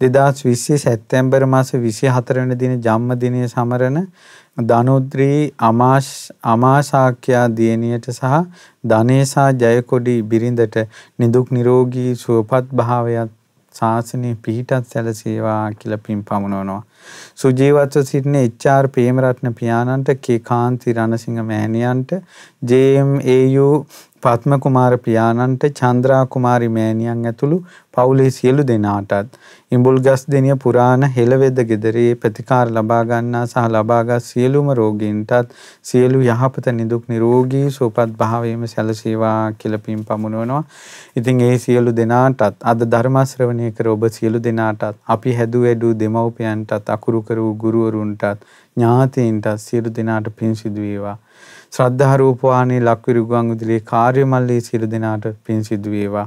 2020 0.00 0.78
සැප්තැම්බර් 0.78 1.46
මාස 1.46 1.72
24 1.74 2.38
වෙනි 2.38 2.56
දින 2.56 2.72
ජන්මදිනය 2.80 3.42
සමරන 3.46 3.98
ධනුද්‍රී 4.56 5.52
අමාශ් 5.58 6.08
අමාශාක්‍යා 6.44 7.44
දියණියට 7.56 8.08
සහ 8.10 8.40
ධනේසා 8.84 9.50
ජයකොඩි 9.60 10.16
බිරිඳට 10.24 10.76
නිදුක් 11.18 11.50
නිරෝගී 11.50 12.10
සුවපත් 12.16 12.74
භාවයත් 12.74 13.32
ශාසනයේ 13.74 14.34
පිහිටත් 14.42 14.88
සැලසේවා 14.88 15.72
කියලා 15.74 16.00
පින් 16.06 16.22
පමුණවනවා. 16.22 16.82
සුජීවත්ව 17.36 18.04
සිටින 18.04 18.36
එච්.ආර්. 18.36 18.88
ප්‍රේමරත්න 18.88 19.54
පියාණන්ට 19.54 20.14
K 20.20 20.38
Kanthi 20.42 20.92
Ranasinghe 20.92 21.42
මෑණියන්ට 21.42 22.16
J M A U. 22.64 23.68
Padma 24.22 24.52
Kumara 24.64 24.92
පියාණන්ට 24.98 25.64
Chandra 25.78 26.20
Kumari 26.34 26.68
මෑණියන් 26.74 27.24
ඇතුළු 27.28 27.58
පවුලේ 27.94 28.30
සියලු 28.30 28.64
දෙනාටත් 28.68 29.38
ඉඹුල්ගස් 29.72 30.22
දෙනිය 30.32 30.56
පුරාණ 30.64 31.06
හෙළවෙද 31.16 31.58
ගෙදරේ 31.70 32.10
ප්‍රතිකාර 32.16 32.70
ලබා 32.70 33.00
ගන්නා 33.10 33.42
සහ 33.44 33.66
ලබාගත් 33.68 34.26
සියලුම 34.26 34.70
රෝගීන්ටත් 34.78 35.56
සියලු 35.82 36.22
යහපත 36.26 36.70
නිදුක් 36.78 37.08
නිරෝගී 37.08 37.64
සුවපත් 37.70 38.14
භාවයේම 38.18 38.66
සැලසේවා 38.66 39.52
කියලා 39.54 39.82
පින් 39.86 40.04
පමුණවනවා. 40.04 40.62
ඉතින් 41.16 41.40
ඒ 41.40 41.58
සියලු 41.58 41.96
දෙනාටත් 41.96 42.66
අද 42.72 42.86
ධර්ම 42.86 43.18
ශ්‍රවණය 43.24 43.72
කර 43.72 43.88
ඔබ 43.88 44.08
සියලු 44.10 44.44
දෙනාටත් 44.46 45.02
අපි 45.08 45.36
හැදු 45.40 45.64
වැඩු 45.64 45.94
දෙමව්පියන්ටත් 45.96 46.94
අකුරු 46.96 47.22
කරු 47.22 47.48
ගුරුවරුන්ටත් 47.56 48.46
ඥාතීන්ටත් 48.76 49.52
සියලු 49.58 49.96
දෙනාට 49.96 50.32
පින් 50.38 50.56
සිදු 50.56 50.80
වේවා. 50.80 51.18
ශ්‍රද්ධා 51.72 52.16
රූපවාහිනී 52.16 52.80
ලක්විරු 52.80 53.20
ගුවන් 53.26 53.50
විදුලියේ 53.50 53.84
කාර්ය 53.86 54.24
මල්ලේ 54.26 54.60
සියලු 54.60 54.88
දෙනාට 54.90 55.28
පින් 55.46 55.62
සිදු 55.64 55.92
වේවා. 55.92 56.24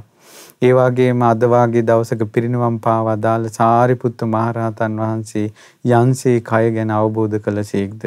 ඒ 0.62 0.72
වගේම 0.72 1.22
අද 1.22 1.46
වාගේ 1.46 1.82
දවසක 1.82 2.26
පිරිනිවන් 2.32 2.80
පාවා 2.80 3.14
දාල 3.20 3.46
සාරිපුත්ත 3.50 4.26
මහරහතන් 4.26 4.98
වහන්සේ 5.02 5.46
යන්සේ 5.92 6.36
කය 6.42 6.62
ගැන 6.76 6.92
අවබෝධ 6.92 7.38
කළසේක්ද 7.40 8.06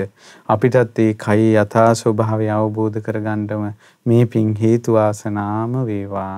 අපිටත් 0.50 1.00
ඒ 1.00 1.10
කයේ 1.20 1.52
යථා 1.58 1.90
ස්වභාවය 1.96 2.54
අවබෝධ 2.54 3.04
කරගන්නම 3.06 3.68
මේ 4.06 4.24
පින් 4.28 4.56
හේතු 4.58 4.98
වාසනාම 4.98 5.84
වේවා. 5.86 6.34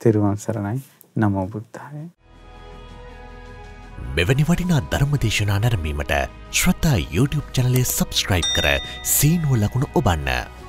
තෙරුවන් 0.00 0.38
සරණයි. 0.38 0.80
නමෝ 1.16 1.46
බුද්ධාය. 1.48 2.08
මෙවැනි 4.16 4.44
වටිනා 4.48 4.80
ධර්මදේශනා 4.92 5.58
නැරමීමට 5.64 6.14
ශ්‍රතා 6.52 6.96
YouTube 7.16 7.46
චනලේ 7.56 7.84
සබස්ක්‍රයිබ් 7.86 8.48
කර 8.56 8.72
සීනුව 9.16 9.60
ලකුණු 9.62 9.92
ඔබන්න. 9.94 10.59